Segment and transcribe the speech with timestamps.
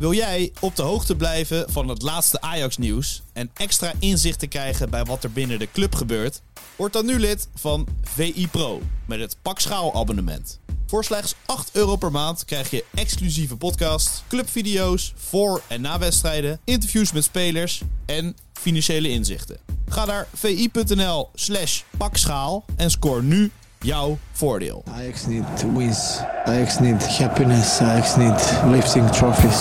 [0.00, 4.90] Wil jij op de hoogte blijven van het laatste Ajax-nieuws en extra inzicht te krijgen
[4.90, 6.42] bij wat er binnen de club gebeurt?
[6.76, 10.60] Word dan nu lid van VI Pro met het Pak Schaal abonnement.
[10.86, 16.60] Voor slechts 8 euro per maand krijg je exclusieve podcasts, clubvideo's voor en na wedstrijden,
[16.64, 19.58] interviews met spelers en financiële inzichten.
[19.88, 23.50] Ga naar vi.nl slash pakschaal en scoor nu
[23.84, 24.82] jouw voordeel.
[24.94, 25.44] Ajax need
[25.76, 26.20] wins.
[26.44, 27.80] Ajax need happiness.
[27.80, 29.60] Ajax need lifting trophies.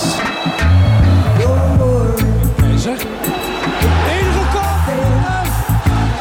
[2.77, 2.99] Zeg.
[4.09, 4.93] Enige kop.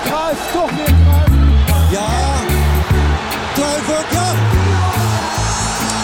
[0.05, 0.95] Kruif, toch weer.
[1.91, 2.09] Ja,
[3.55, 4.33] Kluivert, ja.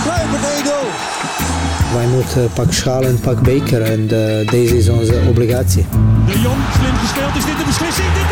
[0.03, 1.95] Kluivert 1-0.
[1.95, 5.87] Wij moeten pak schaal en pak beker en eh, deze is onze obligatie.
[6.27, 7.37] De Jong, slim gespeeld.
[7.37, 8.24] Is dit de beslissing?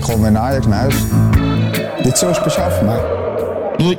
[0.00, 0.94] Ik gewoon weer naar Ajax naar huis.
[2.02, 3.00] Dit is zo speciaal voor mij.
[3.76, 3.98] Doei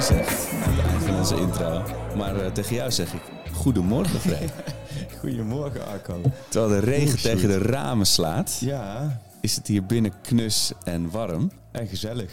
[0.00, 1.82] zegt het eind van onze intro.
[2.16, 3.20] Maar eh, tegen jou zeg ik,
[3.52, 4.50] goedemorgen Freek.
[5.20, 6.20] Goedemorgen, Arco.
[6.48, 11.50] Terwijl de regen tegen de ramen slaat, Ja, is het hier binnen knus en warm.
[11.72, 12.32] en gezellig.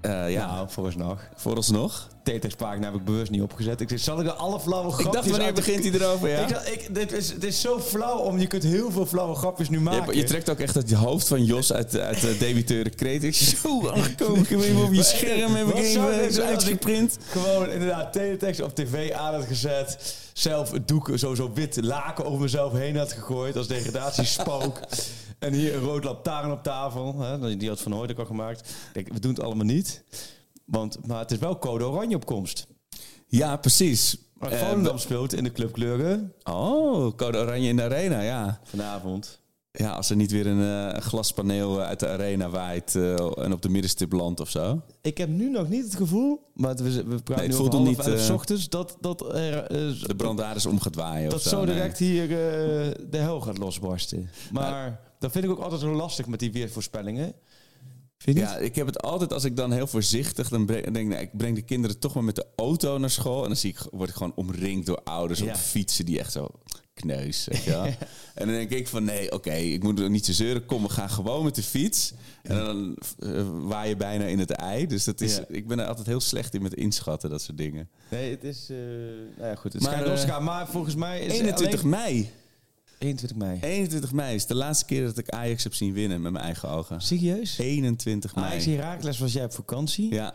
[0.00, 1.20] Eh, ja, Nou, vooralsnog.
[1.34, 2.08] vooralsnog.
[2.22, 3.80] T-Text-pagina heb ik bewust niet opgezet.
[3.80, 6.38] Ik zei, zal ik er alle flauwe grapjes Ik dacht, wanneer begint hij erover, ja?
[6.38, 9.34] Ik dacht, ik, dit is, het is zo flauw, om je kunt heel veel flauwe
[9.34, 10.16] grapjes nu maken.
[10.16, 13.24] je trekt ook echt het hoofd van Jos uit, uit de debiteuren kreet.
[13.24, 17.18] Ik zo aangekomen, ik heb even op je scherm heb ik even dit uitgeprint.
[17.30, 20.16] Gewoon inderdaad teletext op tv aan had gezet.
[20.32, 24.80] Zelf het doek, zo, zo wit laken over mezelf heen had gegooid als degradatiespook.
[25.38, 27.20] en hier een rood lantaarn op tafel.
[27.20, 28.74] Hè, die had Van Hooyd ook al gemaakt.
[28.92, 30.04] Kijk, we doen het allemaal niet.
[30.64, 32.66] Want, maar het is wel code oranje op komst.
[33.26, 34.16] Ja, precies.
[34.34, 38.60] Maar Eh, Volendam speelt in de clubkleuren oh, code oranje in de arena, ja.
[38.64, 39.40] vanavond.
[39.72, 43.12] Ja, als er niet weer een eh, glaspaneel uit de arena waait eh,
[43.44, 44.82] en op de middenstip landt of zo.
[45.02, 47.86] Ik heb nu nog niet het gevoel, maar we, we praten het nu voelt over
[47.86, 49.62] niet, eh, ochtends, dat, dat er...
[49.62, 49.68] eh,
[50.06, 51.48] De brandhaders om gaat waaien dat of zo.
[51.48, 51.74] zo nee.
[51.74, 52.28] direct hier eh,
[53.10, 54.30] de hel gaat losbarsten.
[54.52, 57.32] Maar dat vind ik ook altijd zo lastig met die weervoorspellingen.
[58.18, 58.52] Vind je niet?
[58.52, 61.20] Ja, ik heb het altijd als ik dan heel voorzichtig dan breng, denk ik, nou,
[61.22, 63.78] ik breng de kinderen toch maar met de auto naar school en dan zie ik,
[63.90, 65.46] word ik gewoon omringd door ouders Ja.
[65.46, 66.48] op fietsen die echt zo
[66.94, 67.48] kneus.
[68.34, 70.66] En dan denk ik van nee, oké, ik moet er niet zo zeuren.
[70.66, 72.12] Kom, we gaan gewoon met de fiets.
[72.42, 74.86] En dan eh, waai je bijna in het ei.
[74.86, 75.44] Dus dat is, Ja.
[75.48, 77.88] ik ben er altijd heel slecht in met inschatten, dat soort dingen.
[78.10, 78.66] Nee, het is...
[78.70, 78.76] eh
[79.36, 80.44] nou ja, goed, het Maar, te gaan.
[80.44, 81.88] Maar volgens mij is 21 alleen...
[81.90, 82.30] mei.
[82.98, 83.58] 21 mei.
[83.60, 86.68] 21 mei is de laatste keer dat ik Ajax heb zien winnen met mijn eigen
[86.68, 87.00] ogen.
[87.00, 87.58] Serieus?
[87.58, 88.46] 21 mei.
[88.46, 90.14] Ajax Herakles was jij op vakantie.
[90.14, 90.34] Ja,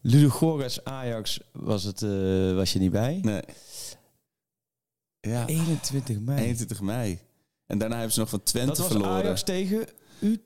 [0.00, 3.18] Ludogorets Ajax was, het, eh, was je niet bij.
[3.22, 3.42] nee.
[5.20, 6.40] Ja, 21 mei.
[6.44, 7.18] 21 mei.
[7.66, 9.12] En daarna hebben ze nog van Twente dat was verloren.
[9.12, 9.86] Ajax tegen
[10.20, 10.40] Utrecht.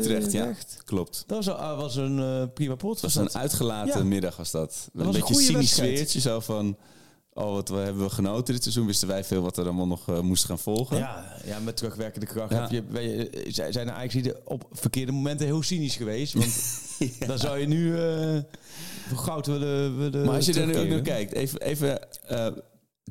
[0.00, 0.54] Utrecht, ja.
[0.84, 1.24] Klopt.
[1.26, 3.00] Dat was, een- was een eh, prima pot.
[3.00, 4.04] Het was een uitgelaten Ja.
[4.04, 4.88] middag was dat.
[4.92, 6.76] was een een beetje cynisch sfeertje zo van...
[7.40, 8.86] Oh, wat we hebben we genoten dit seizoen.
[8.86, 10.96] Wisten wij veel wat er allemaal nog eh, moest gaan volgen.
[10.96, 12.52] Ja, ja, met terugwerkende kracht.
[12.52, 12.68] Ja.
[12.68, 16.32] Heb je, eh, zijn er eigenlijk op verkeerde momenten heel cynisch geweest.
[16.34, 16.80] Want
[17.28, 18.38] dan zou je nu eh,
[19.14, 22.46] goud willen, willen Maar als je er nu ook naar kijkt, even, even eh,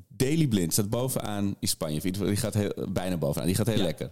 [0.07, 2.01] Daily Blind staat bovenaan in Spanje.
[2.01, 3.47] Die gaat heel, bijna bovenaan.
[3.47, 3.83] Die gaat heel Ja.
[3.83, 4.11] lekker.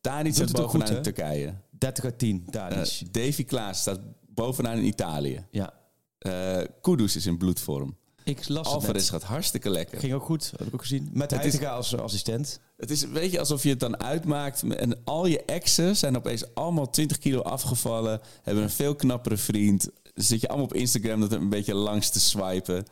[0.00, 1.02] Tadic staat bovenaan goed, in?
[1.02, 1.54] Turkije.
[1.70, 3.02] 30 uit 10, daar Eh, is.
[3.10, 5.46] Davy Klaas staat bovenaan in Italië.
[5.50, 5.72] ja,
[6.18, 7.96] Eh Kudus is in bloedvorm.
[8.24, 9.98] Ik las Alvarez gaat hartstikke lekker.
[9.98, 11.10] Ging ook goed, heb ik ook gezien.
[11.12, 12.60] Met Het Heitinga als assistent.
[12.76, 16.54] Het is een beetje alsof je het dan uitmaakt en al je exen zijn opeens
[16.54, 19.88] allemaal 20 kilo afgevallen, hebben een veel knappere vriend.
[20.14, 22.86] Dan zit je allemaal op Instagram dat er een beetje langs te swipen.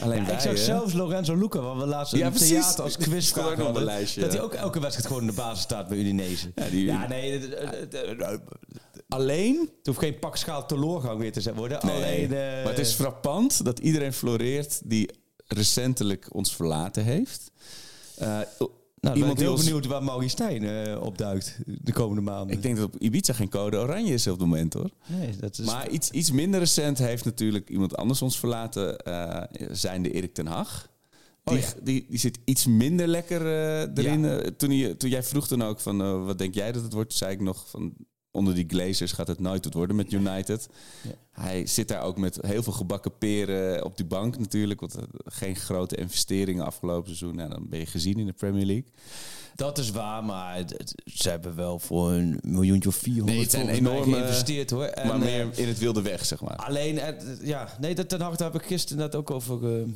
[0.00, 0.56] Alleen Ja, wij, ik zag hè?
[0.64, 2.48] zelfs Lorenzo Luca, waar we laatst Ja, een precies.
[2.48, 5.06] theater als Die quiz stond ook nog op hadden, lijstje, dat hij ook elke wedstrijd
[5.08, 6.52] gewoon in de basis staat bij Udinese.
[6.54, 7.58] Ja, die- ja nee, het,
[7.90, 8.40] het-
[9.08, 11.86] Alleen, hoeft geen pakschaal teloorgang weer te zijn worden.
[11.86, 15.10] nee, Alleen, maar het is frappant dat iedereen floreert die
[15.46, 17.50] recentelijk ons verlaten heeft.
[18.16, 18.38] Eh,
[19.04, 22.56] nou, iemand die heel ons- benieuwd waar Maurice Stijn eh, opduikt de komende maanden.
[22.56, 24.90] ik denk dat op Ibiza geen code oranje is op het moment hoor.
[25.06, 25.66] nee, dat is...
[25.66, 30.34] Maar iets, iets minder recent heeft natuurlijk iemand anders ons verlaten, eh zijn de Erik
[30.34, 30.92] ten Hag.
[31.44, 31.68] Die, Oh ja.
[31.82, 34.20] die, die zit iets minder lekker eh, erin.
[34.24, 34.40] Ja.
[34.56, 37.32] Toen, hij, toen jij vroeg dan ook van wat denk jij dat het wordt, zei
[37.32, 37.92] ik nog van
[38.34, 40.68] onder die Glazers gaat het nooit wat worden met United.
[41.32, 44.80] Hij zit daar ook met heel veel gebakken peren op die bank natuurlijk.
[44.80, 47.34] Want eh, geen grote investeringen afgelopen seizoen.
[47.36, 48.84] Nou, dan ben je gezien in de Premier League.
[49.54, 53.50] Dat is waar, maar het- ze hebben wel voor een miljoentje of 400 Nee, het
[53.50, 54.84] zijn enorme- geïnvesteerd hoor.
[54.84, 56.56] En, maar eh, meer in het wilde weg, zeg maar.
[56.56, 57.14] Alleen, eh,
[57.46, 59.86] ja, nee, dat ten harte heb ik gisteren net ook over, eh,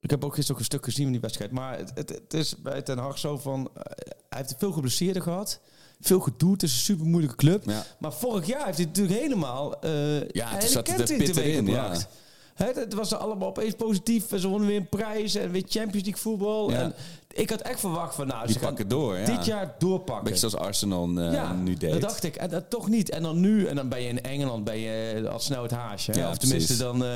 [0.00, 1.50] Ik heb ook gisteren ook een stuk gezien van die wedstrijd.
[1.50, 3.70] Maar het, het, het is bij Ten Hag zo van...
[3.74, 3.82] eh,
[4.28, 5.60] hij heeft veel geblesseerden gehad.
[6.00, 6.52] Veel gedoe.
[6.52, 7.62] Het is een super moeilijke club.
[7.66, 7.84] Ja.
[7.98, 9.80] Maar vorig jaar heeft hij natuurlijk helemaal...
[9.80, 11.92] eh Ja, toen zat de pit erin, ja.
[12.54, 14.32] Hè, het was allemaal opeens positief.
[14.32, 15.34] En ze wonnen weer een prijs.
[15.34, 16.70] En weer Champions League voetbal.
[16.70, 16.78] Ja.
[16.80, 16.94] En
[17.32, 18.26] ik had echt verwacht van...
[18.26, 19.24] Nou, Die ze pakken door, ja.
[19.24, 20.24] dit jaar doorpakken.
[20.24, 21.92] Beetje zoals Arsenal eh, nu deed.
[21.92, 22.36] dat dacht ik.
[22.36, 23.10] En dat toch niet.
[23.10, 26.12] En dan nu, en dan ben je in Engeland, ben je al snel het haasje.
[26.14, 27.00] Ja, of tenminste precies.
[27.00, 27.10] dan eh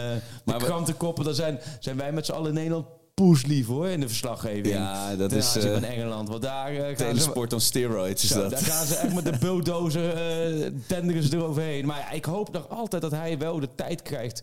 [0.44, 1.24] Maar de we- krantenkoppen.
[1.24, 4.66] Dan zijn, zijn wij met z'n allen in Nederland poeslief hoor, in de verslaggeving.
[4.66, 6.28] Ja, dat is, aanzien eh, van Engeland.
[6.28, 6.94] Want daar eh, gaan ze...
[7.04, 8.50] Telesport on steroids is Zo, dat.
[8.50, 11.86] daar gaan ze echt met de bulldozer eh tenderen ze eroverheen.
[11.86, 14.42] Maar ja, ik hoop nog altijd dat hij wel de tijd krijgt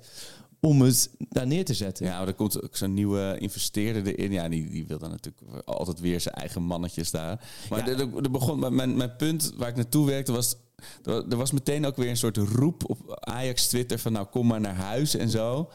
[0.60, 2.06] om het daar neer te zetten.
[2.06, 4.32] Ja, maar er komt ook zo'n nieuwe investeerder erin.
[4.32, 7.42] Ja, die, die wil dan natuurlijk altijd weer zijn eigen mannetjes daar.
[7.70, 7.98] Maar Ja.
[7.98, 10.56] er, begon, mijn, mijn punt waar ik naartoe werkte was...
[11.04, 14.48] Er er was meteen ook weer een soort roep op Ajax Twitter van nou kom
[14.48, 15.70] maar naar huis en zo.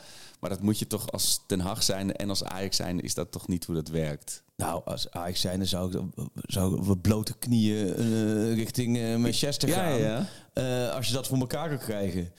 [0.46, 3.32] Maar dat moet je toch als Ten Hag zijn en als Ajax zijn is dat
[3.32, 4.42] toch niet hoe dat werkt.
[4.56, 6.02] Nou, als Ajax zijn, dan zou ik,
[6.34, 9.98] zou ik blote knieën eh, richting eh, Manchester gaan.
[9.98, 12.32] ja, Eh, als je dat voor elkaar kan krijgen.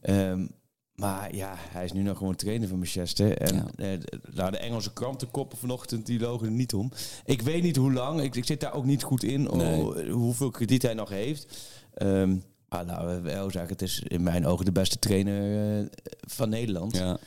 [0.00, 0.46] Ehm,
[0.94, 3.38] maar ja, hij is nu nog gewoon trainer van Manchester.
[3.38, 3.98] En Ja.
[4.34, 6.92] nou, de Engelse krantenkoppen vanochtend, die logen er niet om.
[7.24, 8.20] Ik weet niet hoe lang.
[8.20, 9.42] Ik, ik zit daar ook niet goed in.
[9.42, 9.80] Nee.
[9.80, 11.58] oh, hoeveel krediet hij nog heeft.
[11.94, 12.36] Ehm,
[12.68, 15.88] maar we wel zeggen, het is in mijn ogen de beste trainer
[16.20, 16.96] van Nederland.
[16.96, 17.18] Ja.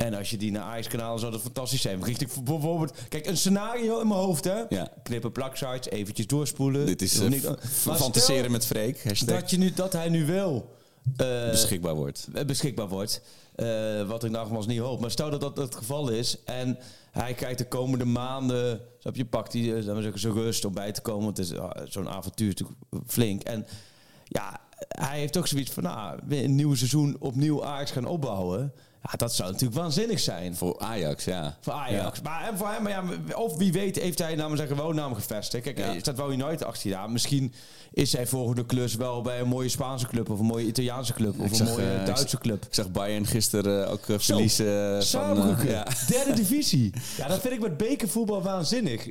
[0.00, 2.04] En als je die naar Ajax kanaal zou dat fantastisch zijn.
[2.04, 4.62] Richting bijvoorbeeld, kijk, een scenario in mijn hoofd, hè?
[4.68, 4.92] Ja.
[5.02, 6.86] Knippen plaksites, eventjes doorspoelen.
[6.86, 7.56] Dit is stel
[7.96, 9.04] fantaseren met Freek.
[9.04, 10.74] Hashtag Dat, je nu, dat hij nu wel
[11.16, 12.28] eh, beschikbaar wordt.
[12.32, 13.22] eh, beschikbaar wordt.
[14.06, 15.00] Wat ik nogmaals niet hoop.
[15.00, 16.36] Maar stel dat dat het geval is.
[16.44, 16.78] En
[17.10, 18.80] hij krijgt de komende maanden.
[18.98, 21.24] Snap je, pakt hij laten we zeggen, zijn rust om bij te komen.
[21.24, 23.42] Want het is ah, zo'n avontuur natuurlijk flink.
[23.42, 23.66] En
[24.24, 25.82] ja, hij heeft toch zoiets van.
[25.82, 28.72] Nou, weer een nieuw seizoen opnieuw Ajax gaan opbouwen.
[29.02, 30.56] Ja, dat zou natuurlijk waanzinnig zijn.
[30.56, 31.56] Voor Ajax, ja.
[31.60, 32.20] Voor Ajax.
[32.22, 33.02] Maar, en voor hem, maar ja,
[33.36, 35.62] of wie weet heeft hij namens zijn gewoon naam gevestigd.
[35.64, 35.94] Kijk, Ja.
[35.94, 37.12] er staat wel United achter je naam.
[37.12, 37.52] Misschien
[37.92, 40.30] is zijn volgende klus wel bij een mooie Spaanse club...
[40.30, 42.64] of een mooie Italiaanse club of Ik een zag, mooie eh, Duitse club.
[42.64, 45.06] Ik zag Bayern gisteren ook eh, verliezen.
[45.06, 45.86] van, eh, ja.
[46.08, 46.92] Derde divisie.
[47.16, 49.08] Ja, dat vind ik met bekervoetbal waanzinnig.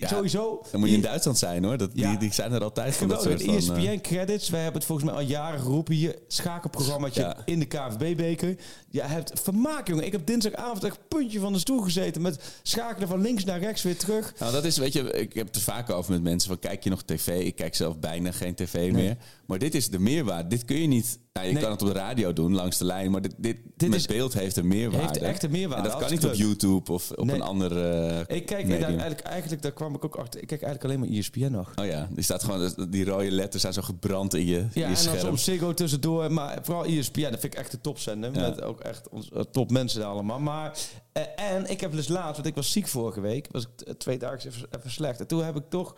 [0.00, 0.62] Ja, Sowieso.
[0.70, 1.76] Dan moet je in Duitsland zijn hoor.
[1.76, 2.08] Dat, Ja.
[2.08, 4.48] die, die zijn er altijd van dat soort eh, ESPN credits.
[4.50, 6.18] Wij hebben het volgens mij al jaren geroepen hier.
[6.28, 7.36] Schakelprogrammaatje Ja.
[7.44, 8.56] in de KVB-beker.
[8.90, 10.04] Je hebt vermaak, jongen.
[10.04, 13.82] Ik heb dinsdagavond echt puntje van de stoel gezeten met schakelen van links naar rechts
[13.82, 14.32] weer terug.
[14.38, 16.84] Nou, dat is, weet je, ik heb het er vaak over met mensen van kijk
[16.84, 17.44] je nog tv?
[17.44, 19.16] Ik kijk zelf bijna geen tv meer.
[19.50, 20.48] Maar dit is de meerwaarde.
[20.48, 21.18] Dit kun je niet.
[21.32, 21.62] Nou, je Nee.
[21.62, 24.06] kan het op de radio doen langs de lijn, maar dit, dit, Dit met is-
[24.06, 25.06] beeld heeft een meerwaarde.
[25.06, 26.34] Heeft echt een meerwaarde, En dat kan niet op.
[26.34, 27.34] YouTube of op Nee.
[27.34, 28.24] een andere.
[28.28, 28.88] Ik kijk medium.
[28.88, 30.40] eigenlijk, eigenlijk, daar kwam ik ook achter.
[30.40, 31.72] Ik kijk eigenlijk alleen maar ESPN nog.
[31.76, 34.88] Oh ja, die staat gewoon, die rode letters zijn zo gebrand in je, in Ja,
[34.88, 36.32] je en dan soms Ziggo tussendoor.
[36.32, 38.34] Maar vooral ESPN, dat vind ik echt de topzender.
[38.34, 38.40] Ja.
[38.40, 40.40] Met ook echt ons, eh, top mensen daar allemaal.
[40.40, 40.78] Maar,
[41.12, 43.46] eh, en ik heb dus laatst, want ik was ziek vorige week.
[43.50, 45.20] Was ik twee dagen even, even slecht.
[45.20, 45.94] En toen heb ik toch,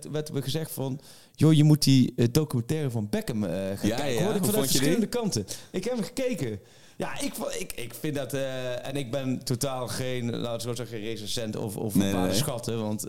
[0.00, 1.00] toen werd me gezegd van...
[1.36, 4.14] Joh, je moet die eh, documentaire van Beckham eh, gaan Ja, kijken.
[4.14, 4.22] ja.
[4.24, 4.76] Hoorde ik vanuit die?
[4.76, 5.46] verschillende kanten.
[5.70, 6.60] Ik heb hem gekeken.
[6.96, 8.32] Ja, ik, ik, ik vind dat...
[8.82, 12.34] en ik ben totaal geen, laten we zo zeggen, geen recensent of, of Nee, nee,
[12.34, 12.80] schatten.
[12.82, 13.06] Want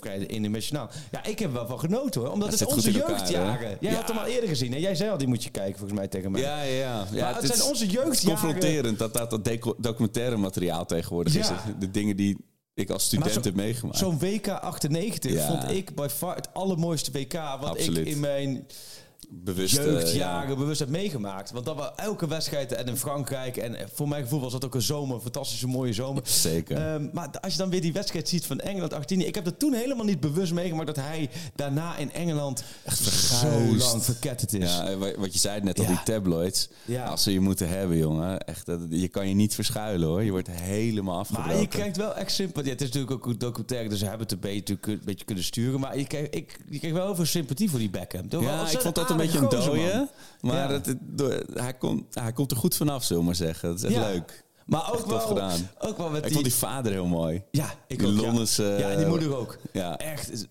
[0.00, 0.90] vrij internationaal.
[1.10, 2.30] Ja, ik heb er wel van genoten hoor.
[2.30, 3.68] Omdat Dat het onze elkaar, jeugdjaren.
[3.68, 3.74] hè?
[3.80, 3.96] Jij Ja.
[3.96, 4.74] had hem al eerder gezien.
[4.74, 6.40] En jij zei al, die moet je kijken volgens mij tegen mij.
[6.40, 7.34] Ja, ja, ja.
[7.34, 8.38] het is- zijn onze het jeugdjaren.
[8.40, 11.48] confronterend dat dat, dat documentaire materiaal tegenwoordig is.
[11.78, 12.36] De dingen die
[12.76, 13.98] ik als student zo- heb meegemaakt.
[13.98, 15.46] Zo'n WK 98 Ja.
[15.46, 18.06] vond ik by far het allermooiste WK wat Absoluut.
[18.06, 18.66] ik in mijn
[19.28, 19.76] Bewust.
[19.76, 20.56] eh, jeugdjaren ja.
[20.56, 21.50] bewust heb meegemaakt.
[21.50, 23.56] Want dat was elke wedstrijd en in Frankrijk.
[23.56, 26.22] En voor mijn gevoel was dat ook een zomer, een fantastische mooie zomer.
[26.26, 26.76] Zeker.
[26.76, 29.24] Ehm, maar als je dan weer die wedstrijd ziet van Engeland, Argentinië.
[29.24, 33.76] Ik heb dat toen helemaal niet bewust meegemaakt dat hij daarna in Engeland echt zo
[33.76, 34.70] lang verketterd is.
[34.74, 35.90] Ja, eh, wa- wat je zei net al, Ja.
[35.90, 36.68] die tabloids.
[36.84, 37.04] Ja.
[37.06, 38.40] Als ze je moeten hebben, jongen.
[38.40, 40.22] Echt, dat- je kan je niet verschuilen, hoor.
[40.22, 41.52] Je wordt helemaal afgebroken.
[41.52, 42.70] Maar je krijgt wel echt sympathie.
[42.70, 45.44] Het is natuurlijk ook een documentaire, dus ze hebben het een beetje, een beetje kunnen
[45.44, 45.80] sturen.
[45.80, 48.28] Maar je krijgt, ik, je krijgt wel heel veel sympathie voor die Beckham.
[48.28, 48.42] Toch?
[48.42, 49.94] Ja, ik vond dat een beetje een gozer, dooie.
[50.40, 50.54] man.
[50.54, 53.68] Maar het, het- door- hij, komt, hij komt er goed vanaf, zullen we maar zeggen.
[53.68, 54.44] Dat is echt leuk.
[54.66, 55.70] Maar ook wel, gedaan.
[55.78, 56.32] ook wel met Ik die...
[56.32, 57.42] vond die vader heel mooi.
[57.50, 58.14] ja, ik die ook.
[58.14, 59.58] Londense, Ja, en die moeder ook.
[59.72, 59.98] Ja.
[59.98, 60.46] Echt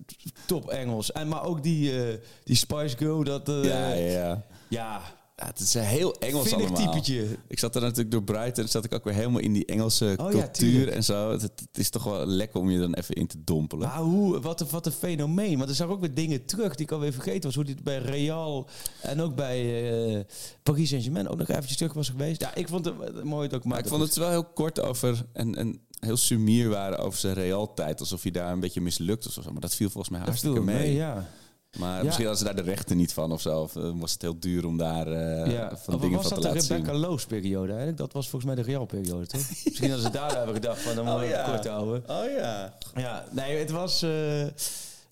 [0.46, 1.12] top Engels.
[1.12, 3.50] En, maar ook die, eh, die Spice Girl, dat...
[3.50, 5.02] eh, Ja, ja, ja.
[5.36, 6.92] Het is een heel Engels Vinnig allemaal.
[6.92, 7.38] typetje.
[7.48, 10.30] Ik zat er natuurlijk door Brighton, zat ik ook weer helemaal in die Engelse Oh
[10.30, 11.32] cultuur en zo.
[11.32, 13.88] Het, het is toch wel lekker om je dan even in te dompelen.
[13.88, 15.58] maar hoe, wat, een, wat een fenomeen.
[15.58, 17.56] Want er zag ook weer dingen terug die ik alweer vergeten was.
[17.56, 18.70] Hoe dit bij Real
[19.02, 20.24] en ook bij eh,
[20.64, 22.42] Paris Saint-Germain ook nog eventjes terug was geweest.
[22.42, 23.82] Ja, ik vond het een mooi Maar documentaire.
[23.82, 28.00] ik vond het wel heel kort over en, en heel sumier waren over zijn Real-tijd.
[28.00, 29.52] Alsof hij daar een beetje mislukt was of zo.
[29.52, 30.76] Maar dat viel volgens mij hartstikke mee.
[30.76, 31.30] mee, ja.
[31.76, 32.04] Maar Ja.
[32.04, 33.60] misschien hadden ze daar de rechten niet van of zo.
[33.62, 36.36] Of eh, was het heel duur om daar eh, Ja, van of dingen was van
[36.36, 37.02] dat te de laten Rebecca zien.
[37.02, 37.98] Loos periode eigenlijk?
[37.98, 39.42] Dat was volgens mij de Real periode, toch?
[39.66, 41.44] Misschien hadden ze daar hebben gedacht van, dan moeten we Oh, ja.
[41.44, 42.04] het kort houden.
[42.08, 42.74] Oh ja.
[42.96, 44.02] Ja, nee, het was...
[44.02, 44.10] eh,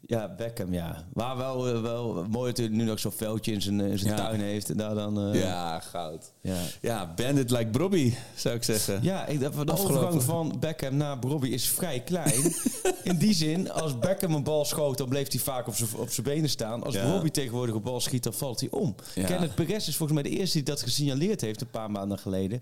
[0.07, 1.05] ja, Beckham, ja.
[1.13, 3.99] Maar wel, eh, wel mooi dat hij nu nog zo'n veldje in zijn, eh, in
[3.99, 4.17] zijn Ja.
[4.25, 4.69] tuin heeft.
[4.69, 5.19] En daar dan...
[5.33, 6.31] eh, Ja, goud.
[6.41, 6.57] ja.
[6.81, 8.99] Ja, bandit like Brobby, zou ik zeggen.
[9.03, 9.73] Ja, ik, de Afgelopen.
[9.83, 12.53] overgang van Beckham naar Robbie is vrij klein.
[13.03, 16.09] In die zin, als Beckham een bal schoot, dan bleef hij vaak op zijn op
[16.23, 16.83] benen staan.
[16.83, 17.11] Als Ja.
[17.11, 18.95] Robbie tegenwoordig een bal schiet, dan valt hij om.
[19.15, 19.25] Ja.
[19.25, 22.61] Kenneth Perez is volgens mij de eerste die dat gesignaleerd heeft een paar maanden geleden.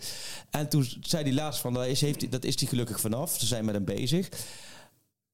[0.49, 3.35] En toen zei hij laatst van, daar is, heeft dat is hij gelukkig vanaf.
[3.39, 4.29] Ze zijn met hem bezig.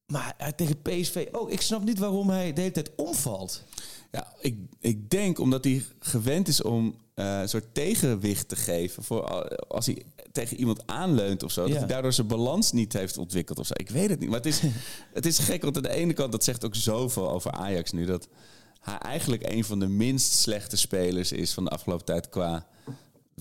[0.08, 1.50] Maar eh, tegen PSV ook.
[1.52, 3.64] Ik snap niet waarom hij de hele tijd omvalt.
[4.12, 9.04] Ja, ik, ik denk omdat hij gewend is om eh, een soort tegenwicht te geven.
[9.04, 11.62] Voor al- als hij tegen iemand aanleunt of zo.
[11.62, 11.78] Dat Ja.
[11.78, 13.74] hij daardoor zijn balans niet heeft ontwikkeld of zo.
[13.78, 14.30] Ik weet het niet.
[14.30, 14.62] Maar het is,
[15.14, 18.06] het is gek, want aan de ene kant, dat zegt ook zoveel over Ajax nu.
[18.06, 18.28] Dat
[18.82, 22.68] hij eigenlijk een van de minst slechte spelers is van de afgelopen tijd qua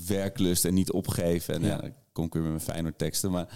[0.07, 1.55] werklust en niet opgeven.
[1.55, 3.31] En ja, dan kom ik weer met mijn Feyenoord teksten.
[3.31, 3.49] Maar,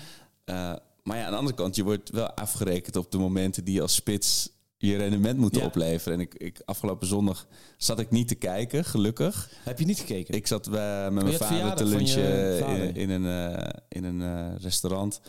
[0.44, 3.74] eh, maar ja, aan de andere kant, je wordt wel afgerekend op de momenten die
[3.74, 5.64] je als spits je rendement moet Ja.
[5.64, 6.14] opleveren.
[6.18, 9.50] En ik, ik, afgelopen zondag zat ik niet te kijken, gelukkig.
[9.64, 10.34] Heb je niet gekeken?
[10.34, 13.26] Ik zat bij, met mijn vader te lunchen je in, een,
[13.56, 15.20] eh, in een eh, restaurant.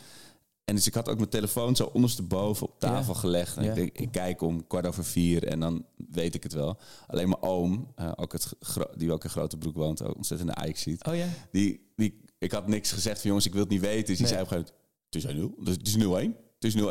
[0.65, 3.19] En dus ik had ook mijn telefoon zo ondersteboven op tafel Ja.
[3.19, 3.57] gelegd.
[3.57, 3.69] En Ja.
[3.69, 6.77] ik, denk, ik kijk om kwart over vier en dan weet ik het wel.
[7.07, 8.53] Alleen mijn oom, eh, ook het,
[8.97, 11.05] die ook in Grote Broek woont, ook ontzettend Ajax ziet.
[11.05, 11.25] Oh ja?
[11.51, 14.05] Die, die, ik had niks gezegd van jongens, ik wil het niet weten.
[14.05, 14.80] Dus die zei op een gegeven moment,
[15.13, 16.39] het is 0, het is 0-1.
[16.59, 16.79] Het is 0-1.
[16.85, 16.89] Oh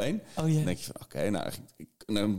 [0.49, 0.55] ja.
[0.55, 1.89] Dan denk je van, oké, nou, ik,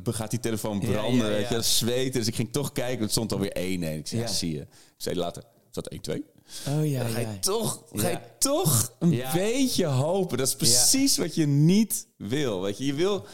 [0.04, 1.62] dan gaat die telefoon Ja, branden, ja, weet je, ja.
[1.62, 2.20] zweten.
[2.20, 3.60] Dus ik ging toch kijken, het stond alweer 1-1.
[3.60, 4.28] Ik zei, ja.
[4.28, 4.28] Ja.
[4.28, 4.60] zie je.
[4.62, 6.22] Ik zei later, het zat 1-2.
[6.68, 7.38] Oh ja, Dan ga je ja.
[7.40, 8.22] toch, ga je Ja.
[8.40, 9.32] toch een Ja.
[9.34, 10.38] beetje hopen.
[10.38, 12.62] Dat is precies wat je niet wil.
[12.62, 13.26] Weet je, je wil...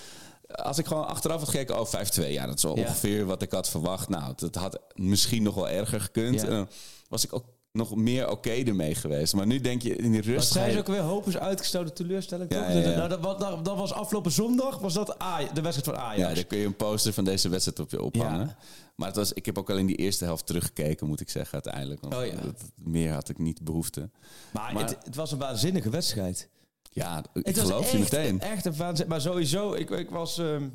[0.47, 2.31] Als ik gewoon achteraf had gekeken, oh 5-2.
[2.31, 2.69] Ja, dat is Ja.
[2.69, 4.09] ongeveer wat ik had verwacht.
[4.09, 6.35] Nou, dat had misschien nog wel erger gekund.
[6.35, 6.43] Ja.
[6.47, 6.67] En dan
[7.09, 7.45] was ik ook
[7.77, 9.33] nog meer oké ermee geweest.
[9.33, 10.51] Maar nu denk je in die rust...
[10.51, 12.73] zijn ze ook weer hoop is uitgestelde teleurstelling, Ja, toch?
[12.73, 12.95] ja, ja.
[12.95, 16.29] Nou, dat, was- dat, dat was afgelopen zondag, was dat Aj- de wedstrijd van Ajax.
[16.29, 18.55] Ja, daar kun je een poster van deze wedstrijd op je ophangen.
[18.95, 21.53] Maar het was, ik heb ook al in die eerste helft teruggekeken, moet ik zeggen,
[21.53, 22.01] uiteindelijk.
[22.01, 24.09] Want Oh dat- meer had ik niet behoefte.
[24.53, 26.49] maar Maar- het, het was een waanzinnige wedstrijd.
[26.91, 28.39] Ja, ik Het geloof je meteen.
[28.39, 29.07] Echt een waanzin.
[29.07, 30.37] Maar sowieso, ik, ik was...
[30.37, 30.67] ehm,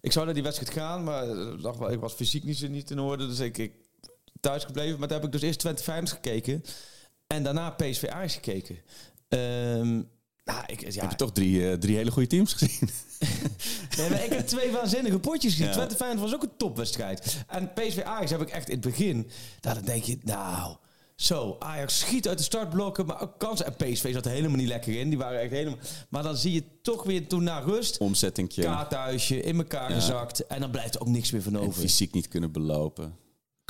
[0.00, 2.90] ik zou naar die wedstrijd gaan, maar eh, dacht wel, ik was fysiek niet, niet
[2.90, 3.26] in orde.
[3.26, 3.72] Dus ik, ik
[4.42, 4.98] thuis gebleven.
[4.98, 6.62] Maar toen heb ik dus eerst Twente Feyenoord gekeken.
[7.26, 8.76] En daarna PSV Ajax gekeken.
[9.28, 9.90] Ehm,
[10.44, 12.88] nou, ik, ja, heb je toch drie, eh, drie hele goede teams gezien?
[13.96, 15.66] Nee, maar ik heb twee waanzinnige potjes gezien.
[15.66, 15.72] Ja.
[15.72, 17.44] Twente Feyenoord was ook een topwedstrijd.
[17.48, 19.30] En PSV Ajax heb ik echt in het begin...
[19.60, 20.76] Nou, dan denk je, nou...
[21.16, 23.66] Zo, Ajax schiet uit de startblokken, maar ook kansen.
[23.66, 25.08] En PSV zat er helemaal niet lekker in.
[25.08, 25.78] Die waren echt helemaal...
[26.08, 27.98] Maar dan zie je toch weer toen na rust...
[27.98, 28.62] Omzettingje.
[28.62, 29.94] Kaarthuisje in elkaar Ja.
[29.94, 30.46] gezakt.
[30.46, 31.80] En dan blijft er ook niks meer van En over.
[31.80, 33.16] fysiek niet kunnen belopen.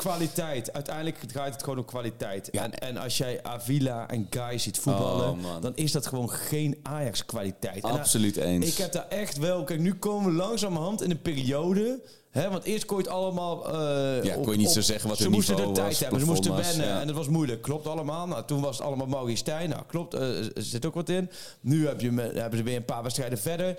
[0.02, 0.72] Kwaliteit.
[0.72, 2.50] Uiteindelijk draait het gewoon om kwaliteit.
[2.50, 5.28] En, en als jij Avila en Guy ziet voetballen...
[5.30, 7.84] Oh, dan is dat gewoon geen Ajax-kwaliteit.
[7.84, 8.66] En Absoluut eens.
[8.66, 9.64] ik heb daar echt wel...
[9.64, 12.00] Kijk, nu komen we langzamerhand in een periode...
[12.30, 13.68] Hè, want eerst kon je het allemaal...
[13.72, 16.20] eh, Ja, kon je niet zo zeggen wat Ze moesten de tijd was, hebben.
[16.20, 16.86] Ze moesten wennen.
[16.86, 17.00] ja.
[17.00, 17.62] En dat was moeilijk.
[17.62, 18.26] Klopt allemaal.
[18.26, 19.68] Nou, toen was het allemaal Maurice Stijn.
[19.68, 20.14] Nou, klopt.
[20.14, 21.30] eh, er zit ook wat in.
[21.60, 23.76] Nu heb je, hebben ze weer een paar wedstrijden verder.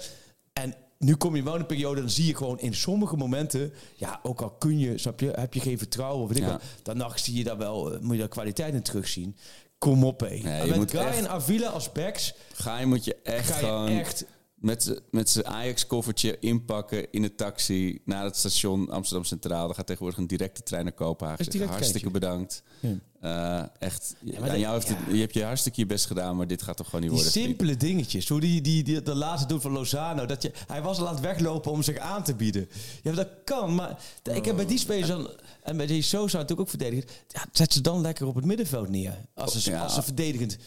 [0.54, 2.02] En nu kom je wel in een periode...
[2.02, 3.74] dan zie je gewoon in sommige momenten...
[3.96, 5.32] ja, ook al kun je, snap je...
[5.36, 6.52] heb je geen vertrouwen weet ik Ja.
[6.52, 6.62] wat...
[6.84, 7.94] dan nog zie je daar wel...
[7.94, 9.36] eh, moet je daar kwaliteit in terugzien.
[9.78, 10.28] Kom op, hé.
[10.28, 12.34] je En met Guy echt- en Avila als backs...
[12.54, 14.26] Ga je moet je echt ga je gewoon echt...
[14.64, 19.66] met z'n- met zijn Ajax-koffertje inpakken in de taxi naar het station Amsterdam Centraal.
[19.66, 21.46] Dan gaat tegenwoordig een directe trein naar Kopenhagen.
[21.52, 22.64] Zeg, hartstikke bedankt.
[23.20, 25.14] Eh, echt, maar aan dat- jou heeft het, ja.
[25.14, 27.42] je hebt je hartstikke je best gedaan, maar dit gaat toch gewoon niet Die worden.
[27.42, 28.30] simpele dingetjes.
[28.30, 30.26] Hoe die, die, die de laatste doet van Lozano.
[30.26, 32.70] Dat je, hij was al aan het weglopen om zich aan te bieden.
[33.04, 33.76] Ja, dat kan.
[33.76, 34.00] Maar
[34.34, 35.30] ik heb bij die spelers dan...
[35.64, 37.12] En bij die Sosa natuurlijk ook verdedigend.
[37.28, 39.18] Ja, zet ze dan lekker op het middenveld neer.
[39.36, 40.58] Als ze, als ze verdedigend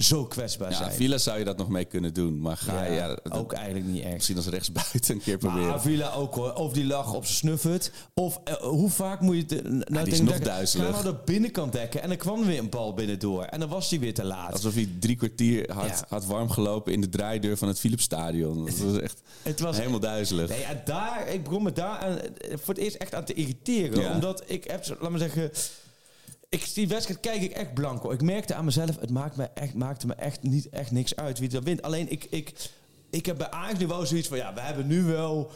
[0.00, 0.92] zo kwetsbaar Ja, zijn.
[0.92, 3.86] Villa zou je dat nog mee kunnen doen, maar ga Ja, ja, dat- ook eigenlijk
[3.86, 4.12] niet echt.
[4.14, 5.66] misschien als rechtsbuiten een keer proberen.
[5.66, 6.52] Maar Avila ook hoor.
[6.52, 7.90] Of die lag op snuffert.
[8.14, 9.88] Of eh, hoe vaak moet je het...
[9.88, 10.86] Nou, die is nog duizelig.
[10.86, 12.02] Ga nou de binnenkant dekken.
[12.02, 13.42] En dan kwam er weer een bal binnendoor.
[13.44, 14.52] En dan was hij weer te laat.
[14.52, 16.04] Alsof hij drie kwartier had, Ja.
[16.08, 18.64] had warm gelopen in de draaideur van het Philipsstadion.
[18.66, 20.48] Dat was echt Het was helemaal duizelig.
[20.48, 22.18] Nee, daar, ik begon me daar aan,
[22.50, 24.00] voor het eerst echt aan te irriteren.
[24.00, 24.12] Ja.
[24.14, 25.50] Omdat ik heb, laat maar zeggen...
[26.50, 28.10] Ik, die wedstrijd kijk ik echt blanco.
[28.10, 31.38] Ik merkte aan mezelf, het maakt me echt, maakte me echt niet echt niks uit
[31.38, 31.82] wie er wint.
[31.82, 32.52] Alleen ik, ik,
[33.10, 34.36] ik heb bij Ajax nu wel zoiets van...
[34.36, 35.50] Ja, we hebben nu wel...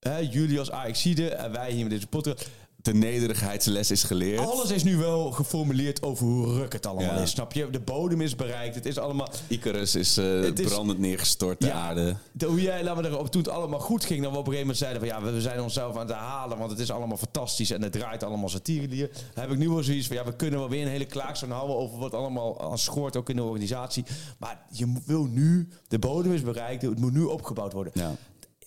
[0.00, 2.48] Hè, jullie als Ajaxide en wij hier met deze podcast...
[2.84, 4.38] de nederigheidsles is geleerd.
[4.40, 7.20] Alles is nu wel geformuleerd over hoe ruk het allemaal Ja.
[7.22, 7.30] is.
[7.30, 7.70] Snap je?
[7.70, 8.74] De bodem is bereikt.
[8.74, 9.28] Het is allemaal...
[9.48, 12.16] Icarus is, eh, is- brandend neergestort, de aarde.
[12.32, 14.52] de- hoe jij, laten we erop, toen het allemaal goed ging, dan we op een
[14.52, 17.16] gegeven moment zeiden van ja, we- zijn onszelf aan het herhalen, want het is allemaal
[17.16, 19.10] fantastisch en het draait allemaal satire.
[19.34, 21.76] heb ik nu wel zoiets van ja, we kunnen wel weer een hele klaagzoon houden
[21.76, 24.04] over wat allemaal aan schort, ook in de organisatie.
[24.38, 27.92] Maar je wil nu, de bodem is bereikt, het moet nu opgebouwd worden.
[27.96, 28.14] Ja.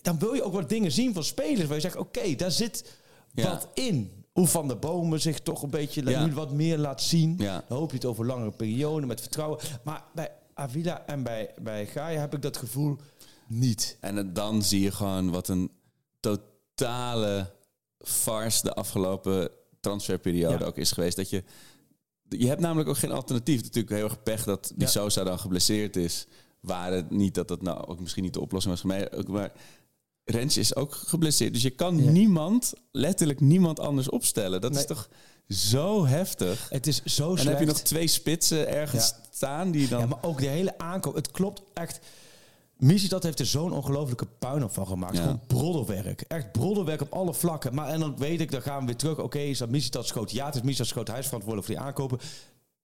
[0.02, 2.96] Dan wil je ook wat dingen zien van spelers waar je zegt, oké, daar zit.
[3.34, 4.12] Wat in.
[4.32, 6.24] Hoe Van de Bomen zich toch een beetje Ja.
[6.26, 7.34] nu wat meer laat zien.
[7.38, 7.64] Ja.
[7.68, 9.58] Dan hoop je het over langere perioden met vertrouwen.
[9.84, 12.96] Maar bij Avila en bij, bij Gaia heb ik dat gevoel
[13.46, 13.96] niet.
[14.00, 15.70] En dan zie je gewoon wat een
[16.20, 17.50] totale
[17.98, 20.64] farce de afgelopen transferperiode Ja.
[20.64, 21.16] ook is geweest.
[21.16, 21.42] Dat je,
[22.28, 23.62] je hebt namelijk ook geen alternatief.
[23.62, 24.88] Natuurlijk heel erg pech dat die.
[24.88, 26.26] Sosa dan geblesseerd is.
[26.60, 29.12] Waar het niet dat dat nou ook misschien niet de oplossing was voor mij.
[29.12, 29.52] Ook, maar
[30.30, 31.52] Rens is ook geblesseerd.
[31.52, 32.10] Dus je kan Ja.
[32.10, 34.60] niemand, letterlijk niemand anders opstellen.
[34.60, 35.08] Dat is toch
[35.48, 36.66] zo heftig.
[36.70, 39.16] Het is zo En dan heb je nog twee spitsen ergens Ja.
[39.30, 40.00] staan die dan...
[40.00, 41.14] Ja, maar ook de hele aankoop.
[41.14, 42.00] Het klopt echt.
[42.76, 45.16] Missie dat heeft er zo'n ongelofelijke puinhoop van gemaakt.
[45.16, 45.22] Ja.
[45.22, 46.20] Gewoon broddelwerk.
[46.20, 47.74] Echt broddelwerk op alle vlakken.
[47.74, 49.18] Maar en dan weet ik, dan gaan we weer terug.
[49.18, 50.30] Oké, is dat Missie dat schoot?
[50.30, 51.08] Ja, het is Missie dat schoot.
[51.08, 52.18] Hij is verantwoordelijk voor die aankopen.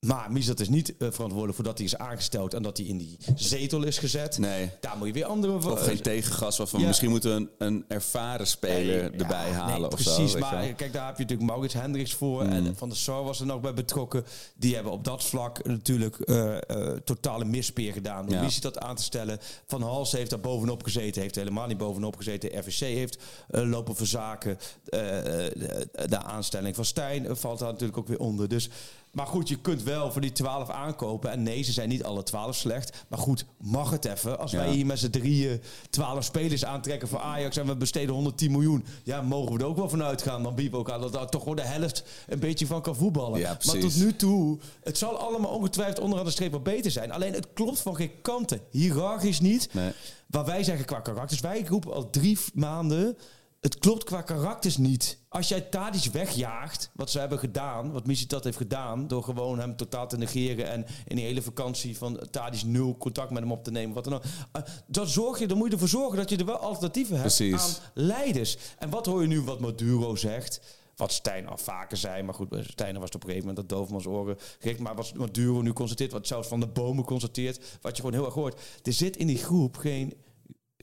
[0.04, 2.86] Maar Missie dat is niet eh, verantwoordelijk voor dat hij is aangesteld en dat hij
[2.86, 4.38] in die zetel is gezet.
[4.38, 4.70] Nee.
[4.80, 5.70] Daar moet je weer andere...
[5.70, 6.60] Of geen tegengas.
[6.60, 6.86] Of van Ja.
[6.86, 10.38] misschien moeten we een, een ervaren speler Nee, erbij ja, halen nee, of precies, zo.
[10.38, 12.42] maar kijk, daar heb je natuurlijk Maurits Hendricks voor.
[12.42, 14.24] En Van der Sar was er nog bij betrokken.
[14.56, 18.26] Die hebben op dat vlak natuurlijk eh, eh, totale mispeer gedaan.
[18.26, 18.48] Door Ja.
[18.60, 19.38] Dat aan te stellen.
[19.66, 21.22] Van Hals heeft daar bovenop gezeten.
[21.22, 22.58] Heeft helemaal niet bovenop gezeten.
[22.58, 24.58] RVC heeft eh, lopen verzaken.
[24.84, 28.48] Eh, de, de aanstelling van Stijn eh, valt daar natuurlijk ook weer onder.
[28.48, 28.68] Dus...
[29.14, 31.30] Maar goed, je kunt wel voor die 12 aankopen.
[31.30, 33.04] En nee, ze zijn niet alle 12 slecht.
[33.08, 34.38] Maar goed, mag het even.
[34.38, 34.72] Als wij Ja.
[34.72, 38.84] hier met z'n drieën 12 spelers aantrekken voor Ajax en we besteden 110 miljoen.
[39.02, 40.42] Ja, mogen we er ook wel vanuit gaan.
[40.42, 42.96] Dan bieden we ook aan dat daar toch gewoon de helft een beetje van kan
[42.96, 43.38] voetballen.
[43.40, 47.12] Ja, maar tot nu toe, het zal allemaal ongetwijfeld onderaan de streep wat beter zijn.
[47.12, 48.60] Alleen het klopt van geen kanten.
[48.70, 49.68] Hiërarchisch niet.
[49.72, 49.92] Nee.
[50.26, 51.40] Waar wij zeggen qua karakters.
[51.40, 53.16] Wij roepen al drie maanden.
[53.64, 55.18] Het klopt qua karakters niet.
[55.28, 59.58] Als jij Tadic wegjaagt, wat ze hebben gedaan, wat Missie dat heeft gedaan, door gewoon
[59.58, 63.52] hem totaal te negeren en in die hele vakantie van Tadic nul contact met hem
[63.52, 64.22] op te nemen, wat dan ook.
[64.52, 67.36] Eh, dan, zorg je, dan moet je ervoor zorgen dat je er wel alternatieven hebt
[67.36, 67.62] Precies.
[67.62, 68.56] aan leiders.
[68.78, 70.60] En wat hoor je nu wat Maduro zegt?
[70.96, 73.78] Wat Stijn al vaker zei, maar goed, Stijn was het op een gegeven moment dat
[73.78, 74.80] Dovermans oren gericht.
[74.80, 78.26] Maar wat Maduro nu constateert, wat zelfs Van de Bomen constateert, wat je gewoon heel
[78.26, 78.60] erg hoort.
[78.82, 80.14] Er zit in die groep geen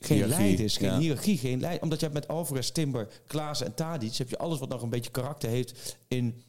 [0.05, 0.97] geen Hiërarchie, leiders, geen ja.
[0.97, 1.81] hiërarchie, geen leid.
[1.81, 4.15] Omdat je hebt met Alvarez, Timber, Klaassen en Tadic...
[4.15, 6.43] heb je alles wat nog een beetje karakter heeft in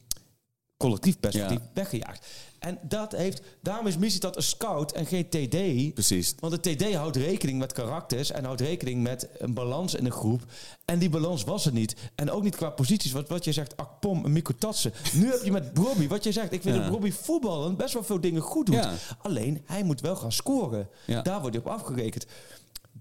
[0.77, 1.69] collectief perspectief Ja.
[1.73, 2.25] weggejaagd.
[2.59, 5.93] En dat heeft, daarom is Missie dat een scout en geen TD.
[5.93, 6.35] Precies.
[6.39, 10.11] Want de TD houdt rekening met karakters en houdt rekening met een balans in een
[10.11, 10.41] groep.
[10.85, 11.95] En die balans was er niet.
[12.15, 13.11] En ook niet qua posities.
[13.11, 14.93] Wat, wat je zegt, Akpom en Mikko Tatsen.
[15.13, 16.81] Nu heb je met Bobby, wat je zegt, ik vind Ja.
[16.81, 18.75] dat Bobby voetballen best wel veel dingen goed doet.
[18.75, 18.93] Ja.
[19.21, 20.89] Alleen, hij moet wel gaan scoren.
[21.23, 22.25] Daar wordt hij op afgerekend.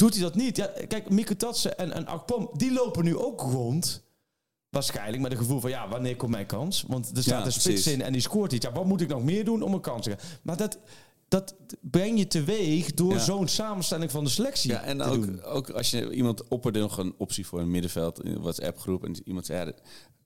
[0.03, 0.57] Doet hij dat niet?
[0.57, 4.03] Ja, kijk, Tatsen en, en Akpom, die lopen nu ook rond.
[4.69, 6.85] Waarschijnlijk met een gevoel van, ja, wanneer komt mijn kans?
[6.88, 8.67] Want er staat Ja, een spits in en die scoort iets.
[8.67, 10.38] Ja, wat moet ik nog meer doen om een kans te krijgen?
[10.43, 10.79] Maar dat,
[11.29, 13.19] dat breng je teweeg door Ja.
[13.19, 15.43] zo'n samenstelling van de selectie Ja, en ook, doen.
[15.43, 19.17] ook als je iemand opperde nog een optie voor een middenveld in een WhatsApp-groep en
[19.25, 19.73] iemand zei, ja,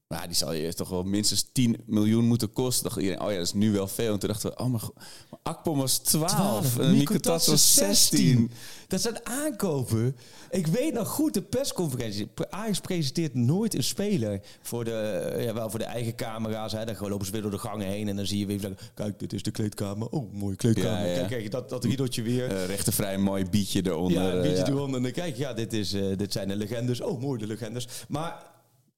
[0.09, 2.85] maar die zal je toch wel minstens 10 miljoen moeten kosten.
[2.85, 4.13] Dacht iedereen, oh ja, dat is nu wel veel.
[4.13, 4.95] En toen dachten we, oh maar, go-
[5.31, 8.51] maar Akpom was 12, en Nico Tats was 16.
[8.89, 10.17] Dat zijn aankopen.
[10.51, 12.29] Ik weet nog goed de persconferentie.
[12.51, 16.73] Ajax presenteert nooit een speler voor de, eh, ja, wel voor de eigen camera's.
[16.73, 16.85] Hè.
[16.85, 19.19] Dan lopen ze weer door de gangen heen en dan zie je weer zeggen, kijk,
[19.19, 20.09] dit is de kleedkamer.
[20.09, 21.07] Oh, mooie kleedkamer.
[21.07, 21.17] Ja, ja.
[21.17, 22.51] Kijk, kijk, dat, dat riedeltje weer.
[22.51, 24.23] Eh rechtervrij mooi bietje eronder.
[24.23, 24.69] Ja, een eh, beetje ja.
[24.69, 24.97] eronder.
[24.97, 27.01] En dan kijk ja, dit, is, eh, dit zijn de legendes.
[27.01, 27.89] Oh, mooi, de legendes.
[28.09, 28.55] Maar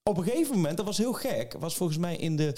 [0.09, 2.53] op een gegeven moment, dat was heel gek, was volgens mij in de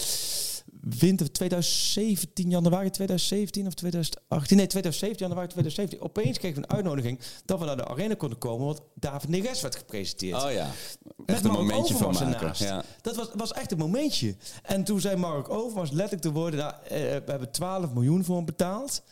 [0.80, 6.08] winter 2017, januari 2017 of 2018, nee, 2017, januari 2017.
[6.08, 9.60] Opeens kregen we een uitnodiging dat we naar de arena konden komen, want David Neres
[9.60, 10.44] werd gepresenteerd.
[10.44, 10.70] Oh ja,
[11.16, 12.52] Met echt een momentje van maken.
[12.56, 12.84] Ja.
[13.00, 14.36] Dat was, was echt een momentje.
[14.62, 16.58] En toen zei Mark Overmars letterlijk de woorden...
[16.60, 19.02] Nou, eh, we hebben 12 miljoen voor hem betaald.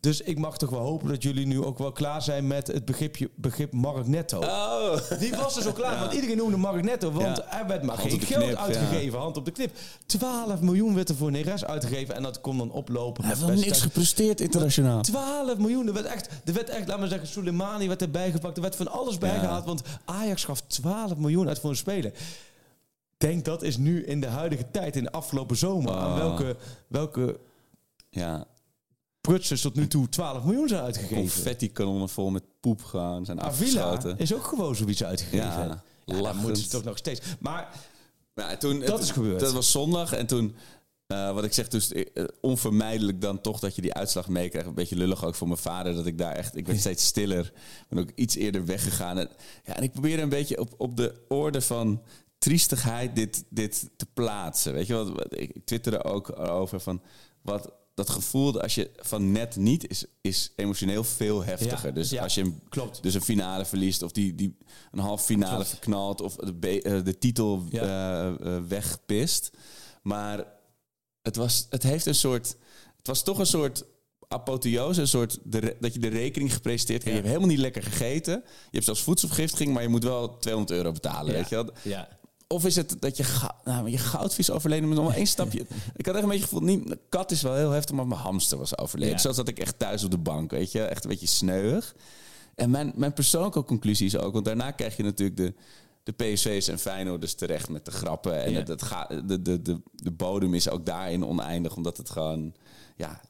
[0.00, 2.84] Dus ik mag toch wel hopen dat jullie nu ook wel klaar zijn met het
[2.84, 4.38] begripje, begrip Mark Netto.
[4.40, 7.10] Oh, Die was er zo klaar, want iedereen noemde Mark Netto.
[7.12, 7.60] Want Ja.
[7.60, 9.76] er werd maar Hand geen geld knip, uitgegeven, hand op de knip.
[10.06, 13.24] 12 miljoen werd er voor Neres uitgegeven en dat kon dan oplopen.
[13.24, 15.02] hij heeft niks gepresteerd internationaal.
[15.02, 15.86] 12 miljoen.
[15.86, 18.56] Er werd echt, er werd echt, laten we zeggen, Soleimani werd erbij gepakt.
[18.56, 19.64] Er werd van alles bijgehaald.
[19.64, 22.12] Want Ajax gaf 12 miljoen uit voor een speler.
[23.16, 26.18] Denk dat is nu in de huidige tijd, in de afgelopen zomer, aan Wow.
[26.18, 26.56] welke,
[26.88, 27.38] welke
[28.10, 28.46] Ja,
[29.26, 31.16] prutsers tot nu toe 12 miljoen zijn uitgegeven.
[31.16, 35.46] confetti-kanonnen vol met poep gaan zijn Avila is ook gewoon zoiets uitgegeven.
[35.46, 36.42] Ja, Ja, lachend.
[36.42, 37.20] moeten ze toch nog steeds.
[37.40, 37.68] Maar
[38.34, 39.40] Ja, en toen, Dat het- is gebeurd.
[39.40, 40.54] Dat was zondag en toen,
[41.06, 44.68] eh, wat ik zeg, dus eh, onvermijdelijk dan toch dat je die uitslag meekrijgt.
[44.68, 47.52] Een beetje lullig ook voor mijn vader, dat ik daar echt, ik werd steeds stiller.
[47.88, 49.18] Ben ook iets eerder weggegaan.
[49.18, 49.28] En,
[49.64, 52.02] ja, en ik probeerde een beetje op, op de orde van
[52.38, 54.72] triestigheid dit, dit te plaatsen.
[54.72, 57.00] Weet je wat, ik twitterde ook over van
[57.42, 61.88] wat dat gevoel als je van net niet is, is emotioneel veel heftiger.
[61.88, 63.02] Ja, dus ja, als je een, klopt.
[63.02, 64.56] dus een finale verliest of die, die
[64.92, 65.68] een half finale Klopt.
[65.68, 67.82] verknalt of de, be- eh, de titel Ja.
[67.82, 69.50] eh, eh, wegpist.
[70.02, 70.44] Maar
[71.22, 72.56] het, was, het heeft een soort.
[72.96, 73.84] Het was toch een soort
[74.28, 77.18] apotheose, een soort de, dat je de rekening gepresenteerd krijgt.
[77.20, 78.32] Je hebt helemaal niet lekker gegeten.
[78.44, 81.32] Je hebt zelfs voedselvergiftiging, maar je moet wel 200 euro betalen.
[81.32, 81.70] Weet je wel?
[81.82, 82.08] Ja.
[82.48, 85.66] Of is het dat je, ga, nou, je goudvis overleden met nog maar één stapje?
[85.96, 88.20] ik had echt een beetje gevoeld, niet, de kat is wel heel heftig, maar mijn
[88.20, 89.14] hamster was overleden.
[89.14, 89.20] Ja.
[89.20, 90.82] Zo zat ik echt thuis op de bank, weet je.
[90.82, 91.94] Echt een beetje sneuig.
[92.54, 95.54] En mijn, mijn persoonlijke conclusie is ook, want daarna krijg je natuurlijk de,
[96.02, 98.42] de PSV's en Feyenoord dus terecht met de grappen.
[98.42, 98.58] En Ja.
[98.58, 102.54] het, het ga, de, de, de, de bodem is ook daarin oneindig, omdat het gewoon,
[102.96, 103.20] ja,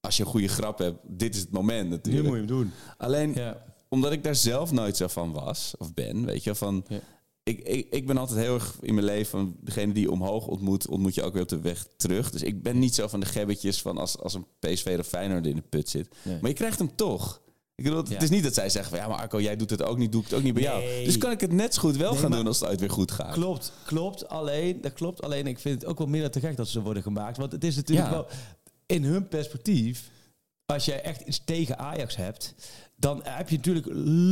[0.00, 2.24] als je een goede grap hebt, dit is het moment Nu natuurlijk.
[2.26, 2.70] moet je hem doen.
[2.98, 3.62] Alleen, Ja.
[3.88, 6.84] omdat ik daar zelf nooit zo van was, of ben, weet je, van...
[6.88, 6.98] Ja.
[7.44, 10.46] Ik, ik, ik ben altijd heel erg in mijn leven van degene die je omhoog
[10.46, 12.30] ontmoet, ontmoet je ook weer op de weg terug.
[12.30, 15.46] Dus ik ben niet zo van de gebbetjes van als, als een PSV of Feyenoord
[15.46, 16.08] in de put zit.
[16.22, 16.38] Nee.
[16.40, 17.42] Maar je krijgt hem toch.
[17.74, 18.12] Ik bedoel, Ja.
[18.12, 20.12] Het is niet dat zij zeggen van ja, maar Arco, jij doet het ook niet,
[20.12, 21.04] doe ik het ook niet bij jou.
[21.04, 22.90] Dus kan ik het net zo goed wel Nee, gaan doen als het ooit weer
[22.90, 23.32] goed gaat.
[23.32, 24.28] Klopt, klopt.
[24.28, 25.22] Alleen, dat klopt.
[25.22, 27.36] Alleen, ik vind het ook wel minder te gek dat ze worden gemaakt.
[27.36, 28.12] Want het is natuurlijk Ja.
[28.14, 28.26] wel
[28.86, 30.10] in hun perspectief.
[30.66, 32.54] Als jij echt iets tegen Ajax hebt,
[32.96, 33.86] dan heb je natuurlijk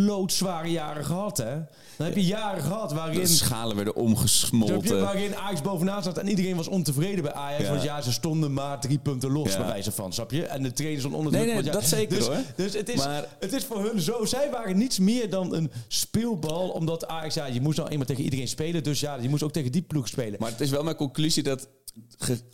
[0.06, 1.54] loodzware jaren gehad, hè?
[1.96, 3.26] Dan heb je jaren gehad De waarin.
[3.28, 5.00] schalen werden omgesmolten.
[5.00, 7.62] waarin Ajax bovenaan zat en iedereen was ontevreden bij Ajax.
[7.64, 7.70] Ja.
[7.70, 9.58] Want ja, ze stonden maar drie punten los, Ja.
[9.58, 10.46] bij wijze van, snap je?
[10.46, 11.54] En de trainers stond onder Nee, druk.
[11.54, 12.36] nee, ja, dat zeker, dus, hoor.
[12.56, 14.24] Dus het is, Maar- het is voor hun zo.
[14.24, 16.68] Zij waren niets meer dan een speelbal.
[16.68, 18.82] Omdat Ajax, ja, je moest nou eenmaal tegen iedereen spelen.
[18.82, 20.36] Dus ja, je moest ook tegen die ploeg spelen.
[20.40, 21.68] Maar het is wel mijn conclusie dat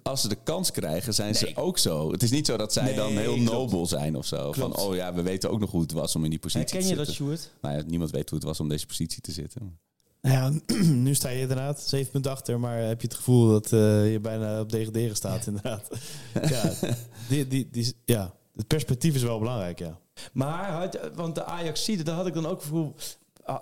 [0.03, 2.13] als ze de kans krijgen, zijn ze ook zo.
[2.13, 3.51] Het is niet zo dat zij Nee, dan heel klopt.
[3.51, 4.51] nobel zijn of zo.
[4.51, 4.75] Klopt.
[4.77, 6.81] Van, oh ja, we weten ook nog hoe het was om in die positie Herken
[6.83, 7.25] te je dat, zitten.
[7.27, 7.51] Sjoerd?
[7.61, 9.79] Nou ja, niemand weet hoe het was om deze positie te zitten.
[10.23, 10.35] Nou
[10.67, 14.13] ja, nu sta je inderdaad 7 punten achter, maar heb je het gevoel dat eh,
[14.13, 15.89] je bijna op degraderen staat, inderdaad.
[16.49, 16.73] ja,
[17.29, 19.99] die, die, die, ja, het perspectief is wel belangrijk, ja.
[20.33, 22.95] Maar, had- want de Ajax ziet, daar had ik dan ook gevoel.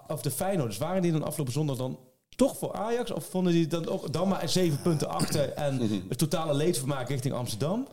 [0.07, 1.99] Of de Feyenoorders, waren die dan afgelopen zondag dan
[2.37, 3.11] toch voor Ajax?
[3.11, 7.35] Of vonden die dan ook dan maar zeven punten achter en het totale leedvermaak richting
[7.35, 7.89] Amsterdam?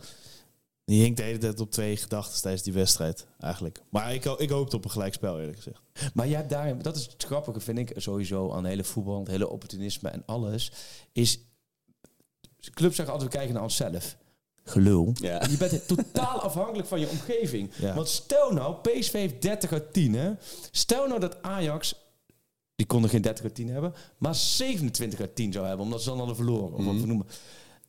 [0.86, 3.82] Die hinkt de hele tijd op twee gedachten tijdens die wedstrijd, eigenlijk.
[3.90, 5.82] Maar ik, ik hoopte op een gelijkspel, eerlijk gezegd.
[6.14, 9.28] Maar jij hebt daar, dat is het grappige, vind ik sowieso aan hele voetbal, het
[9.28, 10.72] hele opportunisme en alles.
[11.12, 11.40] Is,
[12.74, 14.18] clubs zeggen altijd, we kijken naar onszelf.
[14.64, 15.14] Gelul.
[15.14, 15.42] Ja.
[15.50, 17.72] Je bent totaal afhankelijk van je omgeving.
[17.76, 17.94] Ja.
[17.94, 20.14] Want stel nou, PSV heeft 30 uit 10.
[20.14, 20.32] Hè?
[20.72, 21.96] Stel nou dat Ajax,
[22.84, 26.10] die konden geen 30 uit 10 hebben, maar 27 uit 10 zou hebben, omdat ze
[26.10, 26.74] dan hadden verloren.
[26.74, 27.26] Of wat we noemen.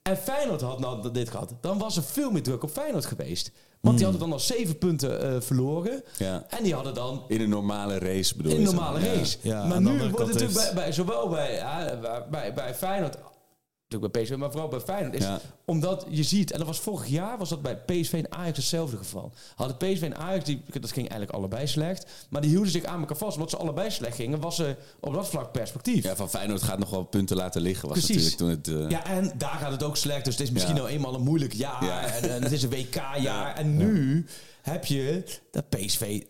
[0.02, 1.54] En Feyenoord had nou dit gehad.
[1.61, 3.50] Dan was er veel meer druk op Feyenoord geweest.
[3.80, 6.02] Want die hadden dan al 7 punten eh, verloren.
[6.18, 6.46] Ja.
[6.48, 9.38] En die hadden dan In een normale race bedoel in een normale race.
[9.42, 11.61] Ja, maar nu wordt het natuurlijk bij, bij, zowel bij,
[12.00, 13.16] bij- bij, bij Feyenoord,
[13.94, 15.14] natuurlijk bij PSV, maar vooral bij Feyenoord.
[15.14, 15.40] Is, Ja.
[15.64, 18.96] Omdat je ziet, en dat was vorig jaar, was dat bij PSV en Ajax hetzelfde
[18.96, 19.33] geval.
[19.54, 23.00] Hadden PSV en Ajax, die, dat ging eigenlijk allebei slecht, maar die hielden zich aan
[23.00, 23.35] elkaar vast.
[23.35, 26.04] Omdat ze allebei slecht gingen, was er op dat vlak perspectief.
[26.04, 27.88] Ja, van Feyenoord gaat nog wel punten laten liggen.
[27.88, 28.30] Was Precies.
[28.30, 28.83] natuurlijk toen het...
[28.85, 30.24] eh, Ja, en daar gaat het ook slecht.
[30.24, 30.80] Dus het is misschien Ja.
[30.80, 31.85] nou eenmaal een moeilijk jaar.
[31.85, 32.04] Ja.
[32.07, 33.18] En, en het is een WK-jaar.
[33.22, 33.57] Ja.
[33.57, 34.26] En nu
[34.62, 36.22] heb je dat PSV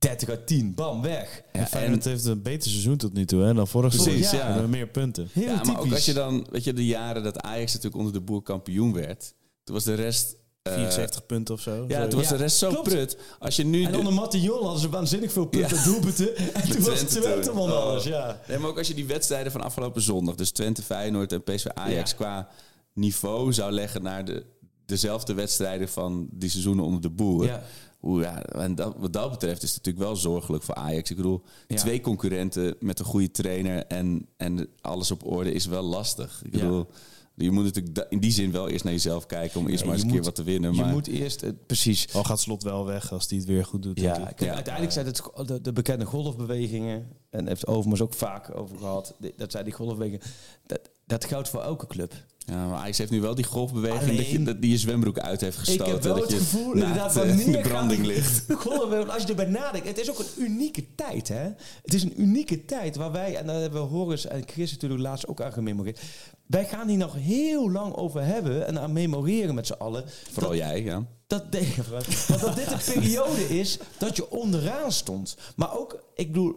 [0.00, 0.74] 30 uit 10.
[0.74, 1.42] Bam, weg.
[1.52, 4.38] En Feyenoord heeft een beter seizoen tot nu toe hè, dan vorig Precies, seizoen.
[4.38, 4.44] ja.
[4.46, 5.28] We hebben meer punten.
[5.32, 5.80] Heel Ja, maar typisch.
[5.84, 8.92] ook als je dan, weet je, de jaren dat Ajax natuurlijk onder de boer kampioen
[8.92, 9.34] werd,
[9.64, 10.36] toen was de rest.
[10.62, 11.84] eh, 74 punten of zo.
[11.88, 12.88] ja, toen was Ja, de rest zo klopt.
[12.88, 13.16] prut.
[13.38, 13.84] Als je nu.
[13.84, 15.84] En de- onder Matthiol hadden ze waanzinnig veel punten, Ja.
[15.84, 16.36] doelpunten.
[16.54, 17.76] En toen was Twente Twente man Oh.
[17.82, 18.40] alles, ja.
[18.48, 21.66] Nee, maar ook als je die wedstrijden van afgelopen zondag, dus Twente, Feyenoord en PSV
[21.66, 22.16] Ajax, Ja.
[22.16, 22.48] qua
[22.94, 24.44] niveau zou leggen naar de,
[24.86, 27.44] dezelfde wedstrijden van die seizoenen onder de boer.
[27.44, 27.62] Ja.
[28.00, 31.10] Hoe, ja, en dat, wat dat betreft is het natuurlijk wel zorgelijk voor Ajax.
[31.10, 31.76] Ik bedoel, Ja.
[31.76, 36.42] twee concurrenten met een goede trainer en, en alles op orde is wel lastig.
[36.44, 36.60] Ik Ja.
[36.60, 36.86] bedoel,
[37.34, 39.94] je moet natuurlijk in die zin wel eerst naar jezelf kijken om eerst Ja, maar
[39.94, 40.74] eens je een keer wat te winnen.
[40.74, 42.14] Je Maar moet eerst, eh, precies.
[42.14, 44.00] Al gaat Slot wel weg als hij het weer goed doet.
[44.00, 47.08] Ja, kijk, uiteindelijk zijn het de, de bekende golfbewegingen.
[47.30, 49.14] En heeft Overmars ook vaak over gehad.
[49.36, 50.20] Dat zijn die golfbewegingen.
[50.66, 52.14] Dat, dat geldt voor elke club.
[52.50, 55.40] Ja, maar Ajax heeft nu wel die golfbeweging dat, je, dat die je zwembroek uit
[55.40, 55.92] heeft Ik gestoten.
[55.92, 58.44] heb wel dat het je gevoel inderdaad in de gaat branding ligt.
[58.52, 61.42] golf- als je erbij nadenkt, het is ook een unieke tijd, hè?
[61.82, 65.00] Het is een unieke tijd waar wij, en daar hebben we Horace en Chris natuurlijk
[65.00, 66.00] laatst ook aan gememoreerd.
[66.46, 70.04] Wij gaan hier nog heel lang over hebben en aan memoreren met z'n allen.
[70.32, 71.06] Vooral jij, ja.
[71.26, 75.36] Dat, nee, want dat dit een periode is dat je onderaan stond.
[75.56, 76.56] Maar ook, ik bedoel,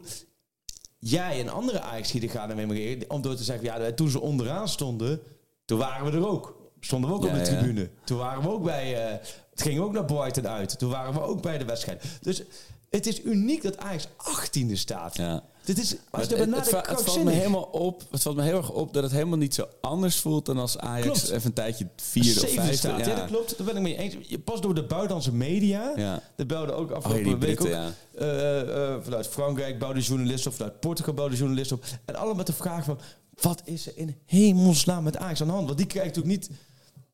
[1.00, 3.10] jij en andere Ajax die gaan ermee memoreren.
[3.10, 5.20] Om door te zeggen, ja, toen ze onderaan stonden,
[5.66, 6.62] toen waren we er ook.
[6.80, 7.58] Stonden we ook Ja, op de ja.
[7.58, 7.90] tribune.
[8.04, 9.06] Toen waren we ook bij...
[9.08, 9.12] eh,
[9.52, 10.80] het ging ook naar Brighton uit.
[10.80, 12.04] Toen waren we ook bij de wedstrijd.
[12.22, 12.42] Dus
[12.90, 15.18] het is uniek dat Ajax 18e staat.
[15.18, 15.44] Ja.
[15.64, 18.04] Dit is, als Het, je het, het, het valt me helemaal op.
[18.12, 20.78] Het valt me heel erg op dat het helemaal niet zo anders voelt dan als
[20.78, 21.30] Ajax Klopt.
[21.30, 22.76] even een tijdje vierde of vijfde.
[22.76, 23.06] staat.
[23.06, 23.16] Ja.
[23.16, 23.58] dat klopt.
[23.58, 24.16] Daar ben ik mee eens.
[24.28, 25.94] Je pas door de buitenlandse media.
[25.96, 26.22] Ja.
[26.36, 28.20] Er belden ook Oh, afgelopen die week Britten, ook, ja.
[28.20, 31.84] eh, eh, vanuit Frankrijk bouwden journalisten op, vanuit Portugal bouwden journalisten op.
[32.06, 33.00] En allemaal met de vraag van,
[33.42, 35.66] wat is er in hemelsnaam met Ajax aan de hand?
[35.66, 36.58] Want die krijgt natuurlijk niet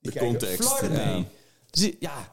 [0.01, 0.79] De context.
[1.69, 2.29] Dus ja,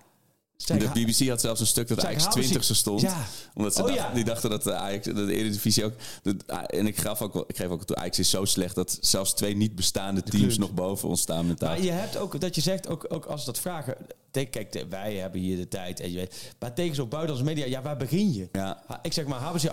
[0.67, 3.01] De BBC had zelfs een stuk dat Ajax halen ze- 20 stond.
[3.01, 3.27] Ja.
[3.55, 4.13] Omdat ze Oh, ja.
[4.15, 5.93] die dachten dat de Ajax, de Eredivisie ook...
[6.23, 9.35] de- en ik gaf ook, ik geef ook toe, Ajax is zo slecht dat zelfs
[9.35, 11.69] twee niet bestaande teams nog boven ons staan mentaal.
[11.69, 13.97] Maar je hebt ook, dat je zegt, ook, ook als ze dat vragen.
[14.45, 16.01] Kijk, de- wij hebben hier de tijd.
[16.01, 18.49] En je weet, maar tegen zo'n buitenlandse media, ja, waar begin je?
[18.53, 18.83] Ja.
[19.03, 19.71] Ik zeg maar, hebben ze?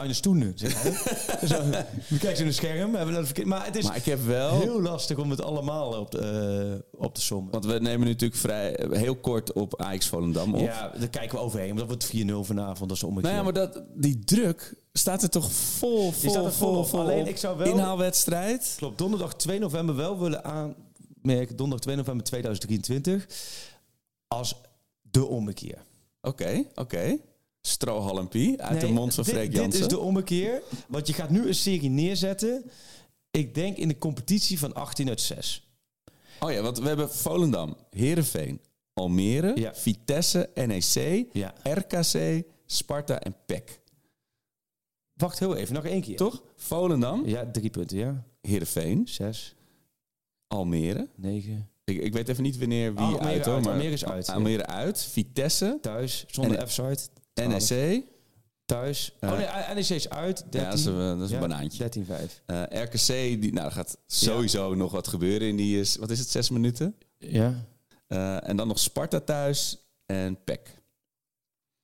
[0.56, 1.48] Zeg, hè?
[1.48, 1.64] Zo,
[2.10, 2.96] nu kijken ze in een scherm.
[2.96, 3.46] Hebben we?
[3.46, 4.60] Maar het is Maar ik heb wel...
[4.60, 6.20] heel lastig om het allemaal op te,
[6.94, 7.52] eh, op te sommen.
[7.52, 10.60] Want we nemen nu natuurlijk vrij, heel kort op Ajax Volendam op.
[10.62, 11.68] Ja, daar kijken we overheen.
[11.76, 12.90] Want dat wordt 4-0 vanavond.
[12.90, 13.34] Dat is omgekeerd.
[13.34, 17.38] Nou ja, maar dat, die druk staat er toch vol, vol, vol vol, Alleen ik
[17.38, 18.74] zou wel- Inhaalwedstrijd.
[18.78, 21.56] Klopt, donderdag 2 november wel willen aanmerken.
[21.56, 23.28] Donderdag 2 november 2023.
[24.34, 24.56] Als
[25.02, 25.84] de ommekeer.
[26.22, 27.18] Oké, oké.
[27.62, 29.82] Strohalmpie uit de mond van dit- Freek Dit Jansen.
[29.82, 30.62] is de ommekeer.
[30.88, 32.72] Want je gaat nu een serie neerzetten.
[33.32, 35.68] Ik denk in de competitie van 18 uit 6.
[36.40, 38.62] Oh ja, want we hebben Volendam, Heerenveen,
[38.94, 39.76] Almere, Ja.
[39.76, 41.54] Vitesse, NEC, Ja.
[41.64, 43.82] RKC, Sparta en PEC.
[45.14, 46.18] Wacht heel even, nog één keer.
[46.18, 46.44] Toch?
[46.56, 48.24] Volendam, Ja, drie punten, ja.
[48.42, 49.56] Heerenveen, 6,
[50.48, 51.08] Almere.
[51.16, 51.70] 9.
[51.84, 53.54] Ik, ik weet even niet wanneer wie Almere uit hoor.
[53.56, 54.34] uit, maar Almere is uit, ja.
[54.34, 56.98] Almere uit, Vitesse, Thuis, zonder En- F-side.
[57.34, 58.04] NEC.
[58.66, 59.16] Thuis.
[59.20, 60.38] Oh nee, NEC is uit.
[60.50, 60.62] 13.
[60.62, 61.84] Ja, dat is een, dat is een Ja, banaantje.
[61.84, 62.42] 13-5.
[62.46, 63.08] Eh, RKC,
[63.42, 66.50] die, nou, er gaat sowieso nog wat gebeuren in die, is, wat is het, zes
[66.50, 66.96] minuten?
[67.18, 67.66] Ja.
[68.08, 70.82] Eh, en dan nog Sparta thuis en PEC.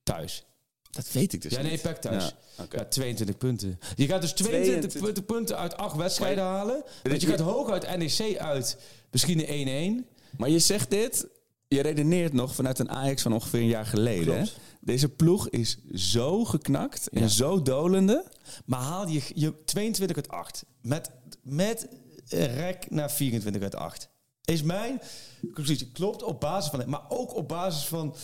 [0.04, 0.44] Thuis.
[0.92, 1.82] Dat weet ik dus ja, nee, niet.
[1.82, 2.34] Pek thuis.
[2.58, 2.78] Ja, oké.
[2.78, 3.80] Ja, 22 punten.
[3.96, 6.84] Je gaat dus 22, 22 punten- punten uit acht wedstrijden halen.
[7.04, 8.78] Want je gaat hoog uit NEC uit.
[9.12, 10.08] Misschien een 1-1.
[10.38, 11.28] Maar je zegt dit,
[11.68, 14.38] je redeneert nog vanuit een Ajax van ongeveer een jaar geleden.
[14.40, 14.46] Hè?
[14.82, 17.28] Deze ploeg is zo geknakt en Ja.
[17.28, 18.26] zo dolende.
[18.66, 20.66] Maar haal je, je 22 uit 8.
[20.82, 21.10] Met,
[21.44, 21.88] met
[22.30, 24.10] rek naar 24 uit 8.
[24.44, 25.02] Is mijn
[25.42, 25.92] conclusie.
[25.92, 26.84] Klopt op basis van...
[26.90, 28.16] Maar ook op basis van...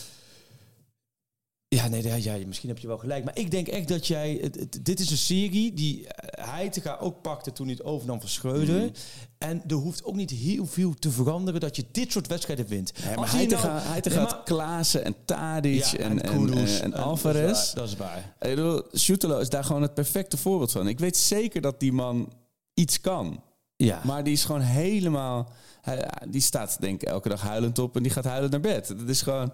[1.67, 3.23] Ja, nee, ja, ja, misschien heb je wel gelijk.
[3.23, 4.37] Maar ik denk echt dat jij...
[4.41, 8.19] het- het- dit is een serie die eh, Heitinga ook pakte toen hij het overnam
[8.19, 8.79] van Schreuder.
[8.81, 8.89] Mhm.
[9.37, 12.93] En er hoeft ook niet heel veel te veranderen dat je dit soort wedstrijden wint.
[13.15, 16.79] maar hij nou- gaan, hij gaat maar- Klaassen en Tadic Ja, en, en, Kudus.
[16.79, 17.73] en, en En Alvarez.
[17.73, 18.35] Dat is waar.
[18.91, 20.87] Schutelo is daar gewoon het perfecte voorbeeld van.
[20.87, 22.33] Ik weet zeker dat die man
[22.73, 23.43] iets kan.
[23.75, 24.01] Ja.
[24.03, 25.51] Maar die is gewoon helemaal...
[25.81, 28.87] Hij, die staat denk ik elke dag huilend op en die gaat huilend naar bed.
[28.87, 29.53] Dat is gewoon...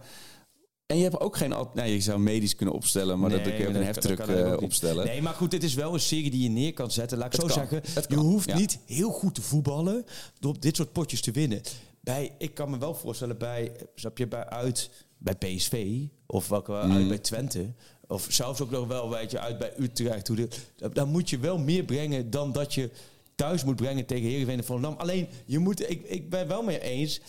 [0.91, 1.53] En je hebt ook geen...
[1.53, 3.87] al- Nou, je zou medisch kunnen opstellen, maar dat Nee, kun je ook maar een
[3.87, 5.05] heftruck eh, opstellen.
[5.05, 7.17] Nee, maar goed, dit is wel een serie die je neer kan zetten.
[7.17, 7.67] Laat ik Het zo kan.
[7.69, 7.93] zeggen.
[7.93, 8.57] Het Je kan, hoeft ja.
[8.57, 10.05] niet heel goed te voetballen
[10.39, 11.61] door dit soort potjes te winnen.
[12.01, 16.71] Bij, ik kan me wel voorstellen bij, snap je, bij uit bij PSV of welke
[16.71, 16.91] Mhm.
[16.91, 17.73] uit bij Twente.
[18.07, 20.27] Of zelfs ook nog wel weet je, uit bij Utrecht.
[20.27, 22.89] Hoe de, dan- dan moet je wel meer brengen dan dat je
[23.35, 24.95] thuis moet brengen tegen Heerenveen en Volendam.
[24.97, 27.21] Alleen, je moet, ik, ik ben wel mee eens,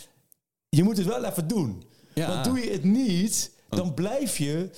[0.69, 1.83] je moet het wel even doen.
[2.15, 2.29] Ja.
[2.29, 4.71] Want doe je het niet, dan blijf je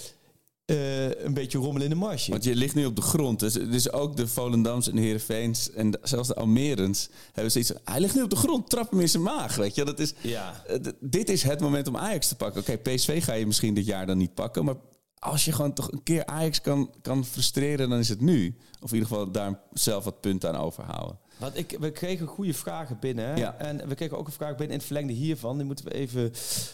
[0.65, 2.31] eh, een beetje rommelen in de marge.
[2.31, 3.41] Want je ligt nu op de grond.
[3.41, 7.73] Dus, dus ook de Volendams en de Heerenveens en de- zelfs de Almerens hebben zoiets
[7.85, 9.57] Hij ligt nu op de grond, trap hem in zijn maag.
[9.57, 9.85] Weet je?
[9.85, 10.63] Dat is, Ja.
[10.67, 12.61] eh, dit is het moment om Ajax te pakken.
[12.61, 14.65] Oké, PSV ga je misschien dit jaar dan niet pakken.
[14.65, 14.75] Maar
[15.19, 18.57] als je gewoon toch een keer Ajax kan, kan frustreren, dan is het nu.
[18.81, 21.19] Of in ieder geval daar zelf wat punten aan overhouden.
[21.37, 23.37] Want ik, we kregen goede vragen binnen.
[23.37, 23.59] Ja.
[23.59, 25.57] En we kregen ook een vraag binnen in het verlengde hiervan.
[25.57, 26.31] Die moeten we even...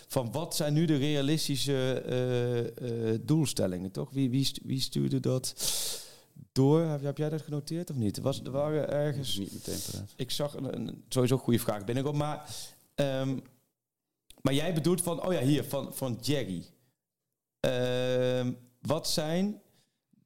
[0.08, 4.10] Van wat zijn nu de realistische eh, eh, doelstellingen, toch?
[4.10, 5.54] Wie, wie, wie stuurde dat
[6.52, 6.80] door?
[6.80, 8.16] Heb, heb jij dat genoteerd of niet?
[8.16, 9.36] Er, was, er waren ergens...
[9.36, 10.06] niet meteen.
[10.16, 12.18] Ik zag een, een sowieso goede vraag binnenkomen.
[12.18, 12.56] Maar,
[12.94, 13.38] ehm,
[14.42, 15.26] maar jij bedoelt van...
[15.26, 16.64] Oh ja, hier, van, van Jerry.
[17.60, 19.60] Ehm, wat zijn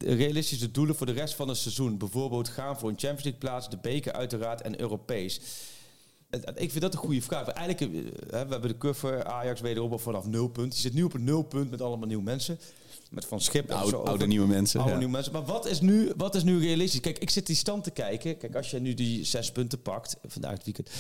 [0.07, 1.99] realistische doelen voor de rest van het seizoen?
[1.99, 5.41] Bijvoorbeeld gaan voor een Champions League plaats, de beker uiteraard en Europees.
[6.55, 7.49] Ik vind dat een goede vraag.
[7.49, 10.73] Eigenlijk, eh, hè, we hebben de cover Ajax wederom al vanaf nul punt.
[10.73, 12.59] Die zit nu op een nul punt met allemaal nieuwe mensen.
[13.11, 13.69] Met Van Schip.
[13.69, 14.79] en Oude, zo oude nieuwe mensen.
[14.79, 14.99] Oude ja.
[14.99, 15.33] nieuwe mensen.
[15.33, 17.01] Maar wat is, nu, wat is nu realistisch?
[17.01, 18.37] Kijk, ik zit die stand te kijken.
[18.37, 20.91] Kijk, als je nu die zes punten pakt vandaag het weekend.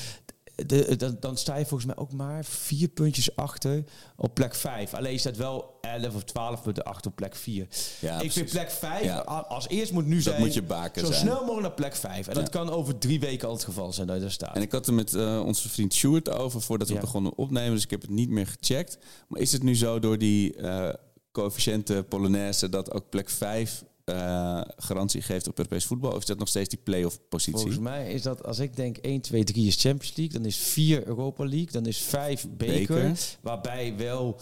[0.55, 3.85] De, dan, dan sta je volgens mij ook maar vier puntjes achter
[4.17, 4.95] op plek 5.
[4.95, 7.67] Alleen je staat wel 11 of 12 punten achter op plek 4.
[8.01, 9.19] Ja, ik vind plek 5 Ja.
[9.21, 10.41] als eerst moet nu zijn...
[10.41, 11.21] moet je baken Zo zijn.
[11.21, 12.27] snel mogelijk naar plek 5.
[12.29, 14.57] En dat kan over drie weken al het geval zijn dat je daar staat.
[14.57, 17.73] En ik had er met eh, onze vriend Sjoerd over voordat we begonnen opnemen.
[17.75, 18.99] Dus ik heb het niet meer gecheckt.
[19.29, 20.89] Maar is het nu zo door die eh
[21.33, 26.11] coëfficiënte Polonaise dat ook plek 5 eh, garantie geeft op Europees voetbal?
[26.11, 27.61] Of is dat nog steeds die play-off positie?
[27.61, 30.57] Volgens mij is dat, als ik denk 1, 2, 3 is Champions League, dan is
[30.57, 32.95] 4 Europa League, dan is 5 beker.
[32.95, 33.19] Beker.
[33.41, 34.41] Waarbij wel,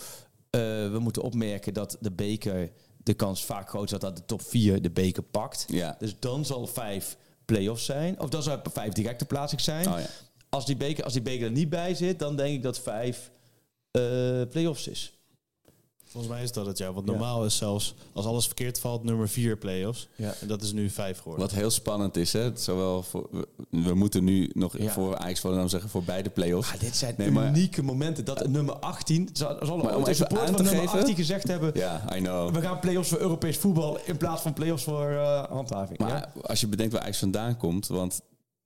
[0.50, 4.42] eh, we moeten opmerken dat de beker, de kans vaak groot is dat de top
[4.42, 5.64] 4 de beker pakt.
[5.68, 5.96] Ja.
[5.98, 9.88] Dus dan zal 5 play-offs zijn, of dan zal 5 directe plaatsing zijn.
[9.88, 10.06] Oh ja.
[10.48, 13.30] als, die beker, als die beker er niet bij zit, dan denk ik dat 5
[13.90, 15.21] eh play-offs is.
[16.12, 16.92] Volgens mij is dat het ja.
[16.92, 20.08] Want normaal is zelfs als alles verkeerd valt nummer 4 play-offs.
[20.16, 20.34] Ja.
[20.40, 21.40] En dat is nu 5 geworden.
[21.46, 22.50] Wat heel spannend is, hè?
[22.56, 24.90] Zowel voor, we, we moeten nu nog Ja.
[24.92, 26.72] voor Ajax Volendam zeggen voor beide play-offs.
[26.72, 28.24] Ah, dit zijn Nee, maar- unieke momenten.
[28.24, 31.70] Dat nummer 18, zal, zal Maar om even aan te nummer geven- 18 gezegd hebben...
[31.74, 32.54] Ja, I know.
[32.54, 35.98] We gaan play-offs voor Europees voetbal in plaats van play-offs voor eh, handhaving.
[35.98, 36.32] Maar ja?
[36.42, 38.20] als je bedenkt waar Ajax vandaan komt, want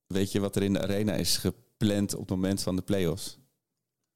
[0.07, 3.39] weet je wat er in de arena is gepland op het moment van de play-offs?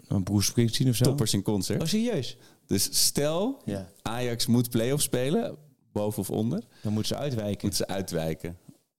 [0.09, 1.05] Een Bruce Springsteen of zo?
[1.05, 1.83] Toppers in concert.
[1.83, 2.37] Oh, serieus?
[2.71, 3.89] Dus stel, Ja.
[4.03, 5.57] Ajax moet play-offs spelen,
[5.93, 7.59] boven of onder, Dan moeten ze uitwijken.
[7.61, 8.57] moeten ze uitwijken.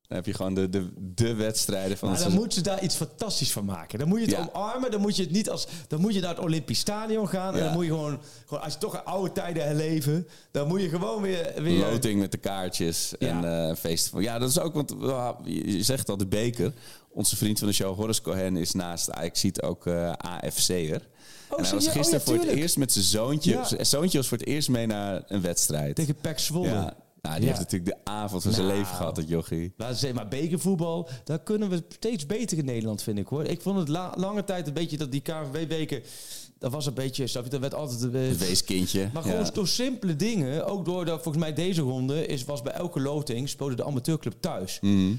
[0.07, 2.83] Dan heb je gewoon de, de, de wedstrijden van Maar het dan moeten ze daar
[2.83, 3.99] iets fantastisch van maken.
[3.99, 4.49] Dan moet je het Ja.
[4.53, 4.91] omarmen.
[4.91, 5.67] Dan moet je het niet als.
[5.87, 7.53] Dan moet je naar het Olympisch Stadion gaan.
[7.55, 8.63] En dan moet je gewoon, gewoon.
[8.63, 10.27] Als je toch oude tijden herleven.
[10.51, 11.53] Dan moet je gewoon weer.
[11.57, 14.21] weer Loting met de kaartjes en feesten.
[14.21, 14.93] Ja, dat is ook, want
[15.45, 16.73] je zegt al, de beker.
[17.09, 21.07] Onze vriend van de show, Horace Cohen, is naast Ajax ziet ook eh AFC'er.
[21.57, 21.85] En hij was?
[21.87, 23.51] Oh, gisteren ja, voor het eerst met zijn zoontje.
[23.51, 23.63] Ja.
[23.63, 25.95] Zijn zoontje was voor het eerst mee naar een wedstrijd.
[25.95, 26.67] tegen Pek Zwolle.
[26.67, 28.77] Ja, nou, die heeft natuurlijk de avond van zijn Nou.
[28.77, 29.73] leven gehad, dat jochie.
[29.77, 33.43] Laten we zeggen, maar bekervoetbal, daar kunnen we steeds beter in Nederland, vind ik hoor.
[33.43, 36.01] Ik vond het la- lange tijd een beetje dat die KNVB-beker,
[36.59, 38.13] dat was een beetje, snap je, dat werd altijd...
[38.13, 39.09] eh, Het weeskindje.
[39.13, 39.51] Maar gewoon ja.
[39.51, 43.49] door simpele dingen, ook door dat volgens mij deze ronde is, was bij elke loting
[43.49, 44.77] speelde de amateurclub thuis.
[44.81, 45.11] Mhm.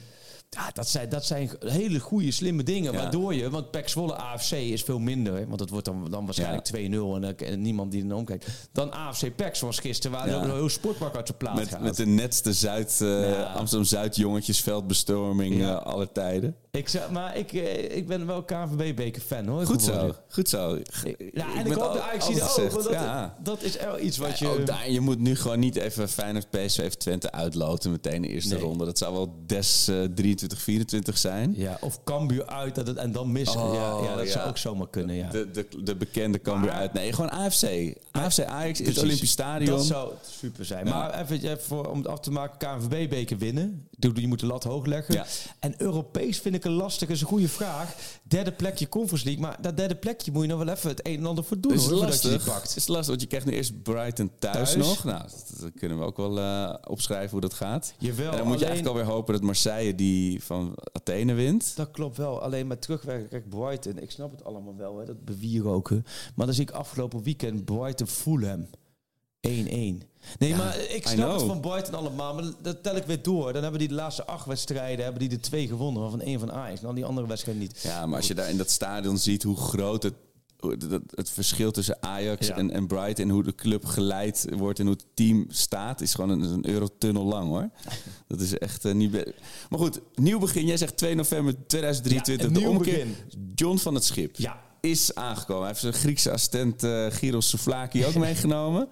[0.56, 2.92] Ja, dat zijn, dat zijn hele goede, slimme dingen.
[2.92, 2.98] Ja.
[2.98, 5.46] Waardoor je, want PEC Zwolle AFC is veel minder.
[5.46, 8.46] Want dat wordt dan, dan waarschijnlijk 2-0 en, dan- en niemand die er omkijkt.
[8.72, 10.42] Dan AFC PEC zoals gisteren, waar Ja.
[10.42, 11.80] een heel sportpark uit zijn plaat Met, gaat.
[11.80, 13.42] met de netste Zuid, eh, Ja.
[13.42, 15.78] Amsterdam-Zuid jongetjesveldbestorming Ja.
[15.80, 16.56] eh, aller tijden.
[16.78, 19.66] Ik zeg, maar ik, eh, ik ben wel KNVB-beker fan hoor.
[19.66, 20.78] Goed zo, goed zo.
[21.32, 22.26] Ja, en ik ben hoop dat Ajax
[22.58, 22.70] ook.
[22.70, 23.36] want Dat, ja.
[23.42, 24.62] dat is wel iets wat je...
[24.64, 28.54] daar, je moet nu gewoon niet even Feyenoord PSV of Twente uitloten meteen de eerste
[28.54, 28.62] Nee.
[28.62, 28.84] ronde.
[28.84, 31.52] Dat zou wel des eh, 23, 24 zijn.
[31.56, 33.60] Ja, of Cambuur uit dat het, en dan missen.
[33.60, 34.32] Oh, ja, ja, dat ja.
[34.32, 35.30] zou ook zomaar kunnen, ja.
[35.30, 36.92] De, de, de bekende Maar- uit.
[36.92, 37.94] Nee, gewoon AFC.
[38.10, 38.98] AFC Ajax in het.
[38.98, 39.76] Olympisch Stadion.
[39.76, 40.88] Dat zou super zijn.
[40.88, 43.86] Maar even, even voor, om het af te maken, KNVB-beker winnen.
[44.02, 45.14] Je je moet de lat hoog leggen.
[45.14, 45.26] Ja.
[45.58, 47.94] En Europees vind ik een lastig, is een goede vraag.
[48.22, 49.42] Derde plekje Conference League.
[49.42, 51.72] Maar dat derde plekje moet je nog wel even het een en ander voor doen.
[51.72, 52.44] is hoor, lastig.
[52.44, 52.76] je pakt.
[52.76, 54.86] is lastig, want je krijgt nu eerst Brighton thuis, Thuis.
[54.86, 55.04] nog.
[55.04, 57.94] Nou, dat, dat kunnen we ook wel eh, opschrijven hoe dat gaat.
[57.98, 61.76] Jawel, en dan moet je eigenlijk alweer hopen dat Marseille die van Athene wint.
[61.76, 62.42] Dat klopt wel.
[62.42, 63.28] Alleen maar terugwerken.
[63.28, 63.98] Kijk, Brighton.
[63.98, 66.04] Ik snap het allemaal wel, hè, dat bewieroken.
[66.34, 68.66] Maar dan zie ik afgelopen weekend Brighton Fulham.
[69.48, 70.11] 1-1.
[70.38, 72.34] Nee, maar ik snap het van Brighton allemaal.
[72.34, 73.52] Maar dat tel ik weer door.
[73.52, 76.02] Dan hebben die de laatste acht wedstrijden hebben die de twee gewonnen.
[76.02, 76.80] Waarvan één van Ajax.
[76.80, 77.80] En dan die andere wedstrijd niet.
[77.82, 80.14] Ja, maar als je daar in dat stadion ziet hoe groot het,
[81.14, 82.56] het, verschil tussen Ajax Ja.
[82.56, 86.14] en, en Brighton en hoe de club geleid wordt en hoe het team staat, is
[86.14, 87.68] gewoon een, een eurotunnel lang hoor.
[88.28, 89.10] Dat is echt eh, niet.
[89.10, 89.34] be-
[89.70, 90.66] Maar goed, nieuw begin.
[90.66, 92.46] Jij zegt 2 november 2023.
[92.46, 92.92] Ja, een de omkeer.
[92.92, 93.14] begin.
[93.54, 94.60] John van het Schip Ja.
[94.80, 95.58] is aangekomen.
[95.62, 98.88] Hij heeft zijn Griekse assistent eh Giros Souvlaki ook meegenomen.